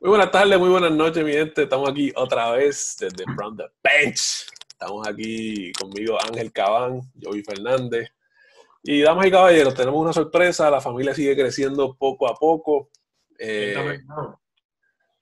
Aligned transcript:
Muy 0.00 0.10
buenas 0.10 0.30
tardes, 0.30 0.56
muy 0.60 0.68
buenas 0.68 0.92
noches, 0.92 1.24
mi 1.24 1.32
gente. 1.32 1.64
Estamos 1.64 1.90
aquí 1.90 2.12
otra 2.14 2.52
vez 2.52 2.96
desde 3.00 3.24
From 3.34 3.56
the 3.56 3.64
Bench. 3.82 4.46
Estamos 4.68 5.08
aquí 5.08 5.72
conmigo 5.72 6.16
Ángel 6.22 6.52
Cabán, 6.52 7.00
Joey 7.20 7.42
Fernández. 7.42 8.08
Y 8.84 9.00
damas 9.00 9.26
y 9.26 9.32
caballeros, 9.32 9.74
tenemos 9.74 10.00
una 10.00 10.12
sorpresa. 10.12 10.70
La 10.70 10.80
familia 10.80 11.16
sigue 11.16 11.34
creciendo 11.34 11.96
poco 11.96 12.28
a 12.28 12.34
poco. 12.36 12.90
Eh, 13.40 13.98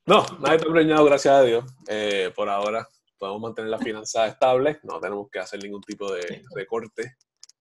no, 0.05 0.27
nadie 0.41 0.57
está 0.57 0.71
preñado, 0.71 1.07
gracias 1.07 1.35
a 1.35 1.43
Dios. 1.43 1.65
Eh, 1.89 2.31
por 2.37 2.51
ahora 2.51 2.87
podemos 3.19 3.41
mantener 3.41 3.71
las 3.71 3.83
finanzas 3.83 4.31
estables. 4.31 4.77
No 4.83 5.01
tenemos 5.01 5.31
que 5.31 5.39
hacer 5.39 5.63
ningún 5.63 5.81
tipo 5.81 6.13
de 6.13 6.45
recorte 6.55 7.17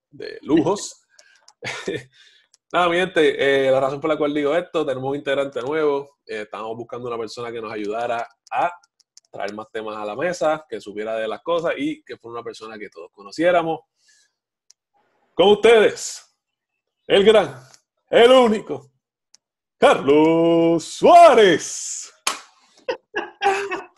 de 0.09 0.37
lujos. 0.41 1.05
Nada, 2.73 2.89
mi 2.89 2.97
gente, 2.97 3.67
eh, 3.67 3.71
la 3.71 3.79
razón 3.79 4.01
por 4.01 4.09
la 4.09 4.17
cual 4.17 4.33
digo 4.33 4.55
esto, 4.55 4.85
tenemos 4.85 5.09
un 5.09 5.15
integrante 5.15 5.61
nuevo, 5.61 6.17
eh, 6.25 6.41
estamos 6.41 6.75
buscando 6.75 7.07
una 7.07 7.17
persona 7.17 7.51
que 7.51 7.61
nos 7.61 7.71
ayudara 7.71 8.27
a 8.51 8.71
traer 9.31 9.53
más 9.53 9.69
temas 9.71 9.95
a 9.97 10.05
la 10.05 10.15
mesa, 10.15 10.65
que 10.67 10.81
supiera 10.81 11.15
de 11.15 11.27
las 11.27 11.41
cosas 11.41 11.73
y 11.77 12.03
que 12.03 12.17
fuera 12.17 12.39
una 12.39 12.43
persona 12.43 12.77
que 12.77 12.89
todos 12.89 13.11
conociéramos. 13.11 13.81
Con 15.33 15.49
ustedes, 15.49 16.35
el 17.05 17.23
gran, 17.23 17.61
el 18.09 18.31
único, 18.31 18.91
Carlos 19.77 20.83
Suárez. 20.83 22.11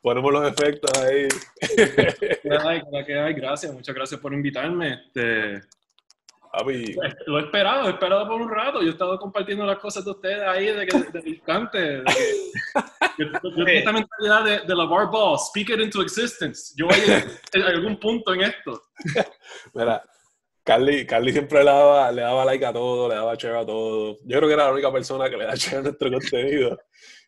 Ponemos 0.00 0.32
los 0.32 0.48
efectos 0.50 0.90
ahí. 1.02 1.28
¿Qué 1.76 3.18
hay? 3.18 3.34
Gracias, 3.34 3.72
muchas 3.72 3.94
gracias 3.94 4.18
por 4.18 4.32
invitarme. 4.32 4.94
Este, 4.94 5.60
Papi. 6.52 6.96
Lo 7.26 7.38
he 7.38 7.42
esperado, 7.42 7.86
he 7.86 7.90
esperado 7.90 8.26
por 8.26 8.40
un 8.40 8.50
rato. 8.50 8.80
Yo 8.80 8.88
he 8.88 8.90
estado 8.90 9.18
compartiendo 9.18 9.64
las 9.64 9.78
cosas 9.78 10.04
de 10.04 10.10
ustedes 10.10 10.42
ahí 10.42 10.66
de 10.66 10.86
que 10.86 10.98
de 10.98 11.20
distante. 11.20 11.78
De 11.78 12.04
que, 12.04 13.30
yo, 13.56 13.66
esta 13.66 13.92
mentalidad 13.92 14.44
de, 14.44 14.66
de 14.66 14.74
la 14.74 14.84
bar 14.84 15.10
ball, 15.10 15.38
speak 15.38 15.70
it 15.70 15.80
into 15.80 16.02
existence. 16.02 16.74
Yo 16.76 16.86
voy 16.86 16.96
a, 16.96 17.68
algún 17.68 17.98
punto 18.00 18.34
en 18.34 18.42
esto. 18.42 18.82
Mira, 19.74 20.02
Carly, 20.64 21.06
Carly 21.06 21.32
siempre 21.32 21.60
le 21.60 21.70
daba, 21.70 22.10
le 22.10 22.22
daba 22.22 22.44
like 22.44 22.66
a 22.66 22.72
todo, 22.72 23.08
le 23.08 23.14
daba 23.14 23.34
share 23.36 23.56
a 23.56 23.66
todo. 23.66 24.18
Yo 24.24 24.38
creo 24.38 24.48
que 24.48 24.54
era 24.54 24.64
la 24.64 24.72
única 24.72 24.92
persona 24.92 25.30
que 25.30 25.36
le 25.36 25.44
da 25.44 25.54
share 25.54 25.78
a 25.78 25.82
nuestro 25.82 26.10
contenido. 26.10 26.78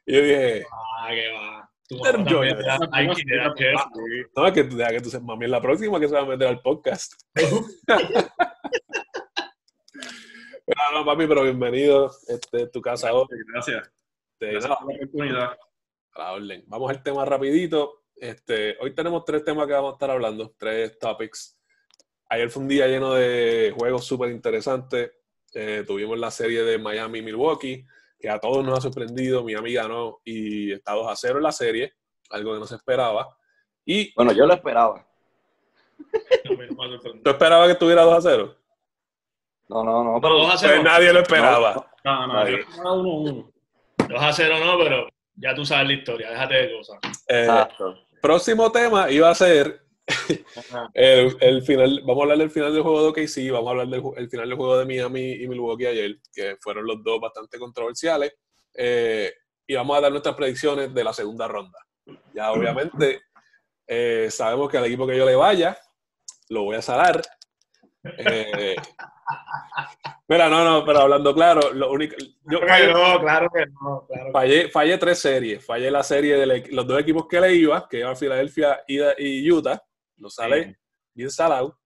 Y 0.04 0.14
yo 0.14 0.22
dije, 0.22 0.64
ah, 0.98 1.08
que 1.10 1.32
va. 1.32 1.68
No, 4.36 4.46
es 4.46 4.52
que, 4.52 4.68
que 4.68 5.00
tú 5.02 5.10
seas 5.10 5.22
mami 5.22 5.44
en 5.44 5.50
la 5.50 5.60
próxima 5.60 6.00
que 6.00 6.08
se 6.08 6.14
va 6.14 6.20
a 6.20 6.26
meter 6.26 6.48
al 6.48 6.60
podcast. 6.60 7.12
No, 10.66 10.98
no, 10.98 11.04
papi, 11.04 11.26
pero 11.26 11.42
bienvenido. 11.42 12.10
Este 12.28 12.66
tu 12.68 12.80
casa 12.80 13.12
hoy. 13.12 13.26
Gracias. 13.52 13.90
Este, 14.32 14.52
Gracias 14.52 14.76
por 14.76 14.92
la 14.92 14.96
oportunidad. 14.96 15.58
A 16.14 16.32
orden. 16.32 16.64
Vamos 16.66 16.90
al 16.90 17.02
tema 17.02 17.24
rapidito. 17.24 18.02
Este, 18.16 18.76
hoy 18.80 18.94
tenemos 18.94 19.24
tres 19.24 19.44
temas 19.44 19.66
que 19.66 19.72
vamos 19.72 19.92
a 19.92 19.94
estar 19.94 20.10
hablando, 20.10 20.54
tres 20.56 20.98
topics. 20.98 21.58
Ayer 22.28 22.50
fue 22.50 22.62
un 22.62 22.68
día 22.68 22.86
lleno 22.86 23.14
de 23.14 23.74
juegos 23.76 24.04
súper 24.04 24.30
interesantes. 24.30 25.12
Eh, 25.54 25.84
tuvimos 25.86 26.18
la 26.18 26.30
serie 26.30 26.62
de 26.62 26.78
Miami-Milwaukee, 26.78 27.84
que 28.18 28.30
a 28.30 28.38
todos 28.38 28.64
nos 28.64 28.78
ha 28.78 28.82
sorprendido. 28.82 29.42
Mi 29.44 29.54
amiga 29.54 29.88
no, 29.88 30.20
y 30.24 30.72
está 30.72 30.92
2 30.92 31.10
a 31.10 31.16
0 31.16 31.38
en 31.38 31.42
la 31.42 31.52
serie, 31.52 31.94
algo 32.30 32.54
que 32.54 32.60
no 32.60 32.66
se 32.66 32.76
esperaba. 32.76 33.36
Y, 33.84 34.14
bueno, 34.14 34.32
yo 34.32 34.46
lo 34.46 34.54
esperaba. 34.54 35.06
¿Tú 37.24 37.30
esperabas 37.30 37.66
que 37.66 37.72
estuviera 37.72 38.02
2 38.02 38.14
a 38.14 38.20
0? 38.30 38.56
No, 39.72 39.84
no, 39.84 40.04
no. 40.04 40.20
Pero 40.20 40.34
2 40.38 40.54
a 40.54 40.58
0. 40.58 40.72
Pues 40.74 40.84
nadie 40.84 41.12
lo 41.12 41.20
esperaba. 41.20 41.86
No, 42.04 42.26
no, 42.26 42.32
nadie. 42.34 42.64
2 44.08 44.22
a 44.22 44.32
0 44.32 44.54
no, 44.64 44.78
pero 44.78 45.08
ya 45.36 45.54
tú 45.54 45.64
sabes 45.64 45.86
la 45.86 45.92
historia, 45.94 46.30
déjate 46.30 46.54
de 46.54 46.72
cosas. 46.76 46.98
Eh, 47.28 47.40
Exacto. 47.40 47.98
Próximo 48.20 48.70
tema 48.70 49.10
iba 49.10 49.30
a 49.30 49.34
ser 49.34 49.82
el, 50.94 51.36
el, 51.40 51.62
final, 51.62 52.00
vamos 52.00 52.18
a 52.18 52.22
hablar 52.22 52.38
del 52.38 52.50
final 52.50 52.72
del 52.72 52.82
juego 52.82 53.02
de 53.02 53.08
OKC, 53.08 53.52
vamos 53.52 53.68
a 53.68 53.70
hablar 53.70 53.88
del 53.88 54.28
final 54.28 54.48
del 54.48 54.56
juego 54.56 54.78
de 54.78 54.84
Miami 54.84 55.32
y 55.32 55.48
Milwaukee 55.48 55.86
ayer, 55.86 56.18
que 56.32 56.56
fueron 56.60 56.86
los 56.86 57.02
dos 57.02 57.20
bastante 57.20 57.58
controversiales, 57.58 58.34
eh, 58.74 59.32
y 59.66 59.74
vamos 59.74 59.96
a 59.96 60.00
dar 60.00 60.10
nuestras 60.10 60.34
predicciones 60.34 60.92
de 60.92 61.04
la 61.04 61.12
segunda 61.12 61.48
ronda. 61.48 61.78
Ya 62.34 62.50
obviamente 62.52 63.22
eh, 63.86 64.28
sabemos 64.30 64.70
que 64.70 64.78
al 64.78 64.86
equipo 64.86 65.06
que 65.06 65.16
yo 65.16 65.24
le 65.24 65.36
vaya, 65.36 65.78
lo 66.48 66.64
voy 66.64 66.76
a 66.76 66.82
salar. 66.82 67.22
Eh, 68.04 68.74
mira, 70.28 70.48
no, 70.48 70.64
no, 70.64 70.84
pero 70.84 71.00
hablando 71.00 71.34
claro, 71.34 71.72
lo 71.72 71.90
único. 71.90 72.16
Yo 72.44 72.58
fallé, 72.66 72.92
no, 72.92 73.20
claro 73.20 73.48
que 73.54 73.66
no. 73.66 74.06
Claro. 74.06 74.32
Fallé, 74.32 74.68
fallé, 74.68 74.98
tres 74.98 75.18
series. 75.18 75.64
Fallé 75.64 75.90
la 75.90 76.02
serie 76.02 76.36
de 76.36 76.68
los 76.70 76.86
dos 76.86 77.00
equipos 77.00 77.26
que 77.28 77.40
le 77.40 77.54
iba, 77.54 77.88
que 77.88 78.00
iban 78.00 78.16
Filadelfia 78.16 78.82
y, 78.86 79.50
Utah. 79.50 79.82
Lo 80.16 80.30
sale 80.30 80.64
sí. 80.64 80.76
bien 81.14 81.30
salado. 81.30 81.78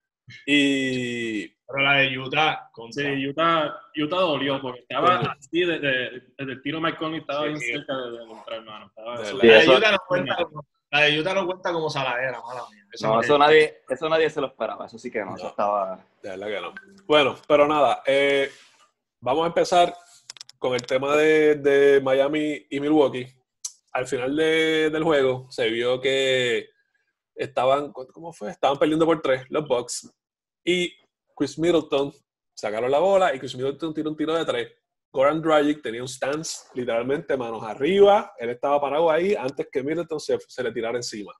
Y. 0.46 1.48
Pero 1.48 1.82
la 1.82 1.94
de 1.94 2.18
Utah. 2.18 2.70
Sí, 2.90 3.26
Utah, 3.26 3.80
Utah 3.96 4.16
dolió 4.16 4.60
porque 4.60 4.80
estaba 4.80 5.16
así 5.16 5.60
desde, 5.60 6.10
desde 6.38 6.52
el 6.52 6.62
tiro 6.62 6.80
Mike 6.80 6.98
Conley, 6.98 7.20
estaba 7.20 7.42
sí, 7.42 7.48
bien 7.48 7.60
cerca 7.60 7.96
de, 7.96 8.10
de, 8.10 8.18
de 8.18 8.56
hermano. 8.56 8.86
Estaba 8.86 9.18
de 9.20 9.34
la 9.34 9.60
de 9.62 9.68
Utah 9.68 9.92
no 9.92 9.98
cuenta 10.06 10.36
la 10.90 11.00
de 11.00 11.20
Utah 11.20 11.34
no 11.34 11.46
cuenta 11.46 11.72
como 11.72 11.90
saladera, 11.90 12.40
mala 12.40 12.64
mía. 12.70 12.86
Eso 12.92 13.08
no, 13.08 13.20
eso 13.20 13.38
nadie, 13.38 13.82
eso 13.88 14.08
nadie 14.08 14.30
se 14.30 14.40
lo 14.40 14.46
esperaba, 14.46 14.86
eso 14.86 14.98
sí 14.98 15.10
que 15.10 15.20
no, 15.20 15.32
no 15.32 15.36
eso 15.36 15.48
estaba... 15.48 16.04
De 16.22 16.30
verdad 16.30 16.46
que 16.46 16.60
no. 16.60 16.74
Bueno, 17.06 17.36
pero 17.46 17.66
nada, 17.66 18.02
eh, 18.06 18.50
vamos 19.20 19.44
a 19.44 19.48
empezar 19.48 19.94
con 20.58 20.74
el 20.74 20.82
tema 20.86 21.16
de, 21.16 21.56
de 21.56 22.00
Miami 22.00 22.66
y 22.70 22.80
Milwaukee. 22.80 23.26
Al 23.92 24.06
final 24.06 24.36
de, 24.36 24.90
del 24.90 25.04
juego 25.04 25.46
se 25.50 25.68
vio 25.68 26.00
que 26.00 26.68
estaban, 27.34 27.92
¿cómo 27.92 28.32
fue? 28.32 28.50
Estaban 28.50 28.78
perdiendo 28.78 29.06
por 29.06 29.20
tres 29.20 29.44
los 29.50 29.66
Bucks 29.66 30.10
y 30.64 30.92
Chris 31.34 31.58
Middleton 31.58 32.12
sacaron 32.54 32.90
la 32.90 32.98
bola 32.98 33.34
y 33.34 33.38
Chris 33.38 33.54
Middleton 33.54 33.92
tiró 33.92 34.10
un 34.10 34.16
tiro 34.16 34.34
de 34.34 34.44
tres 34.44 34.72
Goran 35.16 35.40
Dragic 35.40 35.80
tenía 35.80 36.02
un 36.02 36.08
stance, 36.08 36.68
literalmente 36.74 37.38
manos 37.38 37.62
arriba. 37.62 38.34
Él 38.36 38.50
estaba 38.50 38.78
parado 38.78 39.10
ahí 39.10 39.34
antes 39.34 39.66
que 39.72 39.82
Middleton 39.82 40.20
se, 40.20 40.62
le 40.62 40.72
tirara 40.72 40.98
encima. 40.98 41.32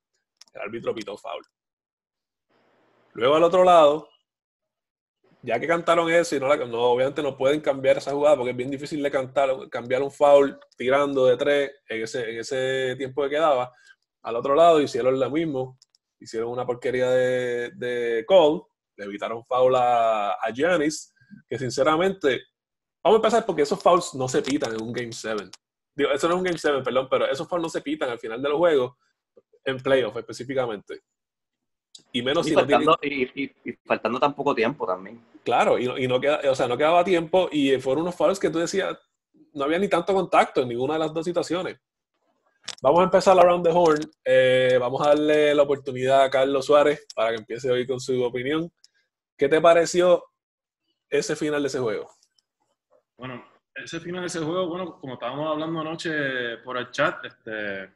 El 0.55 0.63
árbitro 0.63 0.95
pitó 0.95 1.15
foul. 1.19 1.43
Luego 3.13 3.35
al 3.35 3.43
otro 3.43 3.65
lado, 3.65 4.09
ya 5.43 5.61
que 5.61 5.67
cantaron 5.67 6.11
eso 6.11 6.39
no, 6.39 6.81
obviamente 6.85 7.23
no 7.23 7.37
pueden 7.37 7.61
cambiar 7.61 7.99
esa 7.99 8.13
jugada 8.13 8.37
porque 8.37 8.53
es 8.53 8.57
bien 8.57 8.71
difícil 8.71 9.03
de 9.03 9.11
cantar, 9.11 9.51
cambiar 9.69 10.03
un 10.03 10.11
foul 10.11 10.59
tirando 10.79 11.27
de 11.27 11.37
tres 11.37 11.71
en 11.91 12.03
ese, 12.03 12.97
tiempo 12.97 13.25
que 13.25 13.31
quedaba. 13.31 13.71
Al 14.23 14.37
otro 14.37 14.55
lado 14.55 14.81
hicieron 14.81 15.21
lo 15.21 15.31
mismo, 15.31 15.79
hicieron 16.19 16.49
una 16.49 16.65
porquería 16.65 17.11
de, 17.11 17.73
de 17.75 18.25
Cole, 18.27 18.63
le 18.97 19.05
evitaron 19.05 19.45
foul 19.45 19.77
a, 19.77 20.31
a 20.33 20.51
Giannis, 20.51 21.13
que 21.47 21.59
sinceramente 21.59 22.41
Vamos 23.07 23.19
a 23.19 23.23
empezar 23.23 23.47
porque 23.47 23.63
esos 23.63 23.81
fouls 23.81 24.15
no 24.15 24.27
se 24.27 24.43
pitan 24.43 24.75
en 24.75 24.83
un 24.83 24.93
Game 24.93 25.13
7. 25.13 25.49
Digo, 25.95 26.11
eso 26.11 26.27
no 26.27 26.35
es 26.35 26.39
un 26.39 26.45
Game 26.45 26.59
7, 26.59 26.83
perdón, 26.83 27.07
pero 27.09 27.31
esos 27.31 27.47
fouls 27.47 27.63
no 27.63 27.69
se 27.69 27.81
pitan 27.81 28.11
al 28.11 28.19
final 28.19 28.43
de 28.43 28.49
los 28.49 28.59
juegos, 28.59 28.95
en 29.65 29.77
playoff 29.77 30.17
específicamente. 30.17 31.03
Y 32.11 32.21
menos 32.21 32.45
y 32.47 32.49
si 32.49 32.57
faltando, 32.57 32.91
no 32.91 32.97
tiene... 32.97 33.31
y, 33.33 33.45
y, 33.45 33.71
y, 33.71 33.73
faltando 33.85 34.19
tan 34.19 34.35
poco 34.35 34.57
tiempo 34.57 34.85
también. 34.85 35.25
Claro, 35.45 35.79
y, 35.79 35.87
no, 35.87 35.97
no, 35.97 36.21
queda, 36.21 36.41
o 36.51 36.55
sea, 36.57 36.67
no 36.67 36.77
quedaba 36.77 37.05
tiempo 37.05 37.49
y 37.53 37.79
fueron 37.79 38.03
unos 38.03 38.17
fouls 38.17 38.41
que 38.41 38.51
tú 38.51 38.59
decías, 38.59 38.99
no 39.53 39.63
había 39.63 39.79
ni 39.79 39.87
tanto 39.87 40.13
contacto 40.13 40.63
en 40.63 40.69
ninguna 40.71 40.95
de 40.95 40.99
las 40.99 41.15
dos 41.15 41.25
situaciones. 41.25 41.79
Vamos 42.83 43.03
a 43.03 43.05
empezar 43.05 43.37
la 43.37 43.45
round 43.45 43.65
the 43.65 43.73
horn. 43.73 44.01
Eh, 44.25 44.79
vamos 44.81 45.01
a 45.07 45.11
darle 45.11 45.55
la 45.55 45.63
oportunidad 45.63 46.25
a 46.25 46.31
Carlos 46.31 46.67
Suárez 46.67 47.07
para 47.15 47.31
que 47.31 47.37
empiece 47.37 47.71
hoy 47.71 47.87
con 47.87 48.01
su 48.01 48.21
opinión. 48.25 48.69
¿Qué 49.37 49.49
te 49.49 49.61
pareció 49.61 50.25
ese 51.09 51.37
final 51.37 51.63
de 51.63 51.69
ese 51.69 51.79
juego? 51.79 52.11
Bueno, 53.17 53.45
ese 53.75 54.01
final 54.01 54.23
de 54.23 54.27
ese 54.27 54.41
juego, 54.41 54.67
bueno, 54.69 54.99
como 54.99 55.15
estábamos 55.15 55.51
hablando 55.51 55.81
anoche 55.81 56.59
por 56.59 56.77
el 56.77 56.91
chat, 56.91 57.25
este, 57.25 57.91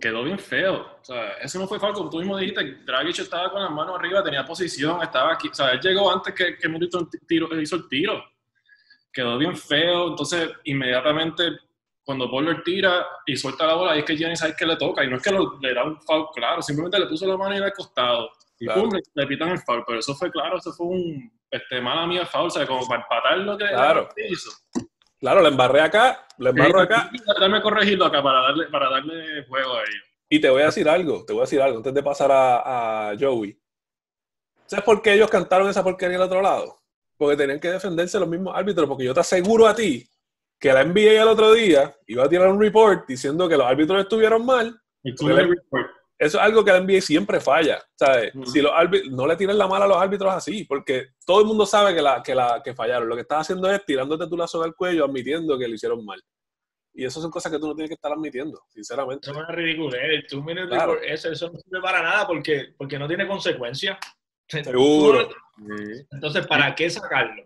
quedó 0.00 0.24
bien 0.24 0.38
feo. 0.38 0.98
O 1.00 1.04
sea, 1.04 1.32
eso 1.34 1.58
no 1.58 1.66
fue 1.66 1.78
como 1.78 2.10
tú 2.10 2.18
mismo 2.18 2.36
dijiste, 2.36 2.78
Dragic 2.84 3.20
estaba 3.20 3.50
con 3.50 3.62
las 3.62 3.70
manos 3.70 3.98
arriba, 3.98 4.22
tenía 4.22 4.44
posición, 4.44 5.02
estaba 5.02 5.32
aquí. 5.32 5.48
O 5.48 5.54
sea, 5.54 5.72
él 5.72 5.80
llegó 5.80 6.10
antes 6.12 6.34
que, 6.34 6.56
que 6.56 6.68
Middleton 6.68 7.08
tiro, 7.26 7.60
hizo 7.60 7.76
el 7.76 7.88
tiro. 7.88 8.24
Quedó 9.12 9.38
bien 9.38 9.56
feo, 9.56 10.08
entonces 10.08 10.50
inmediatamente 10.64 11.58
cuando 12.04 12.28
Butler 12.28 12.62
tira 12.64 13.06
y 13.26 13.36
suelta 13.36 13.66
la 13.66 13.74
bola, 13.74 13.92
ahí 13.92 14.00
es 14.00 14.04
que 14.04 14.16
Giannis 14.16 14.40
sabe 14.40 14.56
que 14.56 14.66
le 14.66 14.76
toca, 14.76 15.04
y 15.04 15.08
no 15.08 15.16
es 15.16 15.22
que 15.22 15.30
lo, 15.30 15.58
le 15.60 15.74
da 15.74 15.84
un 15.84 16.00
foul 16.00 16.26
claro, 16.34 16.60
simplemente 16.60 16.98
le 16.98 17.06
puso 17.06 17.24
la 17.24 17.36
mano 17.36 17.54
en 17.54 17.62
el 17.62 17.72
costado, 17.72 18.30
y 18.58 18.64
claro. 18.64 18.82
pum, 18.82 18.90
le, 18.94 19.00
le, 19.14 19.26
pitan 19.28 19.50
el 19.50 19.58
foul, 19.58 19.84
pero 19.86 20.00
eso 20.00 20.14
fue 20.16 20.28
claro, 20.28 20.58
eso 20.58 20.72
fue 20.72 20.86
un, 20.86 21.30
este, 21.50 21.80
mala 21.80 22.06
mía 22.06 22.28
o 22.32 22.50
sea, 22.50 22.66
como 22.66 22.86
para 22.86 23.02
empatar 23.02 23.38
lo 23.38 23.58
que 23.58 23.66
claro. 23.66 24.08
hizo. 24.28 24.50
Claro, 25.18 25.42
le 25.42 25.48
embarré 25.48 25.80
acá, 25.80 26.26
le 26.38 26.50
embarro 26.50 26.80
acá. 26.80 27.10
Dame 27.38 27.60
corregirlo 27.60 28.06
acá 28.06 28.22
para 28.22 28.40
darle, 28.40 28.66
para 28.66 28.90
darle 28.90 29.44
juego 29.46 29.74
a 29.74 29.80
ellos. 29.80 30.04
Y 30.28 30.40
te 30.40 30.48
voy 30.48 30.62
a 30.62 30.66
decir 30.66 30.88
algo, 30.88 31.24
te 31.26 31.32
voy 31.32 31.40
a 31.40 31.44
decir 31.44 31.60
algo 31.60 31.78
antes 31.78 31.92
de 31.92 32.02
pasar 32.02 32.30
a, 32.30 33.10
a 33.10 33.18
Joey. 33.18 33.58
¿Sabes 34.66 34.84
por 34.84 35.02
qué 35.02 35.14
ellos 35.14 35.28
cantaron 35.28 35.68
esa 35.68 35.82
porquería 35.82 36.16
al 36.16 36.22
otro 36.22 36.40
lado? 36.40 36.78
Porque 37.16 37.36
tenían 37.36 37.58
que 37.58 37.70
defenderse 37.70 38.20
los 38.20 38.28
mismos 38.28 38.56
árbitros, 38.56 38.88
porque 38.88 39.04
yo 39.04 39.12
te 39.12 39.20
aseguro 39.20 39.66
a 39.66 39.74
ti 39.74 40.08
que 40.60 40.72
la 40.72 40.84
NBA 40.84 41.22
el 41.22 41.28
otro 41.28 41.52
día 41.52 41.96
iba 42.06 42.24
a 42.24 42.28
tirar 42.28 42.48
un 42.48 42.60
report 42.60 43.06
diciendo 43.08 43.48
que 43.48 43.56
los 43.56 43.66
árbitros 43.66 44.02
estuvieron 44.02 44.46
mal. 44.46 44.80
Y 45.02 45.14
tú 45.14 45.28
le 45.28 45.42
report. 45.42 45.90
Eso 46.20 46.36
es 46.36 46.44
algo 46.44 46.62
que 46.62 46.70
la 46.70 46.80
NBA 46.80 47.00
siempre 47.00 47.40
falla. 47.40 47.82
¿sabes? 47.98 48.32
Si 48.52 48.60
los 48.60 48.72
árbitros, 48.74 49.10
no 49.10 49.26
le 49.26 49.36
tiren 49.36 49.56
la 49.56 49.66
mala 49.66 49.86
a 49.86 49.88
los 49.88 49.96
árbitros 49.96 50.30
así, 50.34 50.64
porque 50.64 51.12
todo 51.24 51.40
el 51.40 51.46
mundo 51.46 51.64
sabe 51.64 51.94
que, 51.94 52.02
la, 52.02 52.22
que, 52.22 52.34
la, 52.34 52.60
que 52.62 52.74
fallaron. 52.74 53.08
Lo 53.08 53.14
que 53.14 53.22
estás 53.22 53.40
haciendo 53.40 53.70
es 53.70 53.82
tirándote 53.86 54.26
tu 54.28 54.36
lazo 54.36 54.62
al 54.62 54.74
cuello, 54.74 55.06
admitiendo 55.06 55.58
que 55.58 55.66
lo 55.66 55.74
hicieron 55.74 56.04
mal. 56.04 56.20
Y 56.92 57.06
eso 57.06 57.22
son 57.22 57.30
cosas 57.30 57.50
que 57.50 57.58
tú 57.58 57.66
no 57.68 57.74
tienes 57.74 57.88
que 57.88 57.94
estar 57.94 58.12
admitiendo, 58.12 58.60
sinceramente. 58.68 59.30
Eso 59.30 59.32
es 59.32 59.46
una 59.46 59.54
ridiculez. 59.56 60.00
El 60.02 60.26
two 60.26 60.42
minute 60.42 60.68
Claro. 60.68 61.00
eso, 61.00 61.30
eso 61.30 61.50
no 61.50 61.58
sirve 61.58 61.80
para 61.80 62.02
nada 62.02 62.26
porque, 62.26 62.74
porque 62.76 62.98
no 62.98 63.08
tiene 63.08 63.26
consecuencias. 63.26 63.96
Seguro. 64.46 65.26
Entonces, 66.10 66.46
¿para 66.46 66.74
qué 66.74 66.90
sacarlo? 66.90 67.44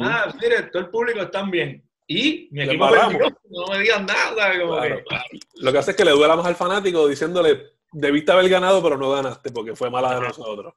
Ah, 0.00 0.34
mire, 0.40 0.64
todo 0.64 0.82
el 0.82 0.88
público 0.90 1.20
están 1.20 1.48
bien. 1.48 1.88
Y 2.06 2.48
mi 2.50 2.64
Le 2.64 2.72
equipo 2.72 2.90
perdió, 2.90 3.28
no 3.50 3.66
me 3.70 3.78
digan 3.78 4.04
nada. 4.04 4.58
Como 4.58 4.76
Claro. 4.78 5.02
que, 5.30 5.38
Lo 5.62 5.70
que 5.72 5.78
hace 5.78 5.90
es 5.92 5.96
que 5.96 6.04
le 6.04 6.10
duela 6.10 6.34
más 6.36 6.46
al 6.46 6.56
fanático 6.56 7.06
diciéndole, 7.06 7.73
debiste 7.94 8.32
haber 8.32 8.48
ganado, 8.48 8.82
pero 8.82 8.96
no 8.98 9.10
ganaste, 9.10 9.50
porque 9.50 9.74
fue 9.74 9.90
mala 9.90 10.14
de 10.14 10.20
nosotros. 10.28 10.74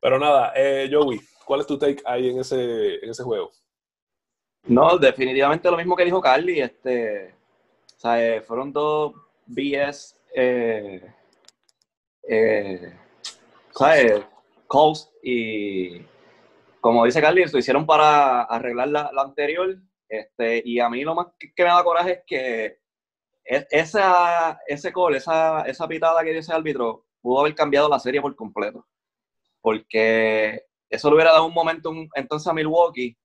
Pero 0.00 0.18
nada, 0.18 0.52
eh, 0.54 0.88
Joey, 0.92 1.20
¿cuál 1.44 1.60
es 1.60 1.66
tu 1.66 1.76
take 1.78 2.02
ahí 2.04 2.28
en 2.30 2.38
ese, 2.38 2.96
en 3.04 3.10
ese 3.10 3.22
juego? 3.24 3.50
No, 4.66 4.96
definitivamente 4.98 5.70
lo 5.70 5.76
mismo 5.76 5.96
que 5.96 6.04
dijo 6.04 6.20
Carly. 6.20 6.60
Este, 6.60 7.34
o 7.96 7.98
sea, 7.98 8.24
eh, 8.24 8.40
fueron 8.42 8.72
dos 8.72 9.12
BS, 9.46 10.14
eh, 10.34 11.02
eh, 12.28 12.92
¿sabes? 13.74 14.22
Calls 14.70 15.10
y 15.22 16.02
como 16.80 17.04
dice 17.06 17.20
Carly, 17.20 17.44
lo 17.50 17.58
hicieron 17.58 17.86
para 17.86 18.42
arreglar 18.42 18.88
la- 18.88 19.10
lo 19.12 19.22
anterior. 19.22 19.76
Este, 20.08 20.62
y 20.64 20.78
a 20.80 20.88
mí 20.88 21.02
lo 21.02 21.14
más 21.14 21.28
que, 21.38 21.52
que 21.54 21.62
me 21.64 21.68
da 21.70 21.82
coraje 21.82 22.12
es 22.12 22.20
que 22.26 22.78
es- 23.48 23.66
esa, 23.72 24.60
ese 24.68 24.92
call, 24.92 25.16
esa, 25.16 25.62
esa 25.62 25.88
pitada 25.88 26.22
que 26.24 26.32
dio 26.32 26.40
ese 26.40 26.54
árbitro, 26.54 27.06
pudo 27.22 27.40
haber 27.42 27.56
cambiado 27.56 27.88
la 27.90 28.00
serie 28.00 28.22
por 28.22 28.36
completo. 28.36 28.86
Porque 29.60 30.62
eso 30.90 31.08
le 31.10 31.14
hubiera 31.16 31.32
dado 31.32 31.46
un 31.46 31.54
momento 31.54 31.92
entonces 32.14 32.46
a 32.48 32.54
Milwaukee 32.54 33.16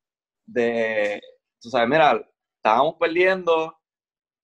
de, 0.46 1.22
tú 1.62 1.70
sabes, 1.70 1.90
mira, 1.90 2.22
estábamos 2.58 2.96
perdiendo, 3.00 3.78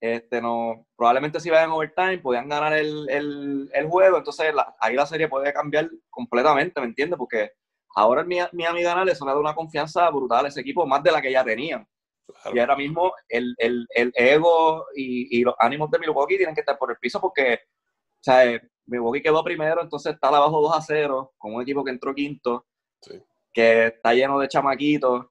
este, 0.00 0.40
no, 0.42 0.86
probablemente 0.96 1.40
si 1.40 1.50
vayan 1.50 1.70
overtime 1.72 2.18
podían 2.18 2.48
ganar 2.48 2.72
el, 2.74 3.08
el- 3.10 3.70
el 3.72 3.88
juego, 3.88 4.18
entonces 4.18 4.54
la- 4.54 4.74
ahí 4.80 4.94
la 4.96 5.06
serie 5.06 5.28
puede 5.28 5.52
cambiar 5.52 5.90
completamente, 6.10 6.80
¿me 6.80 6.86
entiendes? 6.88 7.18
Porque 7.18 7.52
ahora 7.96 8.22
el 8.22 8.26
Mia- 8.28 8.50
Miami 8.52 8.82
ganar 8.82 9.08
eso 9.08 9.26
le 9.26 9.32
da 9.32 9.38
una 9.40 9.54
confianza 9.54 10.08
brutal 10.10 10.46
a 10.46 10.48
ese 10.48 10.60
equipo, 10.62 10.86
más 10.86 11.02
de 11.02 11.12
la 11.12 11.22
que 11.22 11.32
ya 11.32 11.44
tenían. 11.44 11.86
Claro. 12.32 12.56
Y 12.56 12.60
ahora 12.60 12.76
mismo 12.76 13.12
el, 13.28 13.54
el- 13.58 13.86
el 13.94 14.12
ego 14.14 14.86
y, 14.94 15.38
y 15.38 15.42
los 15.44 15.54
ánimos 15.58 15.90
de 15.90 15.98
Milwaukee 15.98 16.36
tienen 16.36 16.54
que 16.54 16.60
estar 16.62 16.78
por 16.78 16.90
el 16.90 16.96
piso 16.98 17.20
porque, 17.20 17.54
o 17.54 18.22
sea, 18.22 18.44
eh, 18.46 18.60
Milwaukee 18.86 19.22
quedó 19.22 19.42
primero, 19.44 19.82
entonces 19.82 20.14
está 20.14 20.28
abajo 20.28 20.60
2 20.60 20.76
a 20.76 20.80
0, 20.82 21.32
con 21.38 21.54
un 21.54 21.62
equipo 21.62 21.84
que 21.84 21.90
entró 21.92 22.14
quinto, 22.14 22.66
Sí. 23.02 23.22
que 23.52 23.86
está 23.86 24.12
lleno 24.14 24.38
de 24.38 24.48
chamaquitos, 24.48 25.26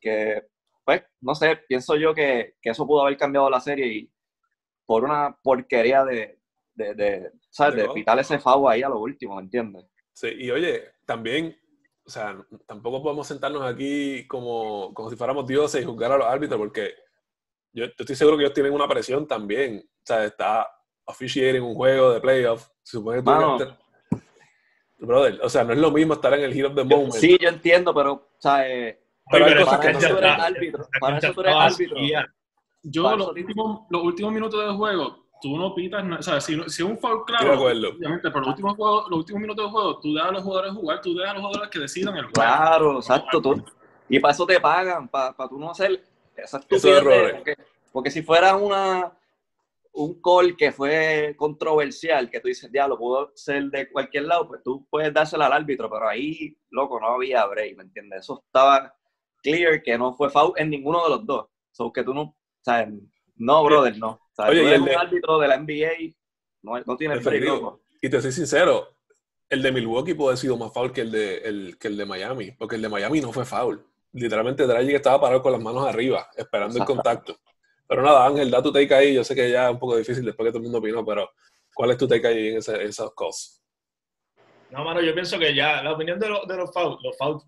que, 0.00 0.42
pues, 0.84 1.02
no 1.20 1.34
sé, 1.34 1.56
pienso 1.68 1.96
yo 1.96 2.14
que, 2.14 2.54
que 2.62 2.70
eso 2.70 2.86
pudo 2.86 3.02
haber 3.02 3.16
cambiado 3.16 3.50
la 3.50 3.60
serie 3.60 3.86
y 3.88 4.10
por 4.86 5.04
una 5.04 5.36
porquería 5.42 6.04
de, 6.04 6.38
de, 6.74 6.94
de, 6.94 7.32
¿sabes? 7.50 7.76
De 7.76 7.82
De 7.82 7.88
pitar 7.90 8.18
ese 8.18 8.38
FAO 8.38 8.68
ahí 8.68 8.82
a 8.82 8.88
lo 8.88 8.98
último, 9.00 9.36
¿me 9.36 9.42
entiendes? 9.42 9.84
Sí, 10.14 10.28
y 10.38 10.50
oye, 10.50 10.84
también, 11.04 11.56
o 12.08 12.10
sea, 12.10 12.34
tampoco 12.66 13.02
podemos 13.02 13.26
sentarnos 13.26 13.62
aquí 13.62 14.26
como, 14.26 14.94
como 14.94 15.10
si 15.10 15.16
fuéramos 15.16 15.46
dioses 15.46 15.82
y 15.82 15.84
juzgar 15.84 16.10
a 16.10 16.16
los 16.16 16.26
árbitros, 16.26 16.58
porque 16.58 16.94
yo, 17.70 17.84
yo 17.84 17.92
estoy 17.98 18.16
seguro 18.16 18.38
que 18.38 18.44
ellos 18.44 18.54
tienen 18.54 18.72
una 18.72 18.88
presión 18.88 19.26
también. 19.28 19.84
O 19.86 20.00
sea, 20.06 20.24
está 20.24 20.66
officiating 21.04 21.62
un 21.62 21.74
juego 21.74 22.10
de 22.14 22.20
playoff. 22.22 22.66
Se 22.82 22.96
supone 22.96 23.18
que 23.18 23.24
tú 23.24 23.30
Mano. 23.30 23.58
que- 23.58 23.68
Brother, 25.00 25.38
o 25.42 25.50
sea, 25.50 25.64
no 25.64 25.74
es 25.74 25.78
lo 25.78 25.90
mismo 25.90 26.14
estar 26.14 26.32
en 26.32 26.44
el 26.44 26.54
heat 26.54 26.64
of 26.66 26.74
the 26.74 26.80
Yo- 26.82 26.96
moment. 26.96 27.12
sí, 27.12 27.36
yo 27.38 27.48
entiendo, 27.50 27.94
pero, 27.94 28.12
o 28.14 28.28
sea, 28.38 28.66
eh, 28.66 28.98
Pero 29.30 29.44
para 29.44 29.54
que 29.80 29.88
eso 29.90 29.92
no 29.92 29.98
tú 29.98 30.00
se 30.00 30.12
eres 30.12 30.30
árbitro, 30.40 30.88
para 30.98 31.18
eso 31.18 31.32
tú 31.34 31.40
eres 31.42 31.54
árbitro. 31.54 31.96
Yo, 32.84 33.02
Para 33.04 33.16
los 33.16 33.28
últimos, 33.28 33.80
los 33.90 34.02
últimos 34.02 34.32
minutos 34.32 34.64
del 34.64 34.74
juego, 34.76 35.27
tú 35.40 35.56
no 35.56 35.74
pitas 35.74 36.04
nada. 36.04 36.20
O 36.20 36.22
sea, 36.22 36.40
si, 36.40 36.54
si 36.68 36.82
es 36.82 36.88
un 36.88 36.98
foul 36.98 37.18
de 37.20 37.24
claro, 37.26 37.52
obviamente, 37.62 38.30
pero 38.30 38.40
los 38.40 38.48
últimos, 38.48 38.76
juegos- 38.76 39.08
los 39.10 39.18
últimos 39.20 39.42
minutos 39.42 39.64
del 39.64 39.72
juego, 39.72 40.00
tú 40.00 40.12
dejas 40.14 40.28
a 40.30 40.32
los 40.32 40.42
jugadores 40.42 40.72
jugar, 40.72 41.00
tú 41.00 41.14
dejas 41.14 41.30
a 41.30 41.34
los 41.34 41.42
jugadores 41.42 41.70
que 41.70 41.78
decidan 41.78 42.16
el 42.16 42.24
juego. 42.24 42.34
Claro, 42.34 42.96
exacto. 42.98 43.40
Tú, 43.42 43.64
y 44.08 44.18
para 44.20 44.32
eso 44.32 44.46
te 44.46 44.58
pagan, 44.60 45.08
para, 45.08 45.32
para 45.32 45.48
tú 45.48 45.58
no 45.58 45.70
hacer 45.70 46.02
esa 46.36 46.58
Esos 46.58 46.60
estupidez. 46.60 46.82
de- 46.82 46.98
errores. 47.00 47.34
Porque, 47.34 47.54
porque 47.92 48.10
si 48.10 48.22
fuera 48.22 48.56
una 48.56 49.12
un 49.92 50.20
call 50.22 50.56
que 50.56 50.70
fue 50.70 51.34
controversial, 51.36 52.30
que 52.30 52.38
tú 52.38 52.46
dices, 52.46 52.70
diablo, 52.70 52.96
pudo 52.96 53.32
ser 53.34 53.64
de 53.64 53.90
cualquier 53.90 54.24
lado, 54.24 54.46
pues 54.46 54.62
tú 54.62 54.86
puedes 54.88 55.12
dársela 55.12 55.46
al 55.46 55.52
árbitro, 55.54 55.90
pero 55.90 56.08
ahí, 56.08 56.56
loco, 56.70 57.00
no 57.00 57.08
había 57.08 57.44
break, 57.46 57.76
¿me 57.76 57.82
entiendes? 57.82 58.20
Eso 58.20 58.42
estaba 58.46 58.94
clear 59.42 59.82
que 59.82 59.98
no 59.98 60.14
fue 60.14 60.30
foul 60.30 60.52
en 60.56 60.70
ninguno 60.70 61.02
de 61.02 61.10
los 61.10 61.26
dos. 61.26 61.46
So 61.72 61.92
que 61.92 62.04
tú 62.04 62.14
no, 62.14 62.20
o 62.22 62.34
sea, 62.62 62.88
no, 63.38 63.64
brother, 63.64 63.96
no. 63.98 64.08
O 64.10 64.30
sea, 64.34 64.46
Oye, 64.46 64.60
tú 64.60 64.64
y 64.64 64.66
eres 64.68 64.74
el 64.76 64.82
un 64.82 64.88
de- 64.88 64.94
árbitro 64.96 65.38
de 65.38 65.48
la 65.48 65.54
NBA, 65.56 66.14
no, 66.62 66.78
no 66.78 66.96
break, 66.96 67.14
Definitivo. 67.24 67.54
loco. 67.56 67.80
Y 68.00 68.08
te 68.10 68.20
soy 68.20 68.32
sincero, 68.32 68.96
el 69.48 69.62
de 69.62 69.72
Milwaukee 69.72 70.14
puede 70.14 70.30
haber 70.30 70.38
sido 70.38 70.56
más 70.56 70.72
foul 70.72 70.92
que 70.92 71.00
el 71.02 71.10
de, 71.10 71.38
el, 71.38 71.78
que 71.78 71.88
el 71.88 71.96
de 71.96 72.06
Miami, 72.06 72.50
porque 72.52 72.76
el 72.76 72.82
de 72.82 72.88
Miami 72.88 73.20
no 73.20 73.32
fue 73.32 73.44
foul. 73.44 73.84
Literalmente 74.12 74.66
Dragic 74.66 74.94
estaba 74.94 75.20
parado 75.20 75.42
con 75.42 75.52
las 75.52 75.60
manos 75.60 75.86
arriba, 75.86 76.28
esperando 76.36 76.78
el 76.78 76.84
contacto. 76.84 77.38
Pero 77.86 78.02
nada, 78.02 78.26
Ángel, 78.26 78.50
da 78.50 78.62
tu 78.62 78.70
take 78.72 78.94
ahí. 78.94 79.14
Yo 79.14 79.24
sé 79.24 79.34
que 79.34 79.50
ya 79.50 79.66
es 79.68 79.72
un 79.72 79.78
poco 79.78 79.96
difícil 79.96 80.24
después 80.24 80.46
que 80.46 80.50
todo 80.50 80.58
el 80.58 80.64
mundo 80.64 80.78
opinó, 80.78 81.04
pero 81.04 81.30
¿cuál 81.74 81.90
es 81.92 81.96
tu 81.98 82.06
take 82.08 82.26
ahí 82.26 82.48
en, 82.48 82.56
ese- 82.58 82.74
en 82.76 82.88
esos 82.88 83.12
calls? 83.14 83.62
No, 84.70 84.84
mano, 84.84 85.00
yo 85.00 85.14
pienso 85.14 85.38
que 85.38 85.54
ya, 85.54 85.82
la 85.82 85.92
opinión 85.92 86.18
de, 86.18 86.28
los 86.28 86.46
de 86.46 86.56
los 86.56 86.72
fouls, 86.72 86.98
los 87.02 87.16
fouls 87.16 87.42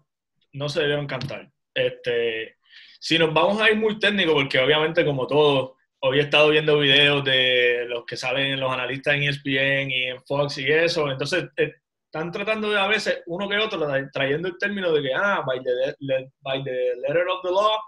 no 0.54 0.68
se 0.68 0.80
debieron 0.80 1.06
cantar. 1.06 1.50
Este, 1.74 2.56
si 2.98 3.18
nos 3.18 3.32
vamos 3.34 3.60
a 3.60 3.70
ir 3.70 3.76
muy 3.76 3.98
técnico, 3.98 4.32
porque 4.34 4.58
obviamente 4.58 5.04
como 5.04 5.26
todos, 5.26 5.72
hoy 6.00 6.18
he 6.18 6.22
estado 6.22 6.48
viendo 6.50 6.78
videos 6.78 7.24
de 7.24 7.84
los 7.88 8.04
que 8.04 8.16
salen 8.16 8.58
los 8.58 8.72
analistas 8.72 9.14
en 9.14 9.22
ESPN 9.24 9.90
y 9.90 10.04
en 10.04 10.22
Fox 10.24 10.58
y 10.58 10.66
eso, 10.70 11.10
entonces 11.10 11.44
eh, 11.56 11.74
están 12.06 12.32
tratando 12.32 12.70
de 12.70 12.78
a 12.78 12.86
veces 12.88 13.22
uno 13.26 13.48
que 13.48 13.56
otro 13.58 13.78
tra- 13.80 14.10
trayendo 14.12 14.48
el 14.48 14.58
término 14.58 14.92
de 14.92 15.02
que, 15.02 15.14
ah, 15.14 15.42
by 15.46 15.62
the, 15.62 15.70
le- 16.00 16.30
by 16.40 16.62
the 16.64 16.94
letter 17.06 17.28
of 17.28 17.42
the 17.42 17.50
law, 17.50 17.78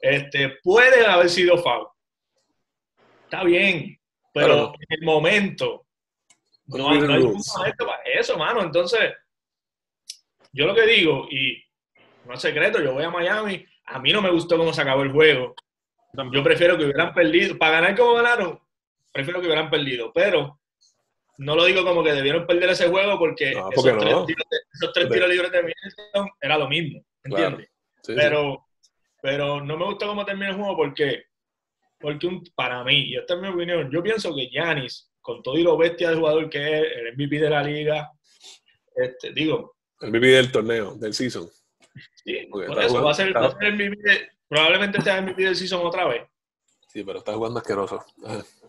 este, 0.00 0.58
puede 0.62 1.06
haber 1.06 1.28
sido 1.28 1.58
foul. 1.58 1.86
Está 3.24 3.44
bien, 3.44 3.98
pero 4.32 4.54
en 4.78 4.86
el 5.00 5.02
momento 5.04 5.86
no, 6.66 6.88
Unwritten 7.04 7.32
no 7.56 7.64
hay 7.64 7.72
para 7.78 8.02
eso, 8.18 8.36
mano. 8.38 8.62
Entonces, 8.62 9.12
yo 10.52 10.66
lo 10.66 10.74
que 10.74 10.86
digo, 10.86 11.26
y 11.30 11.62
no 12.24 12.34
es 12.34 12.40
secreto, 12.40 12.80
yo 12.82 12.94
voy 12.94 13.04
a 13.04 13.10
Miami, 13.10 13.64
a 13.86 13.98
mí 13.98 14.12
no 14.12 14.20
me 14.22 14.30
gustó 14.30 14.56
cómo 14.56 14.72
se 14.72 14.82
acabó 14.82 15.02
el 15.02 15.12
juego. 15.12 15.54
Yo 16.32 16.42
prefiero 16.42 16.76
que 16.76 16.84
hubieran 16.84 17.12
perdido, 17.14 17.56
para 17.58 17.72
ganar 17.80 17.96
como 17.96 18.14
ganaron, 18.14 18.58
prefiero 19.12 19.40
que 19.40 19.46
hubieran 19.46 19.70
perdido, 19.70 20.12
pero 20.12 20.58
no 21.38 21.54
lo 21.54 21.64
digo 21.64 21.84
como 21.84 22.02
que 22.02 22.12
debieron 22.12 22.46
perder 22.46 22.70
ese 22.70 22.88
juego 22.88 23.18
porque, 23.18 23.52
No, 23.54 23.70
esos, 23.70 23.84
tres 23.84 23.96
tiros, 24.26 24.26
de- 24.26 24.58
esos 24.74 24.92
tres 24.92 25.08
tiros 25.10 25.28
libres 25.28 25.52
de 25.52 25.62
Middleton 25.62 26.28
era 26.40 26.58
lo 26.58 26.68
mismo. 26.68 27.04
¿entiendes? 27.24 27.68
Sí. 28.02 28.14
Pero, 28.16 28.66
pero 29.20 29.62
no 29.62 29.76
me 29.76 29.84
gusta 29.84 30.06
cómo 30.06 30.24
termina 30.24 30.48
el 30.50 30.56
juego 30.56 30.76
porque, 30.76 31.24
porque 32.00 32.26
un- 32.26 32.42
para 32.54 32.82
mí, 32.84 33.10
y 33.10 33.16
esta 33.16 33.34
es 33.34 33.40
mi 33.40 33.48
opinión, 33.48 33.90
yo 33.92 34.02
pienso 34.02 34.34
que 34.34 34.48
Giannis, 34.48 35.10
con 35.20 35.42
todo 35.42 35.58
y 35.58 35.62
lo 35.62 35.76
bestia 35.76 36.10
de 36.10 36.16
jugador 36.16 36.48
que 36.48 36.58
es, 36.80 36.86
el 36.96 37.08
MVP 37.14 37.38
de 37.38 37.50
la 37.50 37.62
liga, 37.62 38.10
este, 38.96 39.32
digo, 39.32 39.76
El 40.00 40.08
MVP 40.10 40.26
del 40.28 40.50
torneo, 40.50 40.94
del 40.94 41.12
season. 41.12 41.48
sí, 42.24 42.46
por 42.50 42.62
eso 42.64 42.72
jugando- 42.88 43.04
va 43.04 43.10
a 43.10 43.14
ser, 43.14 43.36
va 43.36 43.46
a 43.46 43.52
ser 43.52 43.64
el 43.64 43.74
MVP, 43.74 44.02
de- 44.10 44.28
probablemente 44.48 44.98
el 44.98 45.22
MVP 45.22 45.42
del 45.42 45.56
season 45.56 45.86
otra 45.86 46.06
vez. 46.06 46.22
Sí, 46.88 47.04
pero 47.04 47.18
está 47.18 47.34
jugando 47.34 47.60
asqueroso. 47.60 48.04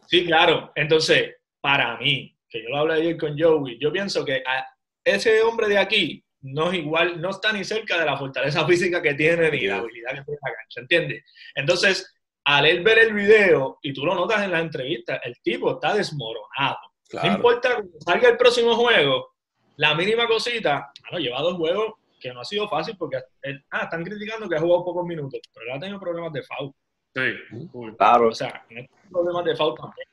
Sí, 0.07 0.25
claro. 0.25 0.71
Entonces, 0.75 1.36
para 1.62 1.98
mí, 1.98 2.36
que 2.50 2.63
yo 2.63 2.69
lo 2.69 2.77
hablé 2.77 2.95
ayer 2.95 3.17
con 3.17 3.39
Joey, 3.39 3.79
yo 3.79 3.91
pienso 3.91 4.25
que 4.25 4.43
a 4.45 4.65
ese 5.03 5.41
hombre 5.41 5.67
de 5.67 5.77
aquí 5.77 6.24
no 6.41 6.71
es 6.71 6.79
igual, 6.79 7.19
no 7.21 7.29
está 7.29 7.51
ni 7.51 7.63
cerca 7.63 8.00
de 8.00 8.05
la 8.05 8.17
fortaleza 8.17 8.65
física 8.65 9.01
que 9.01 9.13
tiene 9.13 9.51
ni 9.51 9.67
la 9.67 9.77
habilidad 9.77 10.09
que 10.09 10.24
tiene 10.24 10.38
en 10.41 10.50
la 10.50 10.55
cancha, 10.55 10.81
¿entiendes? 10.81 11.24
Entonces, 11.55 12.15
al 12.45 12.65
él 12.65 12.83
ver 12.83 13.00
el 13.00 13.13
video, 13.13 13.77
y 13.81 13.93
tú 13.93 14.05
lo 14.05 14.15
notas 14.15 14.43
en 14.43 14.51
la 14.51 14.59
entrevista, 14.59 15.17
el 15.17 15.36
tipo 15.41 15.74
está 15.74 15.93
desmoronado. 15.93 16.77
No 17.13 17.27
importa 17.27 17.75
cuando 17.75 18.00
salga 18.00 18.29
el 18.29 18.38
próximo 18.38 18.75
juego, 18.75 19.36
la 19.77 19.95
mínima 19.95 20.27
cosita, 20.27 20.91
bueno, 21.03 21.24
lleva 21.24 21.41
dos 21.41 21.55
juegos 21.55 21.93
que 22.19 22.33
no 22.33 22.41
ha 22.41 22.45
sido 22.45 22.67
fácil 22.67 22.95
porque 22.97 23.17
él- 23.43 23.63
ah, 23.71 23.83
están 23.83 24.03
criticando 24.03 24.47
que 24.49 24.55
ha 24.55 24.59
jugado 24.59 24.83
pocos 24.85 25.05
minutos, 25.05 25.39
pero 25.53 25.65
él 25.67 25.77
ha 25.77 25.79
tenido 25.79 25.99
problemas 25.99 26.33
de 26.33 26.43
foul. 26.43 26.73
Sí, 27.15 27.67
cool. 27.71 27.95
Claro, 27.97 28.27
O 28.27 28.31
sea, 28.33 28.61
no 28.61 28.67
tiene 28.67 28.89
problemas 29.11 29.45
de 29.45 29.55
foul 29.55 29.75
también. 29.75 30.07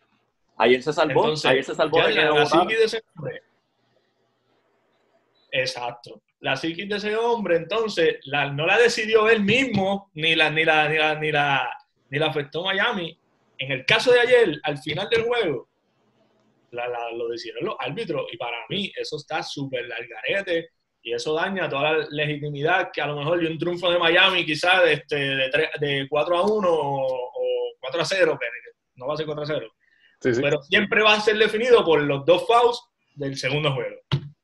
ayer 0.58 0.82
se 0.82 0.92
salvó, 0.92 1.20
Entonces, 1.24 1.50
ayer 1.50 1.64
se 1.64 1.74
salvó 1.74 1.98
de 2.02 2.14
la, 2.14 2.30
la 2.30 2.46
psiquis 2.46 2.78
de 2.78 2.84
ese 2.84 3.02
hombre. 3.14 3.42
Exacto. 5.52 6.22
La 6.40 6.56
psiquis 6.56 6.88
de 6.88 6.96
ese 6.96 7.16
hombre, 7.16 7.56
entonces, 7.56 8.16
la, 8.24 8.50
no 8.52 8.66
la 8.66 8.78
decidió 8.78 9.28
él 9.28 9.42
mismo, 9.42 10.10
ni 10.14 10.34
la, 10.34 10.50
ni 10.50 10.64
la, 10.64 10.88
ni 10.88 10.96
la, 10.98 11.14
ni 11.14 11.32
la, 11.32 11.68
ni 12.10 12.18
le 12.18 12.24
afectó 12.24 12.62
Miami. 12.64 13.18
En 13.58 13.72
el 13.72 13.86
caso 13.86 14.12
de 14.12 14.20
ayer, 14.20 14.60
al 14.64 14.78
final 14.78 15.08
del 15.08 15.22
juego, 15.22 15.68
la- 16.72 16.88
la- 16.88 17.10
lo 17.12 17.28
decidieron 17.28 17.64
los 17.64 17.76
árbitros 17.78 18.26
y 18.32 18.36
para 18.36 18.58
mí 18.68 18.92
eso 18.96 19.16
está 19.16 19.42
súper 19.42 19.86
largarete 19.86 20.70
y 21.06 21.12
eso 21.12 21.34
daña 21.34 21.68
toda 21.68 21.92
la 21.92 22.06
legitimidad 22.10 22.90
que 22.92 23.00
a 23.00 23.06
lo 23.06 23.16
mejor 23.16 23.38
de 23.38 23.46
un 23.46 23.56
triunfo 23.58 23.88
de 23.92 23.98
Miami 23.98 24.44
quizás 24.44 24.82
de, 24.82 24.92
este, 24.94 25.14
de, 25.16 25.48
tres- 25.50 25.70
de 25.80 26.06
4 26.10 26.36
a 26.36 26.42
1 26.44 26.68
o, 26.68 27.06
o 27.06 27.72
4 27.80 28.00
a 28.00 28.04
0, 28.04 28.38
que 28.40 28.46
no 28.96 29.06
va 29.06 29.14
a 29.14 29.16
ser 29.16 29.24
4 29.26 29.42
a 29.42 29.46
0, 29.46 29.68
Sí, 30.20 30.34
sí, 30.34 30.40
pero 30.42 30.60
siempre 30.62 31.02
va 31.02 31.14
a 31.14 31.20
ser 31.20 31.36
definido 31.38 31.84
por 31.84 32.00
los 32.02 32.24
dos 32.24 32.44
fouls 32.46 32.82
del 33.14 33.36
segundo 33.36 33.72
juego. 33.72 33.96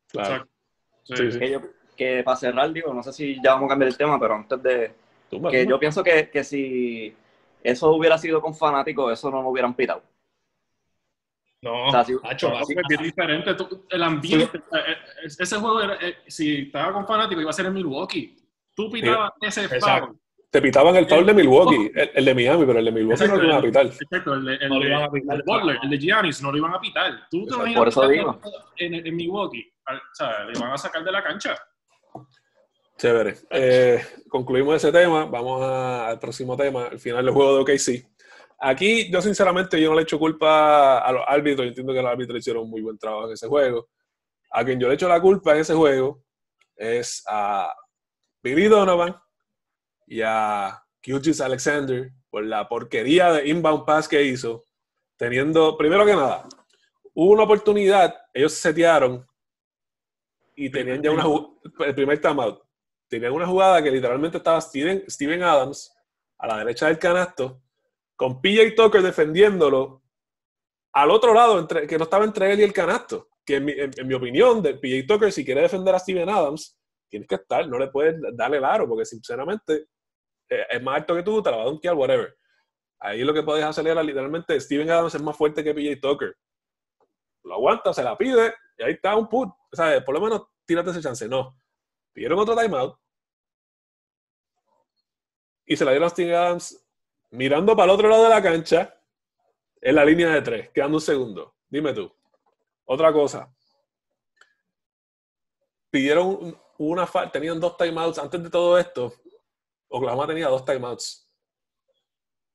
claro. 0.09 0.47
Sí. 1.03 1.15
Que, 1.39 1.51
yo, 1.51 1.61
que 1.97 2.23
para 2.23 2.37
cerrar, 2.37 2.73
digo, 2.73 2.95
no 2.95 3.03
sé 3.03 3.13
si 3.13 3.35
ya 3.43 3.55
vamos 3.55 3.67
a 3.67 3.71
cambiar 3.71 3.89
el 3.91 3.97
tema, 3.97 4.21
pero 4.21 4.35
antes 4.35 4.63
de. 4.63 4.93
Que 5.51 5.67
yo 5.67 5.81
pienso 5.81 6.05
que, 6.05 6.31
que 6.31 6.45
si 6.45 7.13
eso 7.65 7.91
hubiera 7.91 8.17
sido 8.19 8.41
con 8.41 8.55
fanáticos, 8.55 9.13
eso 9.13 9.31
no 9.31 9.43
lo 9.43 9.49
hubieran 9.49 9.75
pitado. 9.75 10.03
No, 11.63 11.87
O 11.87 11.91
sea, 11.93 12.05
si- 12.05 12.15
Nacho, 12.23 12.51
No, 12.51 12.61
es 12.61 12.67
bien 12.89 13.03
diferente. 13.03 13.55
Tú- 13.55 13.87
el 13.89 14.03
ambiente, 14.03 14.59
eh, 14.59 14.63
eh, 14.89 15.27
ese 15.39 15.57
juego, 15.57 15.81
era, 15.81 15.95
eh, 16.01 16.17
si 16.27 16.63
estaba 16.63 16.93
con 16.93 17.07
fanáticos, 17.07 17.41
iba 17.41 17.51
a 17.51 17.55
ser 17.55 17.67
en 17.67 17.75
Milwaukee. 17.75 18.37
Tú 18.75 18.91
pitabas 18.91 19.31
ese 19.41 19.65
Exacto. 19.67 20.07
foul. 20.09 20.19
Te 20.51 20.61
pitaban 20.61 20.95
el 20.97 21.07
foul 21.07 21.25
de 21.25 21.33
Milwaukee, 21.35 21.91
el, 21.95 22.11
el 22.15 22.25
de 22.25 22.35
Miami, 22.35 22.67
pero 22.67 22.79
el 22.81 22.85
de 22.85 22.91
Milwaukee 22.93 23.27
no 23.27 23.37
lo 23.37 23.45
iban 23.45 23.59
a 23.59 23.63
pitar. 23.63 23.87
Exacto, 23.87 24.35
el, 24.35 24.45
de- 24.45 24.55
el, 24.57 24.69
No 24.69 24.81
de- 24.81 24.87
iban 24.89 25.03
a 25.05 25.11
pitar. 25.11 25.37
el 25.37 25.43
de 25.43 25.53
Butler, 25.53 25.79
el 25.85 25.91
de 25.91 25.99
Giannis, 25.99 26.43
no 26.43 26.51
lo 26.51 26.59
iban 26.59 26.75
a 26.75 26.81
pitar. 26.81 27.13
Tú 27.31 27.47
te 27.47 27.55
Exacto. 27.55 27.75
Por 27.75 27.89
eso 27.89 28.09
digo. 28.09 28.41
en, 28.79 28.95
en 29.07 29.17
Milwaukee, 29.17 29.73
o 29.89 30.15
sea, 30.15 30.45
le 30.45 30.59
iban 30.59 30.73
a 30.73 30.77
sacar 30.77 31.05
de 31.05 31.13
la 31.13 31.23
cancha. 31.23 31.55
Chévere. 32.99 33.35
Eh, 33.51 34.01
concluimos 34.29 34.77
ese 34.77 34.93
tema. 34.93 35.25
Vamos 35.25 35.63
a- 35.63 36.09
al 36.09 36.19
próximo 36.19 36.57
tema, 36.57 36.89
el 36.89 36.99
final 36.99 37.25
del 37.25 37.35
juego 37.35 37.55
de 37.57 37.61
OKC. 37.63 38.12
Aquí, 38.65 39.11
yo 39.11 39.21
sinceramente, 39.21 39.81
yo 39.81 39.91
no 39.91 39.97
le 39.97 40.03
echo 40.03 40.21
culpa 40.21 40.99
a 41.01 41.11
los 41.11 41.25
árbitros. 41.27 41.65
Yo 41.65 41.69
entiendo 41.71 41.93
que 41.93 42.01
los 42.01 42.13
árbitros 42.13 42.39
hicieron 42.39 42.63
un 42.63 42.71
muy 42.71 42.81
buen 42.81 42.97
trabajo 42.97 43.27
en 43.27 43.33
ese 43.33 43.49
juego. 43.49 43.89
A 44.53 44.65
quien 44.65 44.79
yo 44.79 44.87
le 44.87 44.95
echo 44.95 45.09
la 45.09 45.21
culpa 45.21 45.53
en 45.53 45.63
ese 45.63 45.75
juego 45.75 46.23
es 46.77 47.25
a 47.27 47.75
Billy 48.41 48.69
Donovan 48.69 49.17
y 50.07 50.21
a 50.23 50.81
Qgis 51.01 51.41
Alexander 51.41 52.13
por 52.31 52.45
la 52.45 52.69
porquería 52.69 53.33
de 53.33 53.49
inbound 53.49 53.85
pass 53.85 54.07
que 54.07 54.23
hizo. 54.23 54.65
Teniendo, 55.17 55.77
primero 55.77 56.07
que 56.07 56.15
nada, 56.15 56.47
hubo 57.15 57.33
una 57.33 57.43
oportunidad, 57.43 58.15
ellos 58.33 58.53
se 58.53 58.69
setearon 58.69 59.27
y 60.55 60.71
tenían 60.71 61.03
ya 61.03 61.11
una 61.11 61.25
el 61.85 61.95
primer 61.97 62.21
timeout. 62.21 62.63
Tenían 63.09 63.33
una 63.33 63.47
jugada 63.49 63.83
que 63.83 63.91
literalmente 63.91 64.37
estaba 64.37 64.61
Steven, 64.61 65.03
Steven 65.09 65.43
Adams 65.43 65.93
a 66.39 66.47
la 66.47 66.59
derecha 66.59 66.87
del 66.87 67.01
canasto, 67.01 67.61
con 68.23 68.41
PJ 68.41 68.77
Tucker 68.77 69.03
defendiéndolo 69.03 70.01
al 70.95 71.11
otro 71.11 71.35
lado, 71.35 71.59
entre, 71.59 71.89
que 71.89 71.99
no 71.99 72.05
estaba 72.05 72.25
entre 72.25 72.53
él 72.53 72.61
y 72.61 72.63
el 72.63 72.73
canasto. 72.73 73.31
Que 73.45 73.57
en 73.57 73.65
mi, 73.65 73.73
en- 73.73 74.07
mi 74.07 74.15
opinión, 74.15 74.63
de 74.63 74.75
PJ 74.75 75.09
Tucker, 75.09 75.33
si 75.33 75.45
quiere 75.45 75.63
defender 75.63 75.93
a 75.93 75.99
Steven 75.99 76.29
Adams, 76.29 76.79
tienes 77.11 77.27
que 77.29 77.35
estar, 77.35 77.67
no 77.67 77.81
le 77.81 77.89
puedes 77.89 78.15
darle 78.37 78.59
el 78.59 78.65
aro, 78.65 78.87
porque 78.87 79.05
sinceramente 79.05 79.89
eh, 80.49 80.67
es 80.71 80.81
más 80.81 80.99
alto 80.99 81.17
que 81.17 81.25
tú, 81.25 81.43
te 81.43 81.51
la 81.51 81.57
va 81.57 81.63
a 81.65 81.67
donkear, 81.67 81.95
whatever. 81.97 82.39
Ahí 83.01 83.25
lo 83.25 83.35
que 83.35 83.43
puedes 83.43 83.65
hacer 83.65 83.89
era 83.89 84.05
literalmente, 84.05 84.61
Steven 84.61 84.89
Adams 84.89 85.17
es 85.17 85.23
más 85.23 85.37
fuerte 85.37 85.65
que 85.65 85.75
PJ 85.75 85.97
Tucker. 86.01 86.37
Lo 87.43 87.55
aguanta, 87.55 87.93
se 87.93 88.05
la 88.05 88.17
pide, 88.17 88.55
y 88.79 88.85
ahí 88.85 88.93
está 88.93 89.17
un 89.17 89.29
put. 89.29 89.49
O 89.49 89.75
sea, 89.77 90.05
por 90.05 90.15
lo 90.15 90.21
menos 90.21 90.43
tírate 90.65 90.91
ese 90.91 91.01
chance. 91.01 91.27
No. 91.27 91.59
Pidieron 92.13 92.39
otro 92.39 92.55
timeout. 92.55 92.95
Y 95.67 95.77
se 95.77 95.85
la 95.85 95.91
dieron 95.91 96.07
a 96.07 96.11
Steven 96.11 96.35
Adams 96.37 96.82
mirando 97.33 97.75
para 97.77 97.93
el 97.93 97.95
otro 97.99 98.09
lado 98.09 98.25
de 98.25 98.31
la 98.31 98.43
cancha 98.43 98.99
en 99.81 99.95
la 99.97 100.05
línea 100.05 100.29
de 100.31 100.43
tres, 100.43 100.71
quedando 100.71 100.97
un 100.99 101.01
segundo. 101.01 101.57
Dime 101.69 101.93
tú. 101.93 102.11
Otra 102.85 103.13
cosa. 103.13 103.53
Pidieron 105.91 106.27
un- 106.27 106.59
una 106.79 107.07
falta, 107.07 107.33
tenían 107.33 107.61
dos 107.61 107.77
timeouts. 107.77 108.19
Antes 108.19 108.43
de 108.43 108.51
todo 108.51 108.79
esto, 108.79 109.13
Oklahoma 109.89 110.27
tenía 110.27 110.49
dos 110.49 110.65
timeouts. 110.65 111.29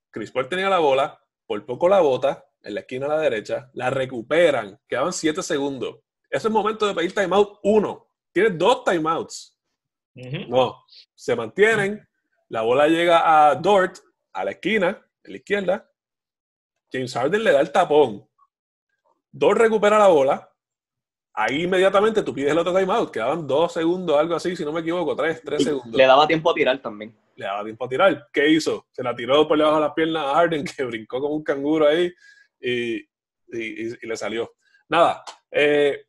Chris 0.09 0.31
Paul 0.31 0.49
tenía 0.49 0.69
la 0.69 0.79
bola, 0.79 1.21
por 1.45 1.63
poco 1.65 1.87
la 1.87 1.99
bota, 1.99 2.45
en 2.63 2.73
la 2.73 2.79
esquina 2.81 3.05
a 3.05 3.09
la 3.09 3.19
derecha, 3.19 3.69
la 3.73 3.89
recuperan, 3.89 4.79
quedaban 4.87 5.13
siete 5.13 5.43
segundos. 5.43 5.97
Ese 6.29 6.39
es 6.39 6.45
el 6.45 6.51
momento 6.51 6.85
de 6.87 6.93
pedir 6.93 7.13
timeout 7.13 7.59
uno. 7.63 8.07
Tienes 8.31 8.57
dos 8.57 8.83
timeouts. 8.83 9.57
No, 10.49 10.83
se 11.13 11.35
mantienen. 11.35 12.07
La 12.49 12.61
bola 12.63 12.87
llega 12.87 13.49
a 13.49 13.55
Dort, 13.55 13.99
a 14.37 14.43
la 14.45 14.51
esquina, 14.51 14.89
en 15.23 15.31
la 15.31 15.37
izquierda. 15.37 15.91
James 16.91 17.13
Harden 17.13 17.43
le 17.43 17.51
da 17.51 17.61
el 17.61 17.71
tapón. 17.71 18.27
Dort 19.31 19.59
recupera 19.59 19.97
la 19.99 20.07
bola. 20.07 20.49
Ahí 21.33 21.63
inmediatamente 21.63 22.23
tú 22.23 22.33
pides 22.33 22.51
el 22.51 22.57
otro 22.57 22.73
timeout. 22.75 23.11
Quedaban 23.11 23.45
dos 23.47 23.73
segundos, 23.73 24.17
algo 24.17 24.35
así, 24.35 24.55
si 24.55 24.63
no 24.65 24.71
me 24.71 24.81
equivoco, 24.81 25.15
tres, 25.15 25.41
tres 25.43 25.61
Y 25.61 25.65
segundos. 25.65 25.93
le 25.95 26.05
daba 26.05 26.27
tiempo 26.27 26.51
a 26.51 26.53
tirar 26.53 26.81
también. 26.81 27.15
Le 27.35 27.45
daba 27.45 27.63
tiempo 27.63 27.85
a 27.85 27.89
tirar. 27.89 28.27
¿Qué 28.31 28.49
hizo? 28.49 28.87
Se 28.91 29.03
la 29.03 29.15
tiró 29.15 29.47
por 29.47 29.57
debajo 29.57 29.75
de 29.75 29.81
las 29.81 29.93
piernas 29.93 30.23
a 30.25 30.35
Harden, 30.35 30.63
que 30.65 30.83
brincó 30.83 31.19
como 31.19 31.35
un 31.35 31.43
canguro 31.43 31.87
ahí 31.87 32.11
y, 32.59 32.95
y- 32.95 33.07
y- 33.51 33.97
y 34.01 34.07
le 34.07 34.17
salió. 34.17 34.51
Nada, 34.89 35.23
eh, 35.51 36.05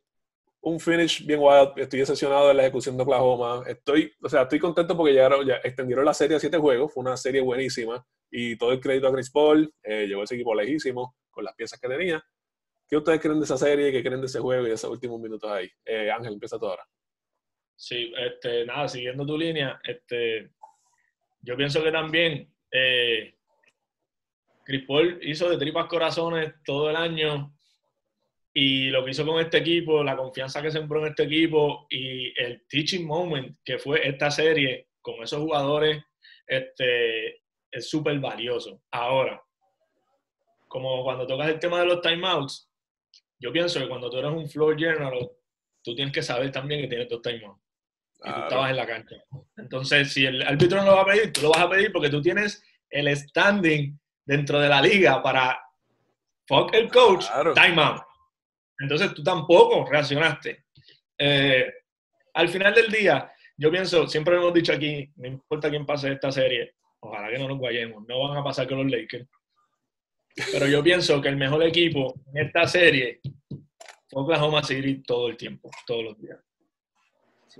un 0.61 0.79
finish 0.79 1.25
bien 1.25 1.39
wild. 1.41 1.71
Estoy 1.77 1.99
decepcionado 1.99 2.47
de 2.49 2.53
la 2.53 2.63
ejecución 2.63 2.97
de 2.97 3.03
Oklahoma. 3.03 3.63
Estoy, 3.67 4.13
o 4.21 4.29
sea, 4.29 4.43
estoy 4.43 4.59
contento 4.59 4.95
porque 4.95 5.13
llegaron, 5.13 5.45
ya 5.45 5.55
extendieron 5.63 6.05
la 6.05 6.13
serie 6.13 6.37
a 6.37 6.39
siete 6.39 6.57
juegos. 6.57 6.93
Fue 6.93 7.01
una 7.01 7.17
serie 7.17 7.41
buenísima 7.41 8.05
y 8.31 8.57
todo 8.57 8.71
el 8.71 8.79
crédito 8.79 9.07
a 9.07 9.13
Chris 9.13 9.31
Paul. 9.31 9.73
Eh, 9.83 10.11
ese 10.23 10.35
equipo 10.35 10.53
lejísimo 10.53 11.15
con 11.29 11.43
las 11.43 11.55
piezas 11.55 11.79
que 11.79 11.87
tenía. 11.87 12.23
¿Qué 12.87 12.97
ustedes 12.97 13.21
creen 13.21 13.39
de 13.39 13.45
esa 13.45 13.57
serie? 13.57 13.91
¿Qué 13.91 14.03
creen 14.03 14.19
de 14.19 14.27
ese 14.27 14.39
juego 14.39 14.65
y 14.65 14.69
de 14.69 14.75
esos 14.75 14.89
últimos 14.89 15.19
minutos 15.19 15.49
ahí? 15.49 15.69
Eh, 15.85 16.09
Ángel, 16.11 16.33
empieza 16.33 16.57
tú 16.57 16.65
ahora. 16.65 16.83
Sí, 17.75 18.11
este, 18.17 18.65
nada, 18.65 18.87
siguiendo 18.89 19.25
tu 19.25 19.37
línea, 19.37 19.79
este, 19.83 20.51
yo 21.41 21.55
pienso 21.55 21.81
que 21.81 21.91
también 21.93 22.53
eh, 22.71 23.35
Chris 24.65 24.85
Paul 24.85 25.19
hizo 25.21 25.49
de 25.49 25.57
tripas 25.57 25.87
corazones 25.87 26.55
todo 26.65 26.89
el 26.89 26.97
año 26.97 27.55
y 28.53 28.89
lo 28.89 29.03
que 29.05 29.11
hizo 29.11 29.25
con 29.25 29.39
este 29.39 29.57
equipo, 29.59 30.03
la 30.03 30.17
confianza 30.17 30.61
que 30.61 30.71
sembró 30.71 31.01
en 31.01 31.11
este 31.11 31.23
equipo 31.23 31.85
y 31.89 32.33
el 32.41 32.65
teaching 32.67 33.05
moment 33.05 33.57
que 33.63 33.77
fue 33.77 34.07
esta 34.07 34.31
serie 34.31 34.87
con 35.01 35.21
esos 35.23 35.39
jugadores, 35.39 36.03
este, 36.47 37.41
es 37.71 37.89
súper 37.89 38.19
valioso. 38.19 38.81
Ahora, 38.91 39.41
como 40.67 41.03
cuando 41.03 41.25
tocas 41.27 41.49
el 41.49 41.59
tema 41.59 41.79
de 41.79 41.85
los 41.85 42.01
timeouts, 42.01 42.69
yo 43.39 43.51
pienso 43.51 43.79
que 43.79 43.87
cuando 43.87 44.09
tú 44.09 44.17
eres 44.17 44.31
un 44.31 44.49
floor 44.49 44.77
general, 44.77 45.29
tú 45.83 45.95
tienes 45.95 46.13
que 46.13 46.21
saber 46.23 46.51
también 46.51 46.81
que 46.81 46.87
tienes 46.87 47.07
dos 47.09 47.21
timeouts 47.21 47.61
y 48.25 48.31
tú 48.33 48.39
estabas 48.41 48.69
en 48.71 48.75
la 48.75 48.85
cancha. 48.85 49.15
Entonces, 49.57 50.11
si 50.11 50.25
el 50.25 50.41
árbitro 50.41 50.79
no 50.79 50.87
lo 50.91 50.95
va 50.97 51.01
a 51.03 51.05
pedir, 51.05 51.31
tú 51.31 51.41
lo 51.43 51.51
vas 51.51 51.61
a 51.61 51.69
pedir 51.69 51.91
porque 51.91 52.09
tú 52.09 52.21
tienes 52.21 52.61
el 52.89 53.15
standing 53.15 53.97
dentro 54.25 54.59
de 54.59 54.67
la 54.69 54.81
liga 54.81 55.23
para 55.23 55.59
fuck 56.47 56.73
el 56.73 56.89
coach, 56.91 57.25
Claro. 57.27 57.53
time 57.53 57.81
out. 57.81 58.01
Entonces 58.79 59.13
tú 59.13 59.23
tampoco 59.23 59.85
reaccionaste. 59.89 60.65
Eh, 61.17 61.65
al 62.33 62.47
final 62.49 62.73
del 62.73 62.89
día, 62.91 63.31
yo 63.57 63.69
pienso, 63.71 64.07
siempre 64.07 64.35
hemos 64.35 64.53
dicho 64.53 64.71
aquí, 64.73 65.11
no 65.17 65.27
importa 65.27 65.69
quién 65.69 65.85
pase 65.85 66.11
esta 66.13 66.31
serie, 66.31 66.75
ojalá 67.01 67.29
que 67.29 67.37
no 67.39 67.47
nos 67.47 67.57
guayemos, 67.57 68.05
no 68.07 68.19
van 68.27 68.37
a 68.37 68.43
pasar 68.43 68.67
con 68.67 68.77
los 68.77 68.89
Lakers. 68.91 69.27
Pero 70.53 70.67
yo 70.67 70.81
pienso 70.81 71.21
que 71.21 71.27
el 71.27 71.35
mejor 71.35 71.61
equipo 71.63 72.13
en 72.33 72.45
esta 72.45 72.65
serie 72.67 73.19
fue 74.09 74.23
Oklahoma 74.23 74.63
City 74.63 75.01
todo 75.05 75.27
el 75.27 75.35
tiempo, 75.35 75.69
todos 75.85 76.03
los 76.05 76.21
días. 76.21 76.39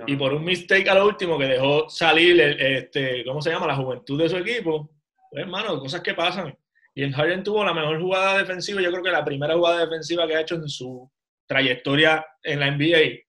Y 0.08 0.16
por 0.16 0.34
un 0.34 0.46
mistake 0.46 0.88
a 0.88 0.94
lo 0.96 1.06
último 1.08 1.38
que 1.38 1.46
dejó 1.46 1.90
salir, 1.90 2.40
el- 2.40 2.62
este, 2.62 3.26
¿cómo 3.26 3.42
se 3.42 3.50
llama? 3.52 3.68
La 3.68 3.76
juventud 3.76 4.22
de 4.22 4.30
su 4.30 4.38
equipo. 4.38 4.92
Pues, 5.30 5.42
hermano, 5.44 5.80
cosas 5.80 6.02
que 6.02 6.14
pasan. 6.14 6.58
Y 6.94 7.04
en 7.04 7.12
Harden 7.12 7.44
tuvo 7.44 7.64
la 7.64 7.74
mejor 7.74 8.02
jugada 8.02 8.38
defensiva, 8.38 8.82
yo 8.82 8.92
creo 8.92 9.04
que 9.04 9.12
la 9.12 9.24
primera 9.24 9.56
jugada 9.56 9.86
defensiva 9.86 10.28
que 10.28 10.36
ha 10.36 10.42
hecho 10.42 10.56
en 10.56 10.68
su 10.68 11.10
trayectoria 11.48 12.26
en 12.44 12.60
la 12.60 12.72
NBA 12.72 13.24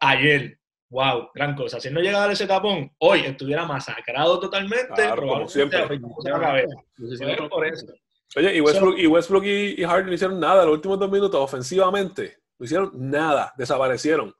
ayer. 0.00 0.58
Wow, 0.90 1.30
gran 1.34 1.54
cosa. 1.54 1.80
Si 1.80 1.90
no 1.90 2.00
llega 2.00 2.18
a 2.18 2.20
dar 2.22 2.30
ese 2.30 2.46
tapón, 2.46 2.90
hoy 2.98 3.20
estuviera 3.20 3.66
masacrado 3.66 4.40
totalmente. 4.40 4.94
Claro, 4.94 5.26
como 5.26 5.48
siempre. 5.48 5.80
la 6.24 6.40
cabeza. 6.40 6.76
Por 7.50 7.66
eso. 7.66 7.86
Oye, 8.36 8.56
y 8.56 8.60
Westbrook, 8.60 8.98
y, 8.98 9.06
Westbrook 9.06 9.44
y, 9.44 9.82
y 9.82 9.84
Harden 9.84 10.06
no 10.06 10.12
hicieron 10.14 10.40
nada 10.40 10.64
los 10.64 10.74
últimos 10.74 10.98
dos 10.98 11.10
minutos 11.10 11.40
ofensivamente. 11.40 12.38
No 12.58 12.64
hicieron 12.64 12.90
nada, 12.94 13.52
desaparecieron. 13.56 14.34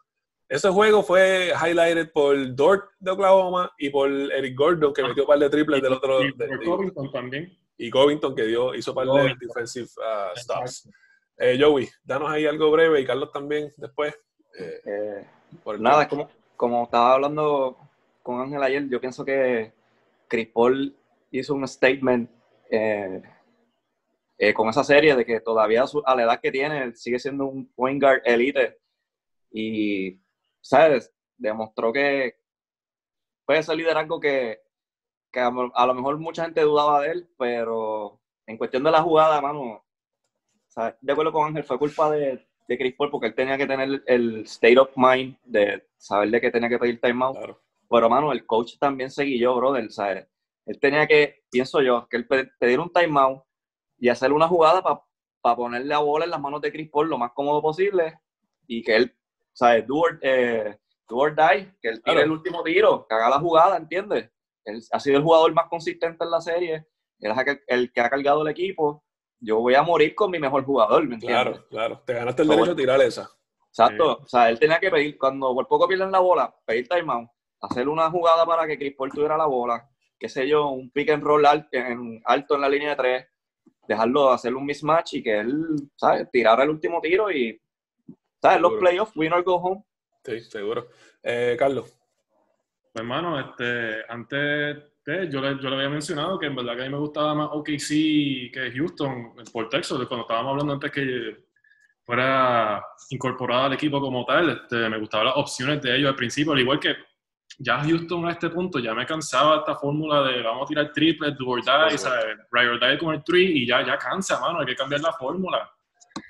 Ese 0.48 0.70
juego 0.70 1.02
fue 1.02 1.50
highlighted 1.62 2.10
por 2.10 2.54
Dort 2.54 2.90
de 3.00 3.10
Oklahoma 3.10 3.70
y 3.78 3.90
por 3.90 4.10
Eric 4.10 4.56
Gordon, 4.56 4.94
que 4.94 5.02
metió 5.02 5.24
un 5.24 5.26
par 5.26 5.38
de 5.38 5.50
triples 5.50 5.82
del 5.82 5.92
otro. 5.92 6.24
Y 6.24 6.32
de- 6.32 6.46
por 6.48 6.58
de- 6.58 6.64
Covington 6.64 7.12
también. 7.12 7.58
y 7.76 7.90
Covington, 7.90 8.34
que 8.34 8.42
dio, 8.44 8.74
hizo 8.74 8.94
par 8.94 9.06
de 9.06 9.34
defensive 9.40 9.88
uh, 9.98 10.36
stops. 10.38 10.88
Eh, 11.36 11.58
Joey, 11.60 11.88
danos 12.02 12.30
ahí 12.30 12.46
algo 12.46 12.70
breve 12.70 13.00
y 13.00 13.04
Carlos 13.04 13.30
también 13.30 13.72
después. 13.76 14.14
Eh, 14.58 14.80
Eh, 14.84 15.26
por 15.62 15.78
nada, 15.78 16.08
como, 16.08 16.28
como 16.56 16.84
estaba 16.84 17.14
hablando 17.14 17.76
con 18.22 18.40
Ángel 18.40 18.62
ayer, 18.62 18.88
yo 18.88 19.00
pienso 19.00 19.24
que 19.24 19.72
Chris 20.28 20.48
Paul 20.48 20.94
hizo 21.30 21.54
un 21.54 21.68
statement 21.68 22.28
eh, 22.70 23.22
eh, 24.38 24.52
con 24.54 24.68
esa 24.68 24.82
serie 24.82 25.14
de 25.14 25.24
que 25.24 25.40
todavía 25.40 25.84
a 26.04 26.14
la 26.16 26.22
edad 26.22 26.40
que 26.40 26.50
tiene 26.50 26.94
sigue 26.94 27.18
siendo 27.18 27.46
un 27.46 27.66
point 27.72 28.02
guard 28.02 28.20
elite 28.24 28.78
y, 29.52 30.18
¿sabes? 30.60 31.12
Demostró 31.36 31.92
que 31.92 32.36
puede 33.44 33.62
ser 33.62 33.76
liderazgo 33.76 34.20
que, 34.20 34.60
que 35.30 35.40
a, 35.40 35.50
lo 35.50 35.94
mejor 35.94 36.18
mucha 36.18 36.44
gente 36.44 36.60
dudaba 36.62 37.02
de 37.02 37.12
él, 37.12 37.28
pero 37.38 38.20
en 38.46 38.58
cuestión 38.58 38.84
de 38.84 38.90
la 38.90 39.02
jugada, 39.02 39.40
mano, 39.40 39.84
¿sabes? 40.66 40.94
de 41.00 41.12
acuerdo 41.12 41.32
con 41.32 41.48
Ángel, 41.48 41.64
fue 41.64 41.78
culpa 41.78 42.10
de, 42.10 42.46
de 42.68 42.78
Chris 42.78 42.94
Paul 42.94 43.10
porque 43.10 43.28
él 43.28 43.34
tenía 43.34 43.56
que 43.56 43.66
tener 43.66 44.02
el 44.06 44.42
state 44.42 44.78
of 44.78 44.90
mind 44.94 45.36
de 45.44 45.86
saber 45.96 46.30
de 46.30 46.40
que 46.40 46.50
tenía 46.50 46.68
que 46.68 46.78
pedir 46.78 47.00
timeout. 47.00 47.36
Pero, 47.90 48.10
mano, 48.10 48.32
el 48.32 48.44
coach 48.44 48.78
también 48.78 49.10
se 49.10 49.24
guió, 49.24 49.56
brother, 49.56 49.90
¿sabes? 49.90 50.26
Él 50.66 50.78
tenía 50.78 51.06
que, 51.06 51.42
pienso 51.50 51.80
yo, 51.80 52.06
que 52.08 52.18
él 52.18 52.28
pedir 52.60 52.78
un 52.78 52.92
timeout 52.92 53.42
y 53.98 54.10
hacer 54.10 54.32
una 54.32 54.46
jugada 54.46 54.82
para 55.40 55.56
ponerle 55.56 55.86
la 55.86 55.98
bola 55.98 56.26
en 56.26 56.30
las 56.30 56.40
manos 56.40 56.60
de 56.60 56.70
Chris 56.70 56.90
Paul 56.90 57.08
lo 57.08 57.16
más 57.16 57.32
cómodo 57.32 57.62
posible 57.62 58.20
y 58.66 58.82
que 58.82 58.96
él, 58.96 59.17
¿sabes? 59.58 59.86
Do 59.88 59.96
or, 59.96 60.18
eh, 60.22 60.78
die, 61.10 61.72
que 61.82 61.88
él 61.88 62.02
tire 62.02 62.22
el 62.22 62.30
último 62.30 62.62
tiro, 62.62 63.06
que 63.08 63.14
haga 63.14 63.28
la 63.28 63.40
jugada, 63.40 63.76
¿entiendes? 63.76 64.30
Él 64.64 64.80
ha 64.92 65.00
sido 65.00 65.16
el 65.16 65.24
jugador 65.24 65.52
más 65.52 65.68
consistente 65.68 66.24
en 66.24 66.30
la 66.30 66.40
serie, 66.40 66.86
él 67.18 67.32
es 67.32 67.58
el 67.66 67.92
que 67.92 68.00
ha 68.00 68.08
cargado 68.08 68.42
el 68.42 68.48
equipo. 68.48 69.04
Yo 69.40 69.58
voy 69.58 69.74
a 69.74 69.82
morir 69.82 70.14
con 70.14 70.30
mi 70.30 70.38
mejor 70.38 70.64
jugador, 70.64 71.06
¿me 71.08 71.14
entiendes? 71.14 71.42
Claro, 71.42 71.66
claro. 71.68 72.02
Te 72.06 72.14
ganaste 72.14 72.42
el 72.42 72.48
derecho 72.48 72.72
a 72.72 72.76
tirar 72.76 73.00
esa. 73.00 73.30
Exacto. 73.68 74.18
O 74.22 74.26
sea, 74.26 74.48
él 74.48 74.58
tenía 74.60 74.78
que 74.78 74.90
pedir, 74.90 75.18
cuando 75.18 75.52
por 75.54 75.66
poco 75.66 75.88
pierden 75.88 76.12
la 76.12 76.20
bola, 76.20 76.54
pedir 76.64 76.86
timeout, 76.88 77.28
hacer 77.60 77.88
una 77.88 78.10
jugada 78.10 78.46
para 78.46 78.66
que 78.66 78.78
Chris 78.78 78.94
Paul 78.96 79.10
tuviera 79.10 79.36
la 79.36 79.46
bola, 79.46 79.88
qué 80.18 80.28
sé 80.28 80.46
yo, 80.48 80.68
un 80.68 80.90
pick 80.90 81.10
and 81.10 81.22
roll 81.22 81.44
alto 81.46 81.68
en, 81.72 82.20
alto 82.24 82.54
en 82.54 82.60
la 82.60 82.68
línea 82.68 82.90
de 82.90 82.96
tres, 82.96 83.26
dejarlo 83.88 84.30
hacer 84.30 84.54
un 84.54 84.66
mismatch 84.66 85.14
y 85.14 85.22
que 85.22 85.38
él, 85.38 85.64
¿sabes? 85.96 86.28
Tirara 86.30 86.62
el 86.62 86.70
último 86.70 87.00
tiro 87.00 87.30
y, 87.30 87.60
¿sabes? 88.40 88.60
Los 88.60 88.74
playoffs, 88.74 89.16
win 89.16 89.32
or 89.32 89.42
go 89.42 89.56
home. 89.56 89.84
Sí, 90.24 90.40
seguro. 90.40 90.88
Eh, 91.22 91.56
Carlos. 91.58 91.98
Pues, 92.92 93.02
hermano, 93.02 93.38
este, 93.38 94.02
antes 94.08 94.76
de, 95.04 95.30
yo, 95.30 95.40
le, 95.40 95.60
yo 95.62 95.70
le 95.70 95.76
había 95.76 95.88
mencionado 95.88 96.38
que 96.38 96.46
en 96.46 96.56
verdad 96.56 96.76
que 96.76 96.82
a 96.82 96.84
mí 96.84 96.90
me 96.90 96.98
gustaba 96.98 97.34
más 97.34 97.48
OKC 97.52 98.52
que 98.52 98.72
Houston 98.74 99.34
por 99.52 99.68
Texas, 99.68 99.98
cuando 100.06 100.22
estábamos 100.22 100.50
hablando 100.50 100.72
antes 100.74 100.90
que 100.90 101.48
fuera 102.04 102.82
incorporado 103.10 103.64
al 103.64 103.72
equipo 103.74 104.00
como 104.00 104.24
tal, 104.24 104.50
este, 104.50 104.88
me 104.88 104.98
gustaban 104.98 105.26
las 105.26 105.36
opciones 105.36 105.82
de 105.82 105.96
ellos 105.96 106.08
al 106.08 106.16
principio, 106.16 106.52
al 106.52 106.60
igual 106.60 106.80
que 106.80 106.96
ya 107.58 107.82
Houston 107.82 108.26
a 108.26 108.32
este 108.32 108.50
punto 108.50 108.78
ya 108.78 108.94
me 108.94 109.06
cansaba 109.06 109.58
esta 109.58 109.74
fórmula 109.74 110.22
de 110.22 110.42
vamos 110.42 110.64
a 110.64 110.68
tirar 110.68 110.92
triple, 110.92 111.32
do 111.32 111.46
or 111.48 111.62
die, 111.62 111.98
¿sabes? 111.98 112.36
Ride 112.50 112.68
or 112.68 112.80
die 112.80 112.98
con 112.98 113.14
el 113.14 113.24
three 113.24 113.62
y 113.62 113.66
ya, 113.66 113.84
ya 113.84 113.98
cansa, 113.98 114.40
mano, 114.40 114.60
hay 114.60 114.66
que 114.66 114.76
cambiar 114.76 115.00
la 115.00 115.12
fórmula. 115.12 115.70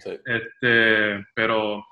Este, 0.04 1.24
pero 1.34 1.84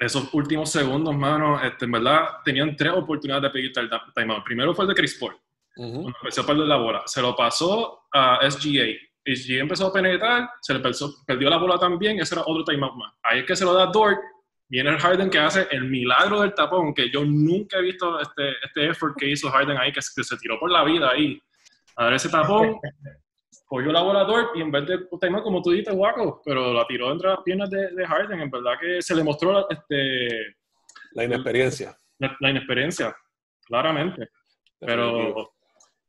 esos 0.00 0.32
últimos 0.32 0.70
segundos, 0.70 1.14
mano, 1.14 1.62
este, 1.62 1.84
en 1.84 1.92
verdad 1.92 2.28
tenían 2.44 2.74
tres 2.74 2.92
oportunidades 2.92 3.42
de 3.42 3.50
pedir 3.50 3.72
el 3.76 3.90
timeout. 4.14 4.44
Primero 4.44 4.74
fue 4.74 4.86
el 4.86 4.88
de 4.88 4.94
Chris 4.94 5.14
Paul, 5.20 5.36
cuando 5.74 6.08
empezó 6.08 6.40
a 6.40 6.46
perder 6.46 6.66
la 6.66 6.76
bola. 6.76 7.02
Se 7.04 7.20
lo 7.20 7.36
pasó 7.36 8.06
a 8.12 8.38
SGA. 8.50 8.86
SGA 9.24 9.60
empezó 9.60 9.88
a 9.88 9.92
penetrar, 9.92 10.48
se 10.62 10.72
le 10.72 10.80
perdió 11.26 11.50
la 11.50 11.58
bola 11.58 11.78
también, 11.78 12.18
ese 12.18 12.34
era 12.34 12.44
otro 12.46 12.64
timeout 12.64 12.96
más. 12.96 13.12
Ahí 13.22 13.40
es 13.40 13.44
que 13.44 13.54
se 13.54 13.64
lo 13.64 13.74
da 13.74 13.86
Dort 13.86 14.18
viene 14.70 14.88
el 14.90 14.98
Harden 14.98 15.28
que 15.28 15.38
hace 15.38 15.66
el 15.72 15.84
milagro 15.84 16.40
del 16.40 16.54
tapón, 16.54 16.94
que 16.94 17.10
yo 17.10 17.24
nunca 17.24 17.78
he 17.78 17.82
visto 17.82 18.20
este, 18.20 18.52
este 18.64 18.88
effort 18.88 19.16
que 19.18 19.28
hizo 19.28 19.50
Harden 19.50 19.76
ahí, 19.76 19.92
que, 19.92 20.00
se 20.00 20.36
tiró 20.38 20.58
por 20.58 20.70
la 20.70 20.84
vida 20.84 21.10
ahí, 21.10 21.38
a 21.96 22.04
dar 22.04 22.14
ese 22.14 22.28
tapón, 22.28 22.78
cogió 23.70 23.92
la 23.92 24.02
bola 24.02 24.22
a 24.22 24.50
y 24.56 24.62
en 24.62 24.72
vez 24.72 24.84
de 24.84 24.98
tema 25.20 25.44
como 25.44 25.62
tú 25.62 25.70
dices, 25.70 25.94
guaco, 25.94 26.42
pero 26.44 26.74
la 26.74 26.84
tiró 26.88 27.12
entre 27.12 27.28
las 27.28 27.38
piernas 27.44 27.70
de, 27.70 27.92
de, 27.92 28.04
Harden, 28.04 28.40
en 28.40 28.50
verdad 28.50 28.72
que 28.80 29.00
se 29.00 29.14
le 29.14 29.22
mostró 29.22 29.70
este, 29.70 30.56
la 31.12 31.24
inexperiencia. 31.24 31.96
La, 32.18 32.50
inexperiencia, 32.50 33.16
claramente. 33.64 34.28
Pero 34.80 35.52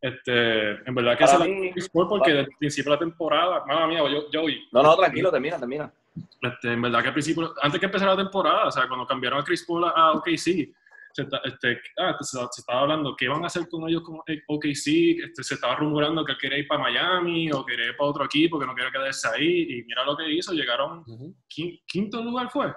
este, 0.01 0.71
en 0.71 0.95
verdad 0.95 1.15
que 1.15 1.27
se 1.27 1.37
la 1.37 2.09
porque 2.09 2.31
desde 2.31 2.49
el 2.49 2.57
principio 2.57 2.91
de 2.91 2.95
la 2.95 2.99
temporada, 2.99 3.63
mamá 3.67 3.85
mía, 3.85 3.99
yo, 4.09 4.31
yo 4.31 4.41
No, 4.71 4.81
no, 4.81 4.95
tranquilo, 4.95 5.29
termina, 5.29 5.59
termina. 5.59 5.93
Este, 6.41 6.73
en 6.73 6.81
verdad 6.81 7.03
que 7.03 7.07
al 7.09 7.13
principio, 7.13 7.53
antes 7.61 7.79
que 7.79 7.85
empezara 7.85 8.15
la 8.15 8.23
temporada, 8.23 8.65
o 8.65 8.71
sea, 8.71 8.87
cuando 8.87 9.05
cambiaron 9.05 9.39
a 9.39 9.43
Chris 9.43 9.63
Paul 9.67 9.85
a 9.85 10.13
OKC, 10.13 10.73
se, 11.13 11.23
este, 11.23 11.81
ah, 11.97 12.17
se, 12.21 12.39
estaba 12.57 12.81
hablando 12.81 13.15
qué 13.17 13.27
van 13.27 13.43
a 13.43 13.47
hacer 13.47 13.67
con 13.69 13.87
ellos 13.87 14.03
con 14.03 14.17
OKC, 14.17 15.23
este, 15.23 15.43
se 15.43 15.55
estaba 15.55 15.75
rumorando 15.75 16.25
que 16.25 16.37
quiere 16.37 16.59
ir 16.59 16.67
para 16.67 16.81
Miami 16.81 17.51
o 17.51 17.63
quiere 17.63 17.87
ir 17.87 17.97
para 17.97 18.09
otro 18.09 18.25
equipo, 18.25 18.59
que 18.59 18.65
no 18.65 18.73
quiere 18.73 18.91
quedarse 18.91 19.27
ahí, 19.27 19.79
y 19.79 19.83
mira 19.83 20.05
lo 20.05 20.15
que 20.15 20.31
hizo, 20.31 20.53
llegaron, 20.53 21.03
quinto 21.47 22.23
lugar 22.23 22.49
fue, 22.49 22.73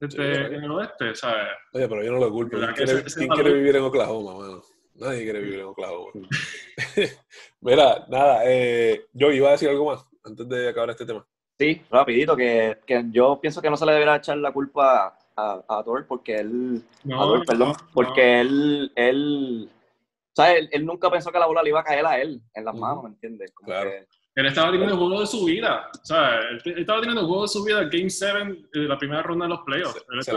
este, 0.00 0.46
en 0.46 0.64
el 0.64 0.70
oeste, 0.70 1.14
¿sabes? 1.14 1.48
Oye, 1.72 1.88
pero 1.88 2.02
yo 2.02 2.12
no 2.12 2.18
lo 2.18 2.30
culpo, 2.30 2.58
¿quién, 2.74 3.28
quiere, 3.28 3.52
vivir 3.52 3.76
en 3.76 3.82
Oklahoma, 3.82 4.34
mano? 4.34 4.62
Nadie 4.96 5.24
quiere 5.24 5.40
vivir 5.40 5.60
en 5.60 5.66
Oklahoma. 5.66 6.12
mira, 7.60 8.06
nada, 8.08 8.42
eh, 8.46 9.06
yo 9.12 9.32
iba 9.32 9.48
a 9.48 9.52
decir 9.52 9.68
algo 9.68 9.86
más 9.86 10.06
antes 10.24 10.48
de 10.48 10.68
acabar 10.68 10.90
este 10.90 11.06
tema. 11.06 11.26
Sí, 11.58 11.82
rapidito, 11.90 12.36
que, 12.36 12.78
que, 12.86 13.04
yo 13.10 13.40
pienso 13.40 13.62
que 13.62 13.70
no 13.70 13.76
se 13.76 13.86
le 13.86 13.92
deberá 13.92 14.16
echar 14.16 14.36
la 14.38 14.52
culpa 14.52 15.16
a, 15.36 15.64
a 15.68 15.84
Thor 15.84 16.06
porque 16.06 16.36
él, 16.36 16.82
no, 17.04 17.42
perdón, 17.46 17.74
porque 17.92 18.40
él, 18.40 18.92
él, 18.94 19.70
¿sabes? 20.32 20.68
Él, 20.70 20.84
nunca 20.86 21.10
pensó 21.10 21.30
que 21.32 21.38
la 21.38 21.46
bola 21.46 21.62
le 21.62 21.70
iba 21.70 21.80
a 21.80 21.84
caer 21.84 22.06
a 22.06 22.20
él 22.20 22.40
en 22.54 22.64
las 22.64 22.74
manos, 22.74 23.04
¿me 23.04 23.10
entiendes? 23.10 23.52
claro. 23.64 23.90
él 24.34 24.46
estaba 24.46 24.70
teniendo 24.70 24.94
el 24.94 25.00
juego 25.00 25.20
de 25.20 25.26
su 25.26 25.44
vida, 25.44 25.90
o 25.92 26.04
sea, 26.04 26.38
él, 26.50 26.78
estaba 26.78 27.00
teniendo 27.00 27.22
el 27.22 27.26
juego 27.26 27.42
de 27.42 27.48
su 27.48 27.64
vida, 27.64 27.84
Game 27.84 28.10
7, 28.10 28.68
de 28.72 28.80
la 28.80 28.98
primera 28.98 29.22
ronda 29.22 29.46
de 29.46 29.50
los 29.50 29.60
playoffs. 29.60 30.04
Se, 30.20 30.32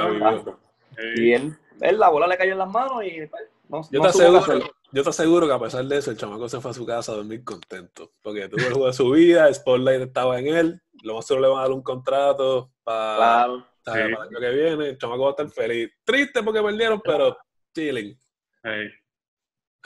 y 1.15 1.33
él, 1.33 1.55
él, 1.81 1.99
la 1.99 2.09
bola 2.09 2.27
le 2.27 2.37
cayó 2.37 2.53
en 2.53 2.57
las 2.57 2.69
manos 2.69 3.03
y 3.03 3.27
pues, 3.27 3.43
no, 3.69 3.81
yo, 3.91 4.01
te 4.01 4.07
aseguro, 4.07 4.73
yo 4.91 5.03
te 5.03 5.09
aseguro 5.09 5.47
que 5.47 5.53
a 5.53 5.59
pesar 5.59 5.85
de 5.85 5.97
eso, 5.97 6.11
el 6.11 6.17
chamaco 6.17 6.47
se 6.47 6.61
fue 6.61 6.71
a 6.71 6.73
su 6.73 6.85
casa 6.85 7.11
a 7.11 7.15
dormir 7.15 7.43
contento, 7.43 8.11
porque 8.21 8.47
tuvo 8.47 8.61
el 8.61 8.71
juego 8.71 8.87
de 8.87 8.93
su 8.93 9.09
vida, 9.11 9.53
Spotlight 9.53 10.01
estaba 10.01 10.39
en 10.39 10.47
él, 10.47 10.81
lo 11.03 11.15
más 11.15 11.27
seguro 11.27 11.47
le 11.47 11.53
van 11.53 11.59
a 11.59 11.61
dar 11.63 11.71
un 11.71 11.83
contrato 11.83 12.71
para, 12.83 13.47
el 13.95 14.15
año 14.15 14.39
que 14.39 14.49
viene. 14.49 14.89
El 14.89 14.97
chamaco 14.97 15.23
va 15.23 15.27
a 15.29 15.31
estar 15.31 15.49
feliz. 15.49 15.91
Triste 16.03 16.43
porque 16.43 16.61
perdieron, 16.61 17.01
pero 17.03 17.37
chilling. 17.73 18.17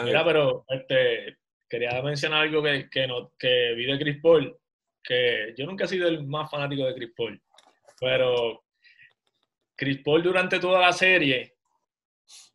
Mira, 0.03 0.25
pero 0.25 0.65
este, 0.67 1.37
quería 1.69 2.01
mencionar 2.01 2.43
algo 2.43 2.63
que, 2.63 2.89
que, 2.89 3.07
no, 3.07 3.33
que 3.37 3.73
vi 3.75 3.85
de 3.85 3.99
Chris 3.99 4.17
Paul, 4.21 4.57
que 5.03 5.53
yo 5.57 5.65
nunca 5.65 5.85
he 5.85 5.87
sido 5.87 6.07
el 6.07 6.25
más 6.25 6.49
fanático 6.49 6.85
de 6.85 6.95
Chris 6.95 7.11
Paul, 7.15 7.41
pero 7.99 8.63
Chris 9.75 10.01
Paul 10.03 10.23
durante 10.23 10.59
toda 10.59 10.79
la 10.79 10.93
serie, 10.93 11.55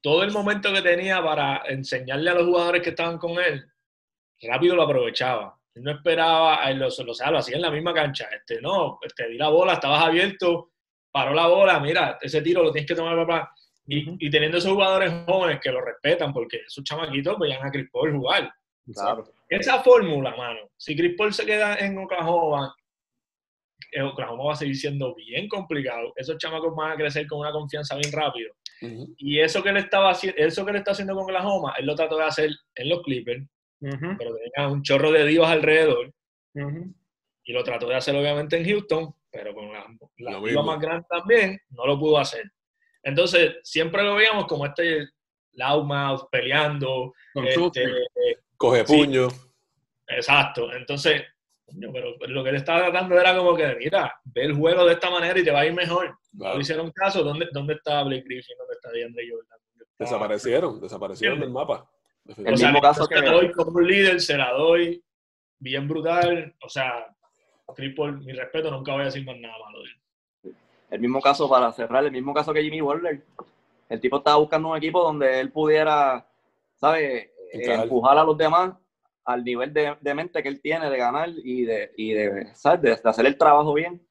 todo 0.00 0.24
el 0.24 0.32
momento 0.32 0.72
que 0.72 0.82
tenía 0.82 1.22
para 1.22 1.62
enseñarle 1.68 2.30
a 2.30 2.34
los 2.34 2.46
jugadores 2.46 2.82
que 2.82 2.90
estaban 2.90 3.18
con 3.18 3.38
él, 3.38 3.64
rápido 4.42 4.74
lo 4.74 4.82
aprovechaba 4.82 5.56
no 5.76 5.90
esperaba, 5.90 6.70
lo, 6.72 6.88
lo, 6.88 7.30
lo 7.30 7.38
hacía 7.38 7.56
en 7.56 7.62
la 7.62 7.70
misma 7.70 7.92
cancha. 7.92 8.28
Este, 8.32 8.60
no, 8.60 8.98
este, 9.02 9.28
di 9.28 9.36
la 9.36 9.48
bola, 9.48 9.74
estabas 9.74 10.04
abierto, 10.04 10.72
paró 11.16 11.32
la 11.32 11.46
bola, 11.46 11.80
mira, 11.80 12.18
ese 12.20 12.42
tiro 12.42 12.62
lo 12.62 12.70
tienes 12.70 12.86
que 12.86 12.94
tomar, 12.94 13.16
papá. 13.16 13.50
Y, 13.86 14.28
teniendo 14.28 14.58
esos 14.58 14.70
jugadores 14.70 15.10
jóvenes 15.26 15.60
que 15.62 15.72
lo 15.72 15.80
respetan, 15.80 16.30
porque 16.30 16.58
esos 16.66 16.84
chamaquitos 16.84 17.38
veían 17.38 17.66
a 17.66 17.70
Chris 17.70 17.88
Paul 17.90 18.12
jugar. 18.12 18.52
Esa 19.48 19.82
fórmula, 19.82 20.36
mano, 20.36 20.68
si 20.76 20.94
Chris 20.94 21.14
Paul 21.16 21.32
se 21.32 21.46
queda 21.46 21.76
en 21.76 21.96
Oklahoma, 21.96 22.76
eh, 23.92 24.02
Oklahoma 24.02 24.44
va 24.44 24.52
a 24.52 24.56
seguir 24.56 24.76
siendo 24.76 25.14
bien 25.14 25.48
complicado. 25.48 26.12
Esos 26.16 26.36
chamacos 26.36 26.76
van 26.76 26.92
a 26.92 26.96
crecer 26.96 27.26
con 27.26 27.38
una 27.38 27.50
confianza 27.50 27.96
bien 27.96 28.12
rápido. 28.12 28.52
Y 29.16 29.40
eso 29.40 29.62
que, 29.62 29.70
él 29.70 29.78
estaba, 29.78 30.12
eso 30.12 30.64
que 30.66 30.70
él 30.70 30.76
está 30.76 30.90
haciendo 30.90 31.14
con 31.14 31.24
Oklahoma, 31.24 31.72
él 31.78 31.86
lo 31.86 31.94
trató 31.94 32.18
de 32.18 32.24
hacer 32.24 32.50
en 32.74 32.88
los 32.90 33.00
Clippers, 33.00 33.42
pero 33.80 34.36
tenía 34.36 34.68
un 34.68 34.82
chorro 34.82 35.10
de 35.12 35.24
divas 35.24 35.50
alrededor. 35.50 36.12
Y 37.42 37.52
lo 37.54 37.64
trató 37.64 37.88
de 37.88 37.94
hacer 37.94 38.14
obviamente 38.14 38.58
en 38.58 38.66
Houston, 38.66 39.14
pero 39.36 39.54
con 39.54 39.72
la, 39.72 39.86
la 40.18 40.62
más 40.62 40.80
grande 40.80 41.06
también, 41.08 41.60
no 41.70 41.86
lo 41.86 41.98
pudo 41.98 42.18
hacer. 42.18 42.50
Entonces, 43.02 43.56
siempre 43.62 44.02
lo 44.02 44.16
veíamos 44.16 44.46
como 44.46 44.66
este 44.66 45.08
loudmouth 45.52 46.28
peleando. 46.30 47.12
Este, 47.34 47.84
Coge 48.56 48.84
puño. 48.84 49.28
exacto. 50.08 50.72
Entonces, 50.72 51.22
pero 51.92 52.16
lo 52.28 52.44
que 52.44 52.50
él 52.50 52.56
estaba 52.56 52.90
tratando 52.90 53.18
era 53.18 53.36
como 53.36 53.54
que, 53.56 53.74
mira, 53.76 54.18
ve 54.24 54.44
el 54.44 54.54
juego 54.54 54.84
de 54.84 54.94
esta 54.94 55.10
manera 55.10 55.38
y 55.38 55.44
te 55.44 55.50
va 55.50 55.60
a 55.60 55.66
ir 55.66 55.74
mejor. 55.74 56.16
No 56.32 56.60
hicieron 56.60 56.90
caso. 56.92 57.22
¿Dónde, 57.22 57.48
¿Dónde 57.52 57.74
está 57.74 58.02
Blake 58.02 58.24
Griffin? 58.24 58.56
¿Dónde 58.58 58.74
está 58.74 58.90
DeAndre 58.90 59.28
Jordan? 59.30 59.58
Desaparecieron, 59.98 60.80
desaparecieron 60.80 61.40
del 61.40 61.50
mapa. 61.50 61.88
El 62.36 62.52
mismo 62.52 62.80
caso 62.80 63.06
que... 63.06 63.20
doy 63.20 63.52
como 63.52 63.70
un 63.70 63.86
líder, 63.86 64.20
se 64.20 64.36
la 64.36 64.52
doy 64.52 65.02
bien 65.58 65.88
brutal. 65.88 66.54
O 66.62 66.68
sea, 66.68 67.06
Triple, 67.74 68.12
mi 68.12 68.32
respeto, 68.32 68.70
nunca 68.70 68.92
voy 68.92 69.02
a 69.02 69.06
decir 69.06 69.24
más 69.24 69.36
nada 69.38 69.54
malo 69.58 69.80
de 69.80 69.84
él. 69.84 70.54
El 70.90 71.00
mismo 71.00 71.20
caso, 71.20 71.48
para 71.48 71.72
cerrar, 71.72 72.04
el 72.04 72.12
mismo 72.12 72.32
caso 72.32 72.52
que 72.52 72.62
Jimmy 72.62 72.80
Butler. 72.80 73.24
El 73.88 74.00
tipo 74.00 74.18
estaba 74.18 74.36
buscando 74.36 74.68
un 74.68 74.76
equipo 74.76 75.02
donde 75.02 75.40
él 75.40 75.52
pudiera, 75.52 76.26
¿sabes? 76.74 77.30
Empujar 77.52 78.18
a 78.18 78.24
los 78.24 78.36
demás 78.36 78.74
al 79.24 79.44
nivel 79.44 79.72
de, 79.72 79.96
de 80.00 80.14
mente 80.14 80.42
que 80.42 80.48
él 80.48 80.60
tiene 80.60 80.88
de 80.88 80.96
ganar 80.96 81.28
y 81.28 81.64
de, 81.64 81.92
y 81.96 82.12
de, 82.12 82.54
¿sabes? 82.54 82.82
de, 82.82 82.90
de 82.90 83.08
hacer 83.10 83.26
el 83.26 83.36
trabajo 83.36 83.74
bien. 83.74 84.04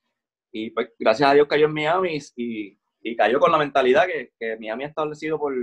Y 0.52 0.72
pues 0.72 0.92
gracias 1.00 1.30
a 1.30 1.34
Dios 1.34 1.48
cayó 1.48 1.66
en 1.66 1.74
Miami 1.74 2.20
y, 2.36 2.78
y 3.02 3.16
cayó 3.16 3.40
con 3.40 3.52
la 3.52 3.58
mentalidad 3.58 4.06
que, 4.06 4.34
que 4.40 4.58
Miami 4.58 4.86
ha 4.86 4.88
establecido 4.88 5.38
por, 5.38 5.54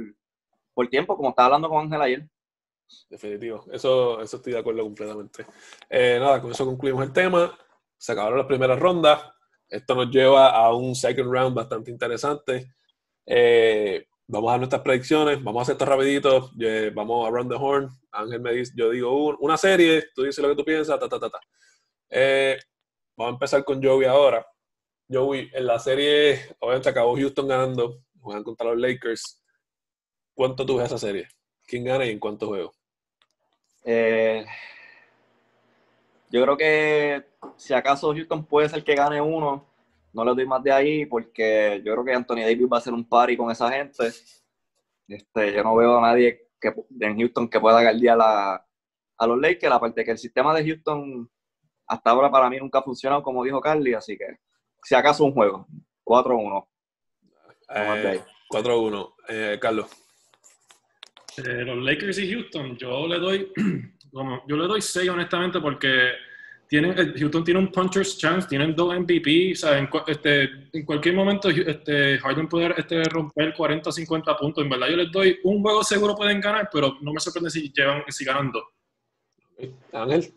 por 0.75 0.89
tiempo, 0.89 1.17
como 1.17 1.31
estaba 1.31 1.47
hablando 1.47 1.69
con 1.69 1.85
Ángel 1.85 2.03
ayer. 2.03 2.29
Definitivo, 3.09 3.65
eso, 3.73 4.21
eso 4.21 4.37
estoy 4.37 4.53
de 4.53 4.59
acuerdo 4.59 4.83
completamente. 4.83 5.47
Eh, 5.89 6.19
nada, 6.21 6.43
con 6.43 6.51
eso 6.51 6.67
concluimos 6.67 7.05
el 7.05 7.13
tema. 7.13 7.59
Se 8.03 8.11
acabaron 8.11 8.39
las 8.39 8.49
primeras 8.49 8.81
rondas. 8.81 9.23
Esto 9.69 9.95
nos 9.95 10.11
lleva 10.11 10.49
a 10.51 10.75
un 10.75 10.97
second 10.97 11.33
round 11.33 11.55
bastante 11.55 11.89
interesante. 11.93 12.75
Eh, 13.25 14.07
vamos 14.27 14.53
a 14.53 14.59
nuestras 14.59 14.83
predicciones. 14.83 15.41
Vamos 15.41 15.61
a 15.61 15.63
hacer 15.63 15.75
esto 15.75 15.85
rapidito. 15.85 16.51
Eh, 16.61 16.91
vamos 16.93 17.25
a 17.25 17.31
run 17.31 17.49
the 17.49 17.55
horn. 17.55 17.89
Ángel 18.11 18.41
me 18.41 18.55
dice, 18.55 18.73
yo 18.77 18.91
digo 18.91 19.13
un- 19.29 19.37
una 19.39 19.57
serie, 19.57 20.07
tú 20.17 20.25
dices 20.25 20.43
lo 20.43 20.49
que 20.51 20.57
tú 20.57 20.65
piensas, 20.65 20.99
ta, 20.99 21.09
ta, 21.09 21.21
ta, 21.21 21.31
ta. 21.31 21.39
Eh, 22.11 22.59
vamos 23.17 23.31
a 23.31 23.35
empezar 23.35 23.65
con 23.65 23.81
Joey 23.81 24.05
ahora. 24.07 24.45
Joey, 25.09 25.49
en 25.55 25.65
la 25.65 25.79
serie, 25.79 26.41
obviamente 26.59 26.89
acabó 26.89 27.15
Houston 27.15 27.47
ganando, 27.47 28.01
juegan 28.21 28.43
contra 28.43 28.67
los 28.67 28.79
Lakers. 28.81 29.41
¿Cuánto 30.35 30.67
tú 30.67 30.79
ves 30.79 30.87
esa 30.87 30.99
serie? 30.99 31.29
¿Quién 31.69 31.85
gana 31.85 32.05
y 32.05 32.11
en 32.11 32.19
cuántos 32.19 32.49
juegos? 32.49 32.75
Eh, 33.85 34.45
yo 36.33 36.43
creo 36.43 36.57
que 36.57 37.25
si 37.57 37.75
acaso 37.75 38.13
Houston 38.13 38.45
puede 38.47 38.69
ser 38.69 38.83
que 38.83 38.95
gane 38.95 39.21
uno, 39.21 39.69
no 40.13 40.25
le 40.25 40.35
doy 40.35 40.47
más 40.47 40.63
de 40.63 40.73
ahí 40.73 41.07
porque 41.07 41.81
yo 41.85 41.93
creo 41.93 42.05
que 42.05 42.15
Anthony 42.15 42.41
Davis 42.41 42.67
va 42.73 42.79
a 42.79 42.81
hacer 42.81 42.93
un 42.93 43.09
party 43.09 43.37
con 43.37 43.51
esa 43.51 43.71
gente. 43.71 44.09
Este, 45.07 45.53
yo 45.53 45.63
no 45.63 45.77
veo 45.77 45.99
a 45.99 46.01
nadie 46.01 46.49
que, 46.59 46.75
en 47.01 47.19
Houston 47.19 47.49
que 47.49 47.61
pueda 47.61 47.83
guardiar 47.83 48.19
a, 48.21 48.67
a 49.19 49.27
los 49.27 49.39
Lakers, 49.39 49.73
aparte 49.73 50.05
que 50.05 50.13
el 50.13 50.19
sistema 50.19 50.55
de 50.55 50.65
Houston 50.65 51.31
hasta 51.87 52.11
ahora 52.11 52.31
para 52.31 52.49
mí 52.49 52.59
nunca 52.59 52.79
ha 52.79 52.83
funcionado 52.83 53.23
como 53.23 53.45
dijo 53.45 53.61
Carly, 53.61 53.93
así 53.93 54.17
que 54.17 54.39
si 54.83 54.95
acaso 54.95 55.25
un 55.25 55.33
juego, 55.33 55.67
4-1. 56.05 56.49
No 56.49 56.69
más 57.69 58.03
de 58.03 58.09
ahí. 58.09 58.19
Eh, 58.19 58.25
4-1. 58.51 59.15
Eh, 59.29 59.59
Carlos. 59.61 59.91
Eh, 61.39 61.65
los 61.65 61.79
Lakers 61.79 62.19
y 62.19 62.33
Houston, 62.33 62.77
yo 62.77 63.07
le 63.07 63.19
doy, 63.19 63.53
como, 64.13 64.43
yo 64.47 64.57
le 64.57 64.67
doy 64.67 64.83
6 64.83 65.09
honestamente 65.09 65.61
porque 65.61 66.13
tienen, 66.69 66.99
eh, 66.99 67.13
Houston 67.19 67.45
tiene 67.45 67.61
un 67.61 67.71
puncher's 67.71 68.17
chance, 68.17 68.49
tienen 68.49 68.75
dos 68.75 68.99
MVP, 68.99 69.53
o 69.53 69.57
sea, 69.57 69.79
en, 69.79 69.89
este, 70.07 70.45
en 70.73 70.85
cualquier 70.85 71.15
momento 71.15 71.51
este, 71.51 72.19
Harden 72.19 72.49
puede 72.49 72.73
este, 72.79 73.05
romper 73.05 73.53
40 73.55 73.91
o 73.91 73.93
50 73.93 74.37
puntos. 74.37 74.65
En 74.65 74.71
verdad 74.71 74.89
yo 74.89 74.97
les 74.97 75.13
doy 75.13 75.39
un 75.45 75.61
juego 75.61 75.85
seguro 75.85 76.17
pueden 76.17 76.41
ganar, 76.41 76.69
pero 76.73 76.97
no 77.01 77.13
me 77.13 77.21
sorprende 77.21 77.51
si, 77.51 77.71
llevan, 77.73 78.05
si 78.09 78.25
ganan 78.25 78.51
dos. 78.51 78.65
Ángel. 79.93 80.33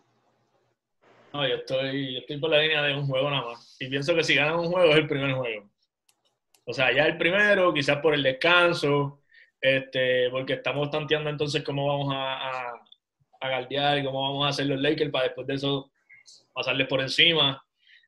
No, 1.34 1.48
yo 1.48 1.56
estoy, 1.56 2.14
yo 2.14 2.20
estoy 2.20 2.38
por 2.38 2.50
la 2.50 2.62
línea 2.62 2.82
de 2.82 2.96
un 2.96 3.08
juego 3.08 3.30
nada 3.30 3.46
más. 3.50 3.78
Y 3.80 3.88
pienso 3.88 4.16
que 4.16 4.24
si 4.24 4.36
ganan 4.36 4.60
un 4.60 4.72
juego 4.72 4.92
es 4.92 4.98
el 4.98 5.08
primer 5.08 5.34
juego. 5.34 5.70
O 6.66 6.74
sea, 6.74 6.92
ya 6.94 7.06
el 7.06 7.18
primero, 7.18 7.74
quizás 7.74 7.98
por 7.98 8.14
el 8.14 8.24
descanso, 8.24 9.22
este, 9.62 10.30
porque 10.32 10.54
estamos 10.54 10.90
tanteando 10.90 11.30
entonces 11.30 11.64
cómo 11.64 11.88
vamos 11.88 12.14
a, 12.14 12.50
a, 12.50 12.75
a 13.41 13.50
galdear 13.50 13.98
y 14.00 14.04
cómo 14.06 14.21
vamos 14.21 14.45
a 14.45 14.50
hacer 14.50 14.65
los 14.67 14.80
Lakers 14.80 15.12
para 15.12 15.26
después 15.26 15.48
de 15.48 15.56
eso 15.56 15.91
pasarles 16.54 16.88
por 16.88 17.02
encima. 17.02 17.62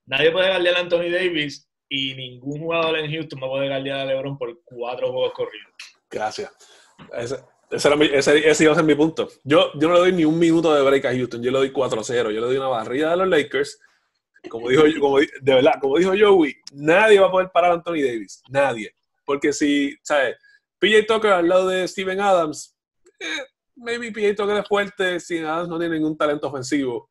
Nadie 0.05 0.31
puede 0.31 0.49
galdear 0.49 0.75
a 0.77 0.79
Anthony 0.79 1.09
Davis 1.11 1.69
y 1.89 2.13
ningún 2.15 2.59
jugador 2.59 2.97
en 2.99 3.11
Houston 3.11 3.39
a 3.43 3.47
poder 3.47 3.69
galdear 3.69 3.99
a 3.99 4.05
LeBron 4.05 4.37
por 4.37 4.61
cuatro 4.63 5.11
juegos 5.11 5.33
corridos. 5.33 5.71
Gracias. 6.09 6.51
Ese, 7.13 7.37
ese, 7.69 7.87
era 7.87 7.97
mi- 7.97 8.05
ese- 8.11 8.49
ese 8.49 8.63
iba 8.63 8.73
a 8.73 8.75
ser 8.75 8.83
mi 8.85 8.95
punto. 8.95 9.27
Yo, 9.43 9.71
yo 9.75 9.87
no 9.87 9.93
le 9.95 9.99
doy 9.99 10.13
ni 10.13 10.25
un 10.25 10.39
minuto 10.39 10.73
de 10.73 10.81
break 10.81 11.05
a 11.05 11.11
Houston. 11.13 11.43
Yo 11.43 11.51
le 11.51 11.57
doy 11.59 11.71
4-0. 11.71 12.15
Yo 12.31 12.39
le 12.41 12.47
doy 12.47 12.57
una 12.57 12.67
barrida 12.67 13.13
a 13.13 13.15
los 13.15 13.27
Lakers. 13.27 13.79
Como 14.49 14.69
dijo, 14.69 14.83
como, 14.99 15.19
de 15.19 15.27
verdad, 15.41 15.73
como 15.81 15.97
dijo 15.97 16.13
Joey, 16.17 16.55
nadie 16.73 17.19
va 17.19 17.27
a 17.27 17.31
poder 17.31 17.49
parar 17.51 17.71
a 17.71 17.73
Anthony 17.75 18.01
Davis. 18.03 18.41
Nadie. 18.49 18.93
Porque 19.25 19.51
si, 19.51 19.95
¿sabes? 20.03 20.37
PJ 20.79 21.03
Tucker 21.05 21.31
al 21.33 21.47
lado 21.49 21.67
de 21.67 21.85
Steven 21.87 22.21
Adams, 22.21 22.77
eh, 23.19 23.25
maybe 23.77 24.11
PJ 24.11 24.35
Tucker 24.35 24.57
es 24.57 24.67
fuerte. 24.67 25.19
Steven 25.19 25.45
Adams 25.45 25.69
no 25.69 25.79
tiene 25.79 25.95
ningún 25.95 26.17
talento 26.17 26.47
ofensivo. 26.47 27.09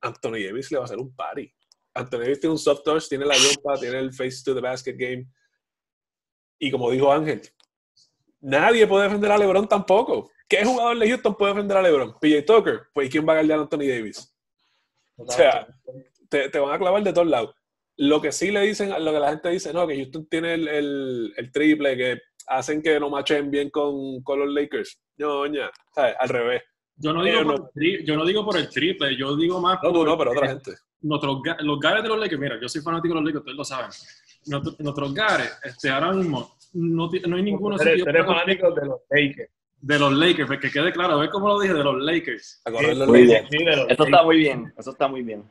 Anthony 0.00 0.44
Davis 0.46 0.70
le 0.70 0.78
va 0.78 0.84
a 0.84 0.86
hacer 0.86 0.98
un 0.98 1.14
party. 1.14 1.52
Anthony 1.94 2.20
Davis 2.20 2.40
tiene 2.40 2.52
un 2.52 2.58
soft 2.58 2.84
touch, 2.84 3.08
tiene 3.08 3.24
la 3.26 3.34
yompa, 3.36 3.78
tiene 3.78 3.98
el 3.98 4.12
face 4.12 4.42
to 4.44 4.54
the 4.54 4.60
basket 4.60 4.96
game. 4.96 5.26
Y 6.58 6.70
como 6.70 6.90
dijo 6.90 7.12
Ángel, 7.12 7.42
nadie 8.40 8.86
puede 8.86 9.04
defender 9.04 9.32
a 9.32 9.38
LeBron 9.38 9.68
tampoco. 9.68 10.30
¿Qué 10.48 10.64
jugador 10.64 10.98
de 10.98 11.08
Houston 11.08 11.34
puede 11.34 11.54
defender 11.54 11.76
a 11.76 11.82
LeBron? 11.82 12.14
PJ 12.20 12.42
Tucker. 12.42 12.82
Pues 12.94 13.08
¿y 13.08 13.10
quién 13.10 13.26
va 13.26 13.32
a 13.32 13.36
guardar 13.36 13.58
a 13.58 13.62
Anthony 13.62 13.88
Davis? 13.88 14.34
O 15.16 15.30
sea, 15.30 15.66
te, 16.28 16.58
van 16.58 16.74
a 16.74 16.78
clavar 16.78 17.02
de 17.02 17.12
todos 17.12 17.26
lados. 17.26 17.54
Lo 17.96 18.20
que 18.20 18.30
sí 18.30 18.52
le 18.52 18.60
dicen, 18.60 18.90
lo 18.90 19.12
que 19.12 19.18
la 19.18 19.30
gente 19.30 19.48
dice, 19.50 19.72
no, 19.72 19.86
que 19.86 19.96
Houston 19.96 20.28
tiene 20.28 20.54
el 20.54 21.50
triple, 21.52 21.96
que 21.96 22.20
hacen 22.48 22.82
que 22.82 22.98
no 22.98 23.10
machen 23.10 23.50
bien 23.50 23.70
con, 23.70 24.22
con 24.22 24.40
los 24.40 24.48
Lakers. 24.52 24.98
No, 25.18 25.46
ña, 25.46 25.70
¿sabes? 25.94 26.14
Al 26.18 26.28
revés. 26.28 26.62
Yo 26.96 27.12
no, 27.12 27.22
digo 27.22 27.38
por 27.44 27.46
no. 27.46 27.54
el 27.54 27.62
tri- 27.74 28.04
yo 28.04 28.16
no 28.16 28.24
digo 28.24 28.44
por 28.44 28.56
el 28.56 28.68
triple, 28.68 29.16
yo 29.16 29.36
digo 29.36 29.60
más 29.60 29.78
No, 29.82 29.90
tú 29.90 29.98
por- 29.98 30.06
no, 30.08 30.18
pero 30.18 30.30
otra 30.32 30.48
gente. 30.48 30.72
nuestros 31.02 31.40
los 31.60 31.78
gares 31.78 32.02
de 32.02 32.08
los 32.08 32.18
Lakers, 32.18 32.40
mira, 32.40 32.58
yo 32.60 32.68
soy 32.68 32.82
fanático 32.82 33.14
de 33.14 33.20
los 33.20 33.24
Lakers, 33.24 33.40
ustedes 33.40 33.56
lo 33.56 33.64
saben. 33.64 33.90
Nuestro- 34.46 34.74
nuestros 34.80 35.14
gares, 35.14 35.58
este, 35.62 35.90
ahora 35.90 36.12
mismo, 36.12 36.56
no, 36.72 37.08
no 37.28 37.36
hay 37.36 37.42
ninguno 37.42 37.76
Tú 37.76 37.82
eres, 37.82 37.92
sitio 37.94 38.04
tú 38.04 38.10
eres 38.10 38.26
fanático 38.26 38.70
de 38.72 38.86
los 38.86 39.00
Lakers. 39.10 39.50
de 39.80 39.98
los 39.98 40.12
Lakers, 40.12 40.46
pues, 40.48 40.58
que 40.60 40.70
quede 40.72 40.92
claro, 40.92 41.18
¿ves 41.20 41.30
cómo 41.30 41.46
lo 41.48 41.60
dije? 41.60 41.72
De 41.74 41.84
los 41.84 42.02
Lakers. 42.02 42.62
A 42.64 42.72
correr 42.72 42.96
los 42.96 43.06
Muy 43.08 43.26
Lakers. 43.26 43.48
bien. 43.50 43.60
Sí, 43.60 43.64
de 43.70 43.76
los 43.76 43.90
Eso 43.90 44.04
está 44.04 44.22
muy 44.24 44.36
bien, 44.38 44.72
eso 44.76 44.90
está 44.90 45.06
muy 45.08 45.22
bien. 45.22 45.44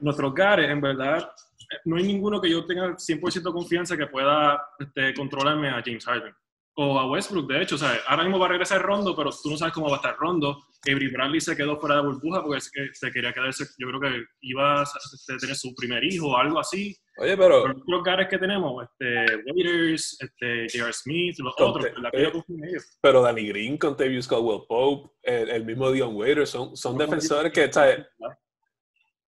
Nuestros 0.00 0.34
gares, 0.34 0.70
en 0.70 0.80
verdad, 0.80 1.18
eh, 1.18 1.76
no 1.84 1.96
hay 1.96 2.04
ninguno 2.04 2.40
que 2.40 2.50
yo 2.50 2.64
tenga 2.64 2.96
100% 2.96 3.52
confianza 3.52 3.96
que 3.96 4.06
pueda 4.06 4.62
este, 4.78 5.14
controlarme 5.14 5.68
a 5.68 5.82
James 5.84 6.04
Harden. 6.04 6.34
O 6.76 6.98
a 6.98 7.08
Westbrook, 7.08 7.46
de 7.46 7.62
hecho, 7.62 7.78
sea, 7.78 8.00
ahora 8.08 8.24
mismo 8.24 8.38
va 8.38 8.46
a 8.46 8.48
regresar 8.48 8.82
Rondo, 8.82 9.14
pero 9.14 9.30
tú 9.30 9.48
no 9.48 9.56
sabes 9.56 9.72
cómo 9.72 9.86
va 9.86 9.94
a 9.94 9.96
estar 9.96 10.16
Rondo. 10.16 10.64
Avery 10.86 11.08
Bradley 11.08 11.40
se 11.40 11.56
quedó 11.56 11.78
fuera 11.78 11.96
de 11.96 12.02
burbuja 12.02 12.42
porque 12.42 12.60
se 12.60 13.12
quería 13.12 13.32
quedarse, 13.32 13.64
yo 13.78 13.86
creo 13.88 14.00
que 14.00 14.24
iba 14.40 14.80
a 14.80 14.82
este, 14.82 15.36
tener 15.36 15.54
su 15.54 15.72
primer 15.74 16.02
hijo 16.02 16.32
o 16.32 16.36
algo 16.36 16.58
así. 16.58 16.96
Oye, 17.16 17.36
pero 17.36 17.62
Pero 17.62 17.80
los 17.86 18.02
gares 18.02 18.28
que 18.28 18.38
tenemos, 18.38 18.84
este, 18.84 19.36
Waiters, 19.46 20.18
este, 20.20 20.66
J.R. 20.76 20.92
Smith, 20.92 21.38
los 21.38 21.54
otros, 21.58 21.86
la 21.96 22.10
que 22.10 22.24
en 22.24 22.64
ellos. 22.64 22.98
Pero 23.00 23.22
Danny 23.22 23.46
Green, 23.46 23.78
Contavious 23.78 24.26
Caldwell 24.26 24.62
Pope, 24.68 25.12
el, 25.22 25.50
el 25.50 25.64
mismo 25.64 25.92
Dion 25.92 26.16
Waiters, 26.16 26.50
son, 26.50 26.76
son 26.76 26.98
defensores 26.98 27.52
que, 27.52 27.72
¿sabes? 27.72 28.04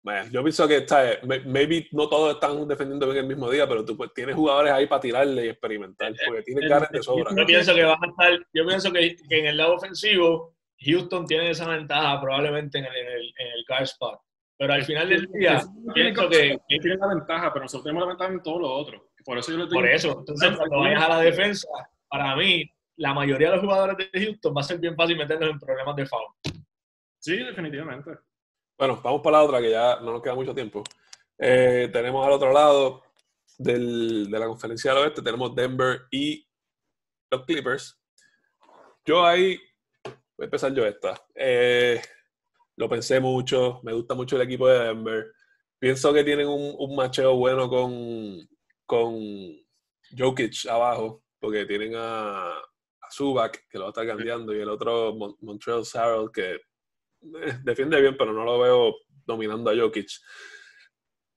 Bueno, 0.06 0.30
yo 0.30 0.40
pienso 0.44 0.68
que, 0.68 0.86
¿sabes? 0.86 1.18
May- 1.24 1.44
Maybe 1.46 1.88
no 1.90 2.08
todos 2.08 2.34
están 2.34 2.68
defendiendo 2.68 3.06
bien 3.06 3.24
el 3.24 3.26
mismo 3.26 3.50
día, 3.50 3.66
pero 3.66 3.84
tú 3.84 3.96
pues, 3.96 4.12
tienes 4.14 4.36
jugadores 4.36 4.72
ahí 4.72 4.86
para 4.86 5.00
tirarle 5.00 5.46
y 5.46 5.48
experimentar, 5.48 6.14
porque 6.24 6.42
tienes 6.42 6.62
el- 6.62 6.70
ganas 6.70 6.90
de 6.92 6.98
el- 6.98 7.02
sobra. 7.02 7.32
Yo 7.36 7.44
pienso 7.44 7.74
que 7.74 7.82
van 7.82 7.98
a 8.00 8.06
estar, 8.06 8.46
yo 8.54 8.66
pienso 8.68 8.92
que, 8.92 9.16
que 9.28 9.38
en 9.40 9.46
el 9.46 9.56
lado 9.56 9.74
ofensivo, 9.74 10.54
Houston 10.78 11.26
tiene 11.26 11.50
esa 11.50 11.66
ventaja 11.68 12.20
probablemente 12.20 12.78
en 12.78 12.84
el, 12.84 12.94
en 12.94 13.06
el, 13.08 13.34
en 13.36 13.46
el 13.48 13.64
guard 13.68 13.82
spot. 13.82 14.20
Pero 14.56 14.72
al 14.74 14.84
final 14.84 15.08
del 15.08 15.26
día, 15.32 15.60
pienso 15.92 16.28
que, 16.28 16.56
que 16.68 16.78
tienen 16.78 17.00
la 17.00 17.08
ventaja, 17.08 17.52
pero 17.52 17.64
nosotros 17.64 17.82
tenemos 17.82 18.02
la 18.04 18.08
ventaja 18.10 18.32
en 18.32 18.42
todo 18.44 18.60
lo 18.60 18.70
otro. 18.70 19.08
Por 19.24 19.38
eso 19.38 19.50
yo 19.50 19.56
digo. 19.66 19.70
por 19.70 19.88
eso, 19.88 20.16
entonces 20.20 20.56
cuando 20.56 20.78
vayas 20.78 21.02
a 21.02 21.08
la 21.08 21.20
defensa, 21.20 21.66
para 22.08 22.36
mí, 22.36 22.64
la 22.98 23.12
mayoría 23.12 23.48
de 23.50 23.56
los 23.56 23.64
jugadores 23.64 23.96
de 24.12 24.20
Houston 24.24 24.54
va 24.56 24.60
a 24.60 24.64
ser 24.64 24.78
bien 24.78 24.94
fácil 24.94 25.16
meterlos 25.16 25.50
en 25.50 25.58
problemas 25.58 25.96
de 25.96 26.06
foul. 26.06 26.26
Sí, 27.18 27.38
definitivamente. 27.38 28.12
Bueno, 28.78 29.00
vamos 29.02 29.22
para 29.22 29.38
la 29.38 29.44
otra, 29.44 29.60
que 29.60 29.70
ya 29.70 30.00
no 30.00 30.12
nos 30.12 30.22
queda 30.22 30.34
mucho 30.34 30.54
tiempo. 30.54 30.82
Eh, 31.38 31.88
tenemos 31.92 32.26
al 32.26 32.32
otro 32.32 32.52
lado 32.52 33.02
del- 33.58 34.30
de 34.30 34.38
la 34.38 34.46
conferencia 34.46 34.92
del 34.92 35.02
oeste, 35.04 35.22
tenemos 35.22 35.54
Denver 35.54 36.02
y 36.10 36.46
los 37.30 37.44
Clippers. 37.44 37.98
Yo 39.04 39.24
ahí, 39.24 39.58
voy 40.04 40.42
a 40.42 40.44
empezar 40.44 40.74
yo 40.74 40.84
esta. 40.86 41.14
Eh, 41.34 42.00
lo 42.76 42.88
pensé 42.88 43.20
mucho, 43.20 43.80
me 43.82 43.92
gusta 43.92 44.14
mucho 44.14 44.36
el 44.36 44.42
equipo 44.42 44.68
de 44.68 44.78
Denver. 44.86 45.32
Pienso 45.78 46.12
que 46.12 46.24
tienen 46.24 46.48
un, 46.48 46.74
un 46.78 46.96
macheo 46.96 47.36
bueno 47.36 47.68
con, 47.68 48.48
con 48.86 49.16
Jokic 50.16 50.66
abajo, 50.68 51.22
porque 51.38 51.66
tienen 51.66 51.94
a, 51.96 52.58
a 52.58 53.10
Zubac, 53.12 53.68
que 53.70 53.78
lo 53.78 53.84
va 53.84 53.88
a 53.88 53.92
estar 53.92 54.06
cambiando, 54.06 54.54
y 54.54 54.60
el 54.60 54.68
otro 54.68 55.14
Mon- 55.14 55.36
Montreal 55.40 55.82
Harrell, 55.94 56.30
que 56.32 56.58
eh, 57.42 57.58
defiende 57.62 58.00
bien, 58.00 58.16
pero 58.16 58.32
no 58.32 58.44
lo 58.44 58.58
veo 58.58 58.96
dominando 59.24 59.70
a 59.70 59.76
Jokic. 59.76 60.08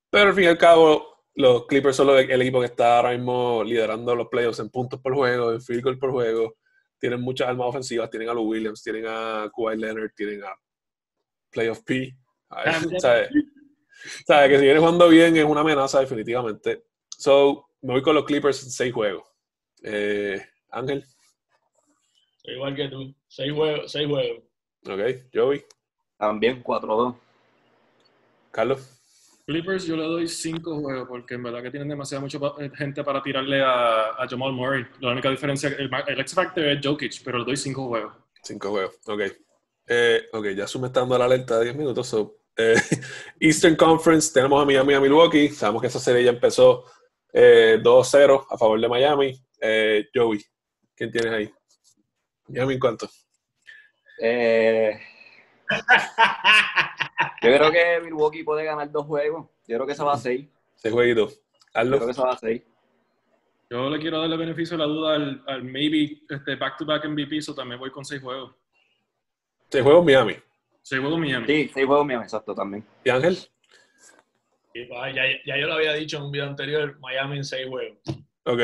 Pero 0.10 0.30
al 0.30 0.36
fin 0.36 0.44
y 0.46 0.48
al 0.48 0.58
cabo, 0.58 1.24
los 1.36 1.66
Clippers 1.68 1.96
son 1.96 2.08
los- 2.08 2.20
el 2.20 2.42
equipo 2.42 2.60
que 2.60 2.66
está 2.68 2.98
ahora 2.98 3.12
mismo 3.12 3.64
liderando 3.64 4.16
los 4.16 4.28
playoffs 4.28 4.60
en 4.60 4.70
puntos 4.70 5.00
por 5.00 5.14
juego, 5.14 5.54
en 5.54 5.62
field 5.62 5.84
goal 5.84 6.00
por 6.00 6.12
juego. 6.12 6.56
Tienen 7.00 7.22
muchas 7.22 7.48
armas 7.48 7.68
ofensivas, 7.68 8.10
tienen 8.10 8.30
a 8.30 8.34
Lou 8.34 8.44
Williams, 8.50 8.84
tienen 8.84 9.06
a 9.08 9.50
Kawhi 9.56 9.78
Leonard, 9.78 10.12
tienen 10.16 10.44
a 10.44 10.54
Playoff 11.52 11.82
P. 11.84 12.16
¿sabes? 12.50 13.30
¿Sabes? 14.28 14.50
Que 14.50 14.58
si 14.58 14.64
viene 14.66 14.80
jugando 14.80 15.08
bien 15.10 15.36
es 15.38 15.46
una 15.46 15.62
amenaza 15.62 16.00
definitivamente. 16.00 16.84
So, 17.18 17.68
me 17.82 17.94
voy 17.94 18.02
con 18.02 18.16
los 18.16 18.26
Clippers 18.26 18.64
en 18.64 18.72
seis 18.72 18.94
juegos. 18.94 19.24
Eh, 19.84 20.42
Ángel, 20.72 21.04
Soy 22.44 22.54
igual 22.56 22.76
que 22.76 22.88
tú. 22.90 23.16
Seis 23.28 23.54
juegos, 23.54 23.92
seis 23.92 24.08
juegos. 24.08 24.44
ok, 24.86 25.02
Joey. 25.34 25.64
También 26.20 26.62
4-2. 26.62 27.16
Carlos. 28.52 28.96
Clippers 29.46 29.86
yo 29.86 29.96
le 29.96 30.04
doy 30.04 30.28
5 30.28 30.80
juegos 30.82 31.08
porque 31.08 31.34
en 31.36 31.44
verdad 31.44 31.64
que 31.64 31.72
tienen 31.72 31.90
demasiada 31.90 32.22
mucha 32.22 32.38
eh, 32.60 32.70
gente 32.76 33.04
para 33.04 33.24
tirarle 33.24 33.64
a, 33.64 34.10
a 34.12 34.28
Jamal 34.30 34.54
Murray. 34.54 34.86
La 35.00 35.12
única 35.12 35.32
diferencia, 35.32 35.70
el, 35.70 35.90
el 36.08 36.20
X 36.20 36.36
Factor 36.36 36.66
es 36.66 36.86
Jokic, 36.86 37.24
pero 37.24 37.40
le 37.40 37.46
doy 37.46 37.58
5 37.58 37.88
juegos. 37.88 38.14
Cinco 38.44 38.70
juegos, 38.70 38.96
ok. 39.08 39.22
Eh, 39.88 40.28
ok, 40.32 40.48
ya 40.50 40.68
Zoom 40.68 40.86
está 40.86 41.00
dando 41.00 41.18
la 41.18 41.26
alerta 41.26 41.58
de 41.58 41.66
10 41.66 41.78
minutos. 41.78 42.08
so, 42.08 42.38
eh, 42.56 42.76
Eastern 43.40 43.76
Conference, 43.76 44.32
tenemos 44.34 44.62
a 44.62 44.66
Miami 44.66 44.94
y 44.94 44.96
a 44.96 45.00
Milwaukee. 45.00 45.50
Sabemos 45.50 45.82
que 45.82 45.88
esa 45.88 46.00
serie 46.00 46.24
ya 46.24 46.32
empezó 46.32 46.86
eh, 47.34 47.80
2-0 47.82 48.46
a 48.50 48.58
favor 48.58 48.80
de 48.80 48.88
Miami. 48.88 49.42
Eh, 49.60 50.10
Joey, 50.14 50.44
¿quién 50.96 51.12
tienes 51.12 51.32
ahí? 51.32 51.54
Miami 52.48 52.76
en 52.76 52.80
cuánto? 52.80 53.10
Eh, 54.22 55.00
yo 57.42 57.50
creo 57.58 57.72
que 57.72 58.02
Milwaukee 58.04 58.44
puede 58.44 58.64
ganar 58.66 58.92
dos 58.92 59.06
juegos. 59.06 59.48
Yo 59.68 59.78
creo 59.78 59.88
que 59.88 59.96
se 59.96 60.04
va 60.04 60.14
a 60.14 60.18
6. 60.18 60.48
Ese 60.78 60.92
jueguito. 60.92 61.30
Yo 61.30 61.90
creo 61.90 62.08
que 62.08 62.14
se 62.14 62.22
va 62.22 62.34
a 62.34 62.38
6. 62.38 62.62
Yo 63.70 63.90
le 63.90 64.00
quiero 64.00 64.20
darle 64.20 64.36
beneficio 64.36 64.76
de 64.76 64.84
la 64.84 64.90
duda 64.90 65.16
al, 65.16 65.44
al 65.46 65.64
maybe 65.64 66.24
este, 66.28 66.56
back-to-back 66.56 67.06
MVP, 67.06 67.42
so 67.42 67.54
también 67.54 67.80
voy 67.80 67.92
con 67.92 68.04
6 68.04 68.22
juegos. 68.22 68.56
Ese 69.70 69.84
juego 69.84 70.04
Miami. 70.04 70.36
6 70.82 71.02
juegos 71.02 71.20
Miami. 71.20 71.46
Sí, 71.46 71.72
6 71.74 71.86
juegos 71.86 72.06
míos, 72.06 72.24
exacto, 72.24 72.56
también. 72.56 72.84
¿Y 73.04 73.10
Ángel? 73.10 73.38
Pa, 74.90 75.12
ya, 75.12 75.24
ya 75.46 75.58
yo 75.58 75.68
lo 75.68 75.74
había 75.74 75.94
dicho 75.94 76.18
en 76.18 76.24
un 76.24 76.32
video 76.32 76.48
anterior, 76.48 76.98
Miami 77.00 77.38
en 77.38 77.44
6 77.44 77.68
juegos. 77.68 77.98
Ok. 78.46 78.60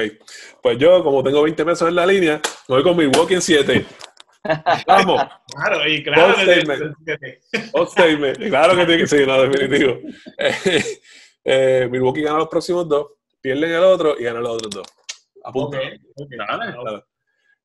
Pues 0.64 0.78
yo, 0.80 1.04
como 1.04 1.24
tengo 1.24 1.44
20 1.44 1.66
pesos 1.66 1.88
en 1.88 1.96
la 1.96 2.06
línea, 2.08 2.42
me 2.68 2.76
voy 2.76 2.84
con 2.84 2.98
Milwaukee 2.98 3.36
en 3.36 3.42
7. 3.42 3.86
Vamos. 4.88 5.22
Claro, 5.56 5.88
y 5.88 6.04
claro 6.04 6.34
statement. 6.34 6.96
Claro 8.50 8.76
que 8.76 8.86
tiene 8.86 8.98
que 9.02 9.08
ser, 9.08 9.28
no, 9.28 9.42
definitivo. 9.44 10.00
Eh, 10.38 10.84
eh, 11.44 11.88
Milwaukee 11.92 12.22
gana 12.24 12.40
los 12.40 12.48
próximos 12.50 12.88
dos, 12.90 13.08
pierden 13.42 13.72
el 13.72 13.84
otro 13.84 14.16
y 14.20 14.24
ganan 14.24 14.44
los 14.44 14.54
otros 14.56 14.76
dos. 14.76 14.88
Apunta. 15.44 15.78
Ok, 15.78 15.84
ok. 16.16 16.30
Dale. 16.38 16.72
No, 16.72 16.92
Yo 16.92 17.04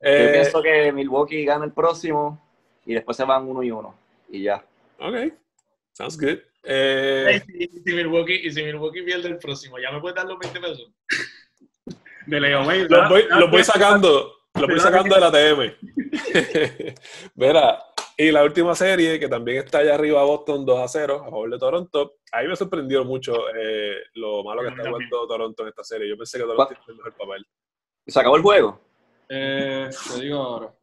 Eh, 0.03 0.31
pienso 0.33 0.63
que 0.63 0.93
Milwaukee 0.93 1.45
gana 1.45 1.65
el 1.65 1.73
próximo 1.73 2.43
y 2.87 2.95
después 2.95 3.17
se 3.17 3.25
van 3.25 3.47
uno 3.49 3.63
y 3.63 3.71
uno. 3.71 3.95
Y 4.31 4.43
ya. 4.43 4.65
ok. 4.99 5.33
Sounds 5.93 6.17
good. 6.19 6.39
Eh, 6.63 7.43
Y 7.59 7.67
si, 7.69 7.93
Milwaukee, 7.95 8.35
y 8.47 8.51
si 8.53 8.63
Milwaukee 8.63 9.03
pierde 9.03 9.29
el 9.29 9.39
próximo, 9.39 9.79
¿ya 9.79 9.91
me 9.91 10.01
puedes 10.01 10.17
dar 10.17 10.27
los 10.27 10.39
20 10.39 10.61
pesos? 10.61 10.91
De 12.27 12.39
los, 12.41 12.65
voy, 12.67 12.87
da- 12.87 13.09
los 13.41 13.51
voy 13.51 13.59
da- 13.61 13.65
sacando. 13.65 14.35
Los 14.55 14.67
voy 14.67 14.75
¿Verdad 14.75 14.85
sacando 14.85 15.15
de 15.15 15.21
la 15.21 15.31
Mira, 17.35 17.79
y 18.17 18.31
la 18.31 18.45
última 18.45 18.75
serie, 18.75 19.19
que 19.19 19.29
también 19.29 19.59
está 19.59 19.79
allá 19.79 19.95
arriba, 19.95 20.23
Boston 20.25 20.67
2 20.67 20.79
a 20.79 20.89
0, 20.89 21.23
a 21.27 21.31
favor 21.31 21.51
de 21.51 21.59
Toronto. 21.59 22.17
Ahí 22.33 22.47
me 22.49 22.57
sorprendió 22.57 23.05
mucho 23.05 23.35
eh, 23.55 23.97
lo 24.15 24.45
malo 24.45 24.63
que 24.63 24.69
está 24.69 24.89
jugando 24.89 25.27
Toronto 25.27 25.63
en 25.63 25.69
esta 25.71 25.85
serie. 25.85 26.09
Yo 26.09 26.17
pensé 26.17 26.39
que 26.39 26.45
Toronto 26.45 26.75
iba 26.87 27.05
a 27.05 27.09
el 27.09 27.15
papel. 27.15 27.47
¿Y 28.05 28.11
se 28.13 28.21
acabó 28.21 28.37
el 28.37 28.43
juego? 28.43 28.81
Eh, 29.29 29.89
te 30.13 30.21
digo 30.21 30.39
ahora. 30.39 30.75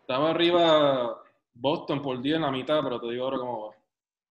Estaba 0.00 0.30
arriba 0.30 1.22
Boston 1.52 2.00
por 2.00 2.20
10 2.22 2.36
en 2.36 2.42
la 2.42 2.50
mitad, 2.50 2.80
pero 2.82 3.00
te 3.00 3.08
digo 3.08 3.24
ahora 3.24 3.38
cómo 3.38 3.66
va. 3.66 3.74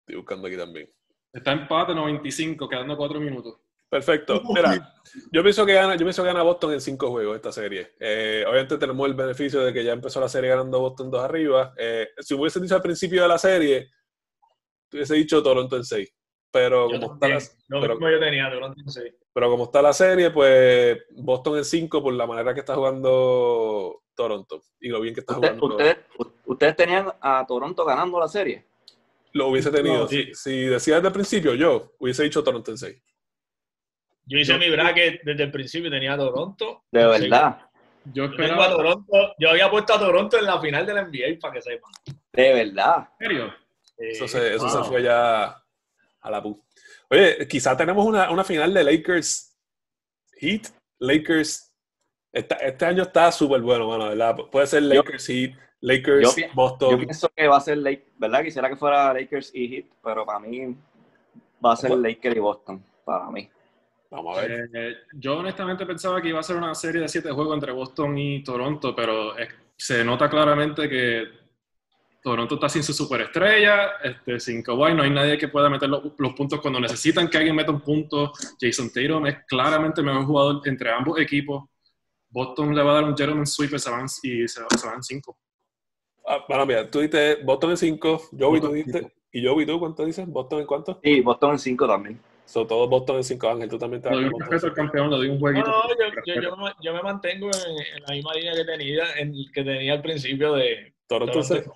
Estoy 0.01 0.17
buscando 0.17 0.47
aquí 0.47 0.57
también. 0.57 0.91
Está 1.33 1.53
empate 1.53 1.95
95, 1.95 2.69
quedando 2.69 2.97
4 2.97 3.21
minutos. 3.21 3.59
Perfecto. 3.91 4.43
Mira, 4.55 4.95
yo 5.33 5.43
pienso 5.43 5.65
que 5.65 5.73
gana, 5.73 5.95
yo 5.95 6.05
pienso 6.05 6.23
que 6.23 6.29
gana 6.29 6.43
Boston 6.43 6.73
en 6.75 6.81
cinco 6.81 7.11
juegos 7.11 7.37
esta 7.37 7.53
serie. 7.53 7.95
Eh, 7.99 8.45
obviamente 8.47 8.77
tenemos 8.77 9.07
el 9.09 9.15
beneficio 9.15 9.61
de 9.61 9.73
que 9.73 9.83
ya 9.85 9.93
empezó 9.93 10.21
la 10.21 10.29
serie 10.29 10.51
ganando 10.51 10.81
Boston 10.81 11.11
2 11.11 11.23
arriba. 11.25 11.73
Eh, 11.79 12.09
si 12.19 12.35
hubiese 12.35 12.61
dicho 12.61 12.75
al 12.75 12.83
principio 12.83 13.23
de 13.23 13.29
la 13.29 13.39
serie, 13.39 13.91
hubiese 14.93 15.15
dicho 15.15 15.43
Toronto 15.43 15.77
en 15.77 15.85
6. 15.85 16.15
Pero 16.51 16.91
Yo 16.91 16.99
como, 17.01 17.15
está 17.15 17.29
la, 17.29 17.39
Lo 17.69 17.81
pero- 17.81 17.95
mismo 17.95 18.11
yo 18.11 18.21
tenía, 18.21 18.51
Toronto 18.51 18.81
en 18.81 18.91
6. 18.91 19.15
pero 19.35 19.51
como 19.51 19.65
está 19.65 19.83
la 19.83 19.93
serie, 19.93 20.31
pues 20.31 20.99
Boston 21.11 21.59
en 21.59 21.65
5 21.65 22.03
por 22.03 22.13
la 22.15 22.27
manera 22.27 22.53
que 22.55 22.61
está 22.61 22.75
jugando 22.75 24.03
Toronto 24.15 24.63
y 24.81 24.89
lo 24.89 25.01
bien 25.01 25.15
que 25.15 25.21
está 25.21 25.35
Usted- 25.35 25.57
jugando. 25.59 25.67
ustedes, 25.77 25.97
u- 26.19 26.53
ustedes 26.53 26.77
tenían 26.77 27.13
a 27.21 27.45
Toronto 27.47 27.85
ganando 27.85 28.19
la 28.19 28.29
serie. 28.29 28.67
Lo 29.33 29.49
hubiese 29.49 29.71
tenido. 29.71 29.99
No, 30.01 30.09
sí. 30.09 30.25
si, 30.27 30.35
si 30.35 30.61
decía 30.67 30.97
desde 30.97 31.09
el 31.09 31.13
principio, 31.15 31.55
yo 31.55 31.93
hubiese 31.99 32.23
dicho 32.25 32.43
Toronto 32.43 32.71
en 32.71 32.79
6. 32.79 33.03
Yo 34.29 34.39
hice 34.39 34.59
mi 34.59 34.69
bracket 34.71 35.23
desde 35.25 35.45
el 35.45 35.51
principio, 35.51 35.91
tenía 35.91 36.13
a 36.13 36.17
Toronto. 36.19 36.85
De 36.93 37.07
verdad. 37.07 37.61
Yo 38.13 38.27
Yo 38.27 38.31
tengo 38.37 38.43
a 38.43 38.67
esperaba. 38.67 38.69
Toronto, 38.69 39.35
yo 39.39 39.51
había 39.51 39.71
puesto 39.71 39.95
a 39.95 39.99
Toronto 39.99 40.39
en 40.39 40.45
la 40.45 40.61
final 40.61 40.87
de 40.87 40.95
la 40.95 41.03
NBA, 41.03 41.39
para 41.41 41.55
que 41.55 41.63
sepan. 41.63 41.91
De 42.33 42.53
verdad. 42.55 43.09
¿En 43.21 43.27
serio? 43.27 43.47
Eh, 43.99 44.11
Eso, 44.11 44.29
se, 44.29 44.55
eso 44.55 44.69
se 44.69 44.89
fue 44.89 45.03
ya 45.03 45.45
a 46.21 46.31
la 46.31 46.43
pu. 46.43 46.63
Oye, 47.11 47.47
quizá 47.49 47.77
tenemos 47.77 48.05
una, 48.07 48.31
una 48.31 48.45
final 48.45 48.73
de 48.73 48.85
Lakers 48.85 49.57
Heat. 50.41 50.69
Lakers. 51.01 51.73
esta- 52.33 52.57
este 52.57 52.85
año 52.85 53.03
está 53.05 53.33
súper 53.33 53.61
bueno, 53.63 53.89
mano, 53.89 54.09
¿verdad? 54.09 54.37
Puede 54.51 54.67
ser 54.67 54.83
Lakers 54.83 55.27
Heat, 55.27 55.53
Lakers 55.81 56.37
yo 56.37 56.43
Boston. 56.55 56.91
Yo 56.91 56.99
pienso 56.99 57.29
que 57.35 57.47
va 57.49 57.57
a 57.57 57.61
ser 57.61 57.79
Lakers, 57.79 58.13
¿verdad? 58.19 58.43
Quisiera 58.45 58.69
que 58.69 58.77
fuera 58.77 59.13
Lakers 59.15 59.51
y 59.55 59.69
Heat, 59.69 59.87
pero 60.03 60.27
para 60.27 60.39
mí 60.41 60.77
va 61.65 61.73
a 61.73 61.77
ser. 61.77 61.91
Lakers 61.93 62.37
y 62.37 62.41
Boston. 62.41 62.85
Para 63.05 63.31
mí. 63.31 63.49
Vamos 64.11 64.39
a 64.39 64.41
ver. 64.43 64.71
Eh, 64.73 64.97
yo 65.15 65.39
honestamente 65.39 65.85
pensaba 65.85 66.21
que 66.23 66.29
iba 66.29 66.41
a 66.41 66.43
ser 66.43 66.57
una 66.57 66.75
serie 66.75 67.03
de 67.03 67.09
7 67.09 67.31
juegos 67.31 67.55
entre 67.55 67.73
Boston 67.73 68.17
y 68.17 68.43
Toronto, 68.43 68.95
pero 68.95 69.37
es- 69.37 69.49
se 69.77 70.03
nota 70.03 70.29
claramente 70.31 70.89
que 70.89 71.25
Toronto 72.23 72.55
está 72.57 72.69
sin 72.69 72.83
su 72.83 72.93
superestrella, 72.93 73.93
este, 74.03 74.41
sin 74.41 74.63
Kawhi, 74.63 74.95
no 74.95 75.03
hay 75.03 75.11
nadie 75.11 75.39
que 75.39 75.49
pueda 75.49 75.71
meter 75.71 75.89
los, 75.89 76.03
los 76.19 76.33
puntos 76.35 76.61
cuando 76.61 76.81
necesitan 76.81 77.29
que 77.29 77.37
alguien 77.39 77.55
meta 77.55 77.71
un 77.71 77.81
punto. 77.81 78.33
Jason 78.61 78.91
Tatum 78.91 79.27
es 79.27 79.45
claramente 79.47 80.01
el 80.01 80.07
mejor 80.07 80.25
jugador 80.25 80.63
entre 80.67 80.91
ambos 80.91 81.19
equipos. 81.21 81.65
Boston 82.31 82.75
le 82.75 82.83
va 82.83 82.91
a 82.93 82.95
dar 82.97 83.05
un 83.05 83.17
gentleman 83.17 83.47
sweep 83.47 83.75
y 83.75 83.79
se 83.79 83.91
van, 83.91 84.05
y 84.23 84.49
se, 84.49 84.63
se 84.77 84.87
van 84.87 85.03
cinco. 85.03 85.39
Ah, 86.27 86.45
bueno, 86.49 86.67
mira, 86.67 86.91
tú 86.91 87.01
diste 87.01 87.37
Boston 87.43 87.71
en 87.71 87.77
5, 87.79 88.23
Joey 88.39 88.61
tú 88.61 88.73
cinco. 88.75 89.11
¿Y 89.33 89.47
Joey 89.47 89.65
tú 89.67 89.79
cuánto 89.79 90.05
dices? 90.05 90.27
¿Boston 90.27 90.61
en 90.61 90.67
cuánto? 90.67 91.01
Y 91.03 91.21
Boston 91.21 91.53
en 91.53 91.59
5 91.59 91.87
también. 91.87 92.21
Son 92.49 92.67
todos 92.67 92.89
Boston 92.89 93.17
en 93.17 93.25
5, 93.25 93.49
Ángel, 93.51 93.69
tú 93.69 93.79
también 93.79 94.01
te 94.01 94.09
campeón, 94.75 95.11
le 95.11 95.17
doy 95.19 95.29
un 95.29 95.35
No, 95.35 95.41
jueguito. 95.41 95.69
no, 95.69 95.83
yo, 95.91 96.07
yo, 96.25 96.41
yo 96.41 96.57
me, 96.57 96.73
yo 96.81 96.95
me 96.95 97.03
mantengo 97.03 97.47
en, 97.49 97.97
en 97.97 98.03
la 98.07 98.15
misma 98.15 98.33
línea 98.33 98.55
que 98.55 98.65
tenía, 98.65 99.05
en, 99.19 99.35
que 99.53 99.63
tenía 99.65 99.93
al 99.93 100.01
principio 100.01 100.55
de 100.55 100.95
Toronto 101.07 101.43
Toronto. 101.43 101.73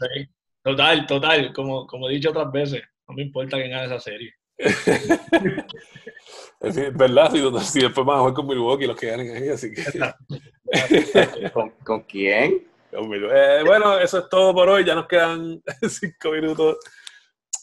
Total, 0.62 1.06
total, 1.06 1.52
como, 1.52 1.87
como 1.87 2.08
he 2.08 2.12
dicho 2.14 2.30
otras 2.30 2.50
veces, 2.50 2.82
no 3.06 3.14
me 3.14 3.22
importa 3.22 3.58
quién 3.58 3.70
gane 3.70 3.85
esa 3.85 4.00
serie. 4.00 4.32
Fin, 6.72 6.96
¿verdad? 6.96 7.30
Si, 7.32 7.40
si 7.66 7.80
después 7.80 8.06
van 8.06 8.16
a 8.16 8.20
jugar 8.20 8.35
con 8.35 8.46
Milwaukee 8.46 8.87
los 8.87 8.96
que 8.96 9.08
ganen 9.08 9.37
ahí, 9.37 9.48
así 9.50 9.72
que. 9.72 9.82
¿Con, 11.50 11.70
con 11.85 12.02
quién? 12.04 12.66
Eh, 12.92 13.62
bueno, 13.66 13.98
eso 13.98 14.20
es 14.20 14.28
todo 14.28 14.54
por 14.54 14.68
hoy. 14.68 14.85
Ya 14.85 14.94
nos 14.94 15.06
quedan 15.06 15.61
cinco 15.88 16.30
minutos. 16.30 16.78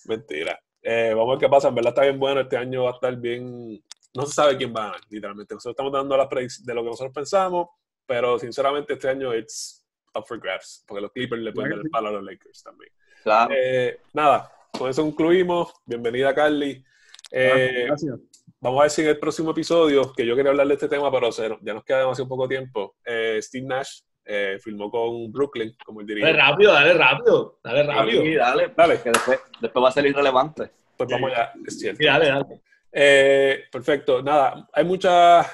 Mentira. 0.06 0.60
Eh, 0.82 1.14
vamos 1.16 1.30
a 1.30 1.32
ver 1.32 1.40
qué 1.40 1.50
pasa. 1.50 1.68
En 1.70 1.76
verdad 1.76 1.90
está 1.92 2.02
bien 2.04 2.20
bueno. 2.20 2.42
Este 2.42 2.58
año 2.58 2.84
va 2.84 2.92
a 2.92 2.94
estar 2.94 3.16
bien. 3.16 3.84
No 4.14 4.26
se 4.26 4.34
sabe 4.34 4.58
quién 4.58 4.74
va 4.76 4.84
a 4.84 4.86
ganar, 4.88 5.02
literalmente. 5.10 5.54
Nosotros 5.54 5.74
estamos 5.74 5.92
dando 5.94 6.18
las 6.18 6.28
predicciones 6.28 6.66
de 6.66 6.74
lo 6.74 6.82
que 6.84 6.90
nosotros 6.90 7.14
pensamos, 7.14 7.68
pero 8.06 8.40
sinceramente 8.40 8.94
este 8.94 9.08
año 9.10 9.36
it's 9.36 9.86
up 10.16 10.26
for 10.26 10.40
grabs, 10.40 10.84
porque 10.88 11.02
los 11.02 11.12
Clippers 11.12 11.42
le 11.42 11.52
pueden 11.54 11.72
dar 11.72 11.80
el 11.80 11.90
palo 11.92 12.08
a 12.08 12.12
los 12.14 12.24
Lakers 12.24 12.64
también. 12.64 12.92
Claro. 13.24 13.54
Eh, 13.56 14.00
nada, 14.14 14.52
con 14.78 14.90
eso 14.90 15.04
concluimos. 15.04 15.74
Bienvenida, 15.86 16.34
Carly. 16.34 16.84
Eh, 17.32 17.84
Gracias. 17.88 18.18
Vamos 18.62 18.80
a 18.80 18.84
ver 18.84 18.92
si 18.92 19.02
en 19.04 19.08
el 19.10 19.20
próximo 19.20 19.52
episodio, 19.52 20.12
que 20.12 20.26
yo 20.26 20.36
quería 20.36 20.50
hablar 20.52 20.68
de 20.68 20.74
este 20.74 20.90
tema, 20.90 21.10
pero 21.12 21.32
se- 21.32 21.48
ya 21.62 21.74
nos 21.74 21.84
queda 21.86 22.00
demasiado 22.00 22.28
poco 22.28 22.48
tiempo. 22.48 22.96
eh, 23.06 23.40
Steve 23.42 23.66
Nash 23.68 24.02
eh, 24.32 24.60
filmó 24.62 24.92
con 24.92 25.32
Brooklyn, 25.32 25.76
como 25.84 26.02
él 26.02 26.08
Dale 26.08 26.20
diría. 26.20 26.46
rápido, 26.46 26.72
dale 26.72 26.94
rápido, 26.94 27.60
dale 27.64 27.84
rápido. 27.84 28.22
Sí, 28.22 28.36
dale. 28.36 28.72
Dale. 28.78 29.02
Que 29.02 29.10
después, 29.10 29.40
después 29.60 29.84
va 29.84 29.90
a 29.90 29.92
ser 29.92 30.06
irrelevante. 30.06 30.70
Pues 30.96 31.10
vamos 31.10 31.32
ya, 31.32 31.52
es 31.66 31.80
cierto. 31.80 31.98
Sí, 32.00 32.06
dale, 32.06 32.28
dale. 32.28 32.62
Eh, 32.92 33.64
perfecto. 33.72 34.22
Nada, 34.22 34.70
hay 34.72 34.84
mucha 34.84 35.46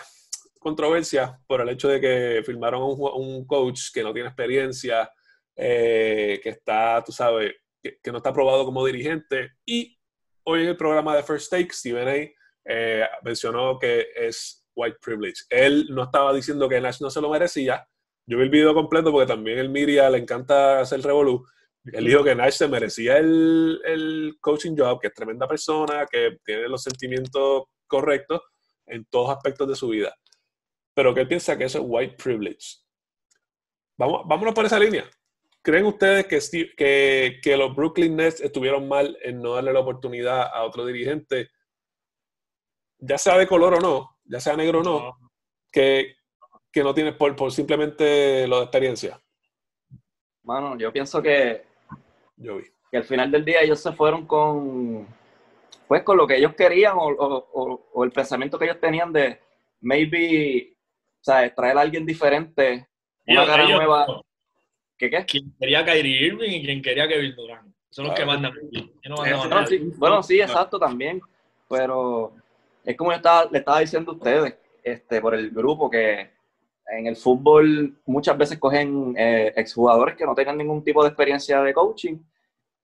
controversia 0.60 1.40
por 1.48 1.62
el 1.62 1.70
hecho 1.70 1.88
de 1.88 2.02
que 2.02 2.44
firmaron 2.46 2.82
a 2.82 2.86
un, 2.86 3.00
un 3.24 3.46
coach 3.46 3.92
que 3.94 4.04
no 4.04 4.12
tiene 4.12 4.28
experiencia, 4.30 5.10
eh, 5.56 6.40
que 6.44 6.50
está, 6.50 7.02
tú 7.06 7.12
sabes, 7.12 7.54
que, 7.82 8.00
que 8.04 8.12
no 8.12 8.18
está 8.18 8.30
aprobado 8.32 8.66
como 8.66 8.86
dirigente. 8.86 9.52
Y 9.66 9.98
hoy 10.44 10.64
en 10.64 10.70
el 10.70 10.78
programa 10.78 11.16
de 11.16 11.24
First 11.24 11.52
Take, 11.52 11.72
Stephen 11.72 12.08
A. 12.08 12.14
eh, 12.66 13.08
mencionó 13.24 13.78
que 13.80 14.08
es 14.16 14.66
white 14.76 14.98
privilege. 15.02 15.44
Él 15.50 15.88
no 15.92 16.04
estaba 16.04 16.34
diciendo 16.34 16.68
que 16.68 16.82
Nash 16.82 17.00
no 17.00 17.10
se 17.10 17.22
lo 17.22 17.30
merecía. 17.30 17.88
Yo 18.28 18.38
vi 18.38 18.44
el 18.44 18.50
video 18.50 18.74
completo 18.74 19.12
porque 19.12 19.28
también 19.28 19.60
el 19.60 19.70
media 19.70 20.10
le 20.10 20.18
encanta 20.18 20.80
hacer 20.80 21.02
revolú. 21.02 21.46
Él 21.86 22.06
dijo 22.06 22.24
que 22.24 22.34
Nash 22.34 22.54
se 22.54 22.68
merecía 22.68 23.18
el, 23.18 23.80
el 23.86 24.38
coaching 24.42 24.76
job, 24.76 25.00
que 25.00 25.08
es 25.08 25.14
tremenda 25.14 25.48
persona, 25.48 26.06
que 26.10 26.40
tiene 26.44 26.68
los 26.68 26.82
sentimientos 26.82 27.66
correctos 27.86 28.42
en 28.88 29.06
todos 29.06 29.30
aspectos 29.30 29.68
de 29.68 29.76
su 29.76 29.90
vida. 29.90 30.16
Pero 30.96 31.14
que 31.14 31.22
él 31.22 31.28
piensa 31.28 31.56
que 31.58 31.66
eso 31.66 31.80
es 31.80 31.86
white 31.88 32.16
privilege. 32.16 32.80
Vamos, 33.98 34.24
vámonos 34.26 34.54
por 34.56 34.66
esa 34.66 34.80
línea. 34.80 35.08
¿creen 35.62 35.86
ustedes 35.86 36.28
que, 36.28 36.40
Steve- 36.40 36.74
que, 36.78 37.40
que 37.42 37.58
los 37.58 37.76
Brooklyn 37.76 38.16
Nets 38.16 38.40
estuvieron 38.40 38.88
mal 38.88 39.18
en 39.24 39.42
no 39.42 39.56
darle 39.56 39.74
la 39.74 39.80
oportunidad 39.80 40.44
a 40.54 40.64
otro 40.64 40.86
dirigente, 40.86 41.50
ya 43.00 43.18
sea 43.18 43.36
de 43.40 43.48
color 43.48 43.74
o 43.74 43.80
no, 43.80 44.20
ya 44.26 44.40
sea 44.40 44.56
negro 44.56 44.82
o 44.82 44.84
no, 44.84 45.18
que, 45.72 46.18
que 46.76 46.84
no 46.84 46.94
tiene 46.94 47.14
por, 47.14 47.34
por 47.38 47.54
simplemente 47.54 48.46
lo 48.50 48.58
de 48.58 48.64
experiencia? 48.64 49.18
Mano, 50.44 50.78
yo 50.78 50.92
pienso 50.92 51.22
que, 51.22 51.64
Yo 52.36 52.58
vi. 52.58 52.66
que 52.92 52.98
al 52.98 53.06
final 53.06 53.32
del 53.32 53.46
día 53.46 53.62
ellos 53.62 53.80
se 53.80 53.94
fueron 53.94 54.28
con, 54.28 55.08
pues 55.88 56.04
con 56.04 56.18
lo 56.18 56.28
que 56.28 56.36
ellos 56.36 56.54
querían 56.54 56.98
o, 56.98 57.06
o- 57.08 57.48
o- 57.54 57.90
o 57.94 58.04
el 58.04 58.12
pensamiento 58.12 58.60
que 58.60 58.66
ellos 58.66 58.82
tenían 58.82 59.14
de 59.14 59.40
maybe, 59.80 60.74
o 61.22 61.24
sea, 61.24 61.56
traer 61.56 61.78
a 61.78 61.82
alguien 61.82 62.06
diferente, 62.06 62.86
una 63.26 63.42
Ellos- 63.44 63.46
cara 63.48 63.64
ellos- 63.64 63.78
nueva. 63.78 64.22
¿Qué 64.98 65.10
qué? 65.10 65.26
Quien 65.26 65.56
quería 65.58 65.86
Kyrie 65.86 66.28
Irving 66.28 66.50
y 66.52 66.66
quien 66.66 66.82
quería 66.82 67.08
Kevin 67.08 67.36
Durant. 67.36 67.74
Son 67.90 68.06
los 68.08 68.16
que 68.16 68.26
mandan 68.26 68.52
no 69.08 69.66
sí, 69.66 69.80
bueno, 69.98 70.22
sí, 70.22 70.42
exacto 70.42 70.78
también, 70.78 71.22
pero 71.70 72.34
es 72.84 72.98
como 72.98 73.12
yo 73.12 73.16
estaba, 73.18 73.46
le 73.50 73.60
estaba 73.60 73.80
diciendo 73.80 74.12
a 74.12 74.16
ustedes, 74.16 74.58
este, 74.84 75.22
por 75.22 75.34
el 75.36 75.50
grupo, 75.52 75.90
que 75.90 76.35
en 76.88 77.08
el 77.08 77.16
fútbol 77.16 77.98
muchas 78.06 78.38
veces 78.38 78.60
cogen 78.60 79.16
eh, 79.18 79.54
exjugadores 79.56 80.16
que 80.16 80.26
no 80.26 80.36
tengan 80.36 80.58
ningún 80.58 80.84
tipo 80.84 81.04
de 81.04 81.10
experiencia 81.10 81.62
de 81.62 81.74
coaching 81.74 82.18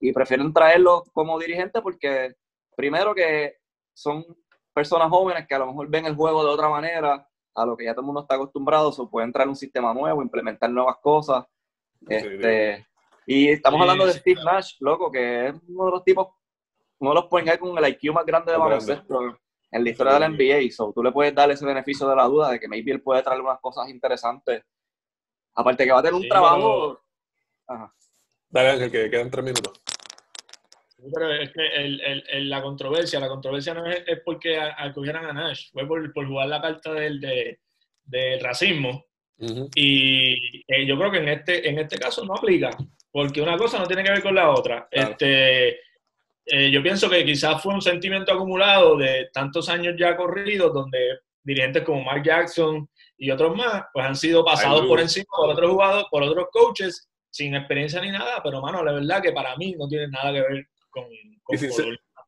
y 0.00 0.12
prefieren 0.12 0.52
traerlos 0.52 1.02
como 1.12 1.38
dirigentes 1.38 1.80
porque 1.82 2.34
primero 2.76 3.14
que 3.14 3.56
son 3.94 4.24
personas 4.72 5.08
jóvenes 5.08 5.46
que 5.46 5.54
a 5.54 5.58
lo 5.58 5.66
mejor 5.66 5.88
ven 5.88 6.06
el 6.06 6.16
juego 6.16 6.42
de 6.44 6.50
otra 6.50 6.68
manera 6.68 7.28
a 7.54 7.66
lo 7.66 7.76
que 7.76 7.84
ya 7.84 7.92
todo 7.92 8.00
el 8.00 8.06
mundo 8.06 8.22
está 8.22 8.34
acostumbrado, 8.36 8.88
o 8.96 9.10
pueden 9.10 9.32
traer 9.32 9.48
un 9.48 9.56
sistema 9.56 9.92
nuevo, 9.92 10.22
implementar 10.22 10.70
nuevas 10.70 10.96
cosas. 11.02 11.44
Este, 12.08 12.86
y 13.26 13.48
estamos 13.50 13.78
Sí, 13.78 13.82
hablando 13.82 14.06
de 14.06 14.12
Steve 14.14 14.40
Nash, 14.42 14.76
loco, 14.80 15.10
que 15.10 15.48
es 15.48 15.54
uno 15.68 15.84
de 15.84 15.90
los 15.90 16.04
tipos, 16.04 16.28
uno 16.98 17.10
de 17.10 17.14
los 17.14 17.28
guard 17.28 17.58
con 17.58 17.76
el 17.76 17.90
IQ 17.90 18.12
más 18.14 18.24
grande 18.24 18.52
de 18.52 18.58
baloncesto 18.58 19.38
en 19.72 19.82
la 19.84 19.90
historia 19.90 20.12
de 20.14 20.20
la 20.20 20.28
NBA. 20.28 20.70
So, 20.70 20.92
tú 20.94 21.02
le 21.02 21.10
puedes 21.10 21.34
dar 21.34 21.50
ese 21.50 21.64
beneficio 21.64 22.06
de 22.08 22.14
la 22.16 22.24
duda 22.24 22.50
de 22.50 22.60
que 22.60 22.68
maybe 22.68 22.92
él 22.92 23.00
puede 23.02 23.22
traer 23.22 23.40
unas 23.40 23.58
cosas 23.60 23.88
interesantes. 23.88 24.62
Aparte 25.54 25.84
que 25.84 25.92
va 25.92 25.98
a 25.98 26.02
tener 26.02 26.14
un 26.14 26.22
Sí, 26.22 26.28
trabajo. 26.28 27.00
Ajá. 27.66 27.92
Dale, 28.50 28.68
Ángel, 28.70 28.90
que 28.90 29.10
quedan 29.10 29.30
tres 29.30 29.44
minutos. 29.44 29.80
Pero 31.12 31.32
es 31.32 31.50
que 31.52 31.66
el- 31.66 32.00
el- 32.00 32.24
el- 32.30 32.50
la 32.50 32.62
controversia, 32.62 33.18
la 33.18 33.28
controversia 33.28 33.74
no 33.74 33.84
es, 33.86 34.04
es 34.06 34.20
porque 34.24 34.56
acogieran 34.60 35.24
a 35.26 35.32
Nash, 35.32 35.70
fue 35.72 35.86
por, 35.88 36.12
por 36.12 36.26
jugar 36.28 36.48
la 36.48 36.60
carta 36.60 36.92
del, 36.92 37.20
de- 37.20 37.58
del 38.04 38.40
racismo. 38.40 39.06
Y 39.74 40.62
eh, 40.68 40.86
yo 40.86 40.96
creo 40.96 41.10
que 41.10 41.18
en 41.18 41.28
este, 41.28 41.68
en 41.68 41.78
este 41.80 41.98
caso 41.98 42.24
no 42.24 42.34
aplica, 42.34 42.70
porque 43.10 43.40
una 43.42 43.56
cosa 43.56 43.78
no 43.78 43.86
tiene 43.86 44.04
que 44.04 44.12
ver 44.12 44.22
con 44.22 44.34
la 44.36 44.50
otra. 44.50 44.86
Claro. 44.90 45.10
Este, 45.10 45.80
eh, 46.46 46.70
yo 46.70 46.82
pienso 46.82 47.08
que 47.08 47.24
quizás 47.24 47.62
fue 47.62 47.74
un 47.74 47.82
sentimiento 47.82 48.32
acumulado 48.32 48.96
de 48.96 49.28
tantos 49.32 49.68
años 49.68 49.94
ya 49.98 50.16
corridos, 50.16 50.72
donde 50.72 50.98
dirigentes 51.42 51.82
como 51.84 52.02
Mark 52.02 52.22
Jackson 52.24 52.88
y 53.16 53.30
otros 53.30 53.56
más, 53.56 53.84
pues 53.92 54.06
han 54.06 54.16
sido 54.16 54.44
pasados 54.44 54.86
por 54.86 55.00
encima 55.00 55.26
por 55.36 55.50
otros 55.50 55.70
jugadores, 55.70 56.06
por 56.10 56.22
otros 56.22 56.46
coaches, 56.52 57.08
sin 57.30 57.54
experiencia 57.54 58.00
ni 58.00 58.10
nada, 58.10 58.40
pero 58.42 58.60
mano, 58.60 58.82
la 58.84 58.92
verdad 58.92 59.22
que 59.22 59.32
para 59.32 59.56
mí 59.56 59.74
no 59.78 59.88
tiene 59.88 60.08
nada 60.08 60.32
que 60.32 60.40
ver 60.40 60.66
con, 60.90 61.04
con 61.42 61.56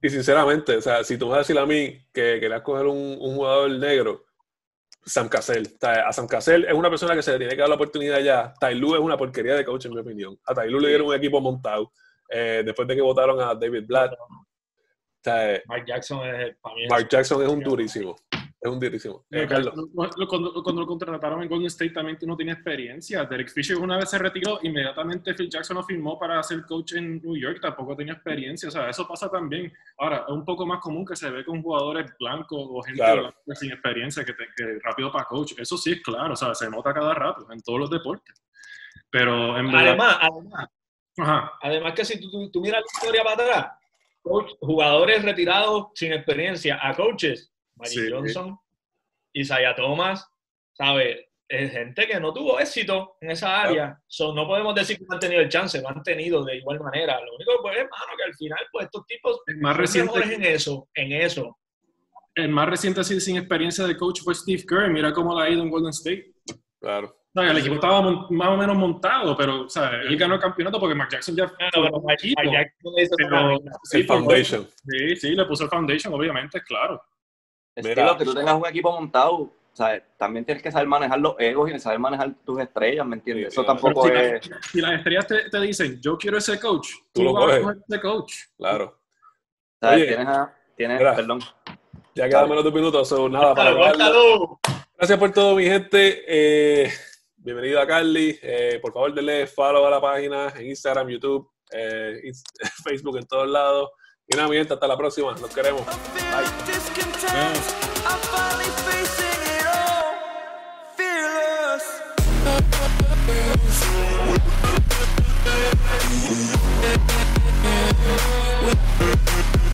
Y 0.03 0.11
sinceramente, 0.11 0.77
o 0.77 0.81
sea, 0.81 1.05
si 1.05 1.19
tú 1.19 1.29
vas 1.29 1.37
a 1.37 1.39
decir 1.41 1.59
a 1.59 1.67
mí 1.67 1.99
que 2.13 2.39
querías 2.41 2.63
coger 2.63 2.87
un, 2.87 3.19
un 3.21 3.35
jugador 3.37 3.71
negro, 3.71 4.25
Sam 5.07 5.29
Cassell. 5.29 5.67
O 5.67 5.79
sea, 5.79 6.09
a 6.09 6.13
Sam 6.13 6.27
Cassell 6.27 6.65
es 6.65 6.73
una 6.73 6.91
persona 6.91 7.15
que 7.15 7.23
se 7.23 7.33
le 7.33 7.39
tiene 7.39 7.55
que 7.55 7.61
dar 7.61 7.69
la 7.69 7.75
oportunidad 7.75 8.21
ya. 8.21 8.55
Ty 8.59 8.75
Lue 8.75 8.97
es 8.97 9.03
una 9.03 9.17
porquería 9.17 9.55
de 9.55 9.65
coach, 9.65 9.87
en 9.87 9.93
mi 9.93 10.01
opinión. 10.01 10.39
A 10.47 10.55
Ty 10.55 10.69
Lue 10.69 10.81
le 10.81 10.89
dieron 10.89 11.09
un 11.09 11.15
equipo 11.15 11.41
montado 11.41 11.93
eh, 12.29 12.63
después 12.65 12.87
de 12.89 12.95
que 12.97 13.03
votaron 13.03 13.41
a 13.41 13.55
David 13.55 13.85
Blatt. 13.87 14.13
O 14.13 14.27
sea, 15.23 15.61
Mark 15.67 15.85
Jackson 15.87 16.27
es 16.27 16.57
para 16.59 16.75
mí. 16.75 16.87
Mark 16.89 17.09
Jackson 17.09 17.43
es 17.43 17.49
un 17.49 17.61
durísimo. 17.61 18.15
Es 18.61 18.71
un 18.71 18.81
durísimo. 18.81 19.27
Eh, 19.31 19.47
Carlos. 19.47 19.75
Cuando, 19.95 20.27
cuando- 20.27 20.63
cuando 20.63 20.81
lo 20.83 20.87
contrataron 20.87 21.43
en 21.43 21.49
Golden 21.51 21.67
State 21.67 21.91
también 21.91 22.17
no 22.23 22.35
tenía 22.35 22.55
experiencia. 22.55 23.23
Derek 23.25 23.51
Fisher 23.51 23.77
una 23.77 23.99
vez 23.99 24.09
se 24.09 24.19
retiró, 24.19 24.59
inmediatamente 24.63 25.35
Phil 25.35 25.51
Jackson 25.51 25.77
lo 25.77 25.83
firmó 25.83 26.19
para 26.19 26.43
ser 26.43 26.65
coach 26.65 26.95
en 26.95 27.21
New 27.21 27.37
York, 27.37 27.59
tampoco 27.61 27.95
tenía 27.95 28.15
experiencia. 28.15 28.69
O 28.71 28.73
sea, 28.73 28.89
eso 28.89 29.07
pasa 29.07 29.31
también. 29.31 29.71
Ahora, 29.99 30.25
es 30.27 30.33
un 30.33 30.47
poco 30.47 30.65
más 30.65 30.81
común 30.81 31.05
que 31.05 31.15
se 31.15 31.29
ve 31.31 31.45
con 31.45 31.63
jugadores 31.63 32.11
blancos 32.19 32.59
o 32.71 32.83
gente 32.83 33.01
Claro. 33.03 33.21
blanca 33.23 33.37
sin 33.55 33.71
experiencia 33.73 34.25
que, 34.25 34.33
te- 34.33 34.49
que 34.57 34.79
rápido 34.83 35.13
para 35.13 35.27
coach. 35.27 35.53
Eso 35.59 35.77
sí 35.77 35.93
es 35.93 36.03
claro, 36.03 36.33
o 36.33 36.37
sea, 36.37 36.55
se 36.55 36.71
nota 36.71 36.95
cada 36.95 37.13
rato 37.15 37.47
en 37.53 37.61
todos 37.61 37.81
los 37.81 37.91
deportes. 37.91 38.35
Pero 39.11 39.59
en 39.59 39.67
verdad... 39.67 39.89
Además, 39.89 40.19
además, 40.21 40.69
Ajá. 41.19 41.53
Además 41.63 41.93
que 41.95 42.05
si 42.05 42.21
tú, 42.21 42.31
tú- 42.31 42.51
tú 42.51 42.61
miras 42.61 42.81
la 42.81 42.87
historia 42.99 43.23
para 43.23 43.35
atrás, 43.45 43.67
coach- 44.23 44.53
jugadores 44.61 45.23
retirados 45.23 45.87
sin 45.95 46.13
experiencia 46.13 46.79
a 46.83 46.95
coaches, 46.95 47.53
Magic 47.77 48.05
Sí. 48.05 48.11
Johnson, 48.11 48.59
Isaiah 49.33 49.75
Thomas, 49.75 50.27
¿sabes? 50.75 51.27
Es 51.49 51.73
gente 51.73 52.07
que 52.07 52.19
no 52.19 52.33
tuvo 52.33 52.59
éxito 52.59 53.17
en 53.21 53.31
esa 53.33 53.63
área. 53.63 54.01
So, 54.07 54.35
no 54.35 54.47
podemos 54.47 54.75
decir 54.75 54.99
que 54.99 55.05
no 55.07 55.15
han 55.15 55.21
tenido 55.21 55.41
el 55.43 55.49
chance, 55.49 55.81
lo 55.81 55.89
han 55.91 56.03
tenido 56.03 56.43
de 56.43 56.57
igual 56.57 56.81
manera. 56.81 57.21
Lo 57.21 57.35
único 57.37 57.53
pues, 57.63 57.77
es, 57.77 57.83
mano, 57.85 58.13
que 58.17 58.25
al 58.25 58.35
final, 58.35 58.59
pues 58.73 58.85
estos 58.87 59.07
tipos 59.07 59.41
El 59.47 59.59
más 59.59 59.73
son 59.75 59.81
reciente 59.81 60.13
mejores 60.19 60.39
en 60.39 60.45
eso, 60.45 60.89
en 60.95 61.13
eso. 61.13 61.59
el 62.37 62.49
más 62.49 62.69
reciente 62.69 63.01
así 63.03 63.21
sin 63.21 63.37
experiencia 63.37 63.85
de 63.87 63.97
coach 63.97 64.21
fue 64.25 64.35
Steve 64.35 64.65
Kerr. 64.67 64.89
Mira 64.91 65.13
cómo 65.13 65.39
le 65.39 65.47
ha 65.47 65.51
ido 65.51 65.63
en 65.63 65.71
Golden 65.71 65.91
State. 65.91 66.33
Claro. 66.81 67.15
O 67.37 67.41
sea, 67.41 67.51
el 67.51 67.59
equipo 67.59 67.75
estaba 67.75 68.01
más 68.01 68.49
o 68.49 68.57
menos 68.57 68.77
montado, 68.77 69.37
pero 69.37 69.63
o 69.63 69.69
sea, 69.69 69.91
él 70.03 70.17
ganó 70.17 70.35
el 70.35 70.41
campeonato 70.41 70.79
porque 70.79 70.95
Mark 70.95 71.11
Jackson 71.11 71.35
ya 71.35 71.53
pero 71.59 71.97
un 71.97 72.05
Mike- 72.07 72.27
equipo. 72.29 72.43
Jackson 72.53 72.93
hizo 72.99 73.15
Pero- 73.17 73.59
sí, 73.83 73.97
el 73.99 74.07
Foundation. 74.07 74.69
Sí, 74.89 75.17
sí, 75.17 75.31
le 75.35 75.45
puso 75.45 75.65
el 75.65 75.71
foundation, 75.71 76.15
obviamente, 76.15 76.63
claro. 76.63 77.03
Es 77.75 77.85
Mira. 77.85 78.13
que 78.13 78.19
que 78.19 78.25
tú 78.27 78.35
tengas 78.35 78.55
un 78.55 78.67
equipo 78.69 78.93
montado, 78.93 79.51
sea, 79.73 80.01
también 80.17 80.45
tienes 80.45 80.63
que 80.63 80.71
saber 80.71 80.87
manejar 80.87 81.19
los 81.19 81.35
egos 81.41 81.69
y 81.73 81.79
saber 81.81 81.99
manejar 81.99 82.33
tus 82.47 82.61
estrellas, 82.61 83.05
¿me 83.05 83.17
entiendes? 83.17 83.53
Sí, 83.53 83.61
Eso 83.61 83.65
claro. 83.65 83.81
tampoco 83.81 84.07
Pero 84.07 84.21
es... 84.21 84.45
si, 84.45 84.51
la- 84.51 84.63
si 84.63 84.81
las 84.81 84.93
estrellas 84.93 85.27
te, 85.27 85.51
te 85.51 85.61
dicen, 85.61 86.01
yo 86.01 86.17
quiero 86.17 86.39
ese 86.39 86.61
coach, 86.61 86.89
Tú 87.13 87.21
tú, 87.21 87.23
lo 87.25 87.33
vas 87.33 87.57
a 87.57 87.61
coger 87.61 87.77
ese 87.89 88.01
coach. 88.01 88.33
Claro. 88.57 88.97
Oye. 89.83 90.07
tienes, 90.07 90.29
a- 90.29 90.55
tienes 90.77 90.99
Mira. 90.99 91.17
perdón. 91.17 91.41
Ya 92.15 92.29
quedan 92.29 92.49
menos 92.49 92.63
de 92.63 92.69
un 92.69 92.75
minuto. 92.77 93.05
so, 93.05 93.29
nada, 93.29 93.57
para. 93.57 93.73
Gracias 94.97 95.19
por 95.19 95.33
todo, 95.33 95.57
mi 95.57 95.65
gente. 95.65 96.23
Eh, 96.29 96.93
bienvenido 97.45 97.81
a 97.81 97.87
Carly. 97.87 98.39
Eh, 98.43 98.79
por 98.81 98.93
favor, 98.93 99.15
denle 99.15 99.47
follow 99.47 99.87
a 99.87 99.91
la 99.91 100.01
página 100.01 100.49
en 100.57 100.67
Instagram, 100.67 101.09
YouTube, 101.09 101.49
eh, 101.71 102.33
Facebook, 102.85 103.19
en 103.19 103.27
todos 103.27 103.49
lados. 103.49 103.91
Y 104.27 104.37
nada, 104.37 104.49
mi 104.49 104.57
gente, 104.57 104.73
hasta 104.73 104.87
la 104.89 104.97
próxima. 104.97 105.33
Los 105.39 105.55
queremos. 105.55 105.85
Bye. 105.85 106.65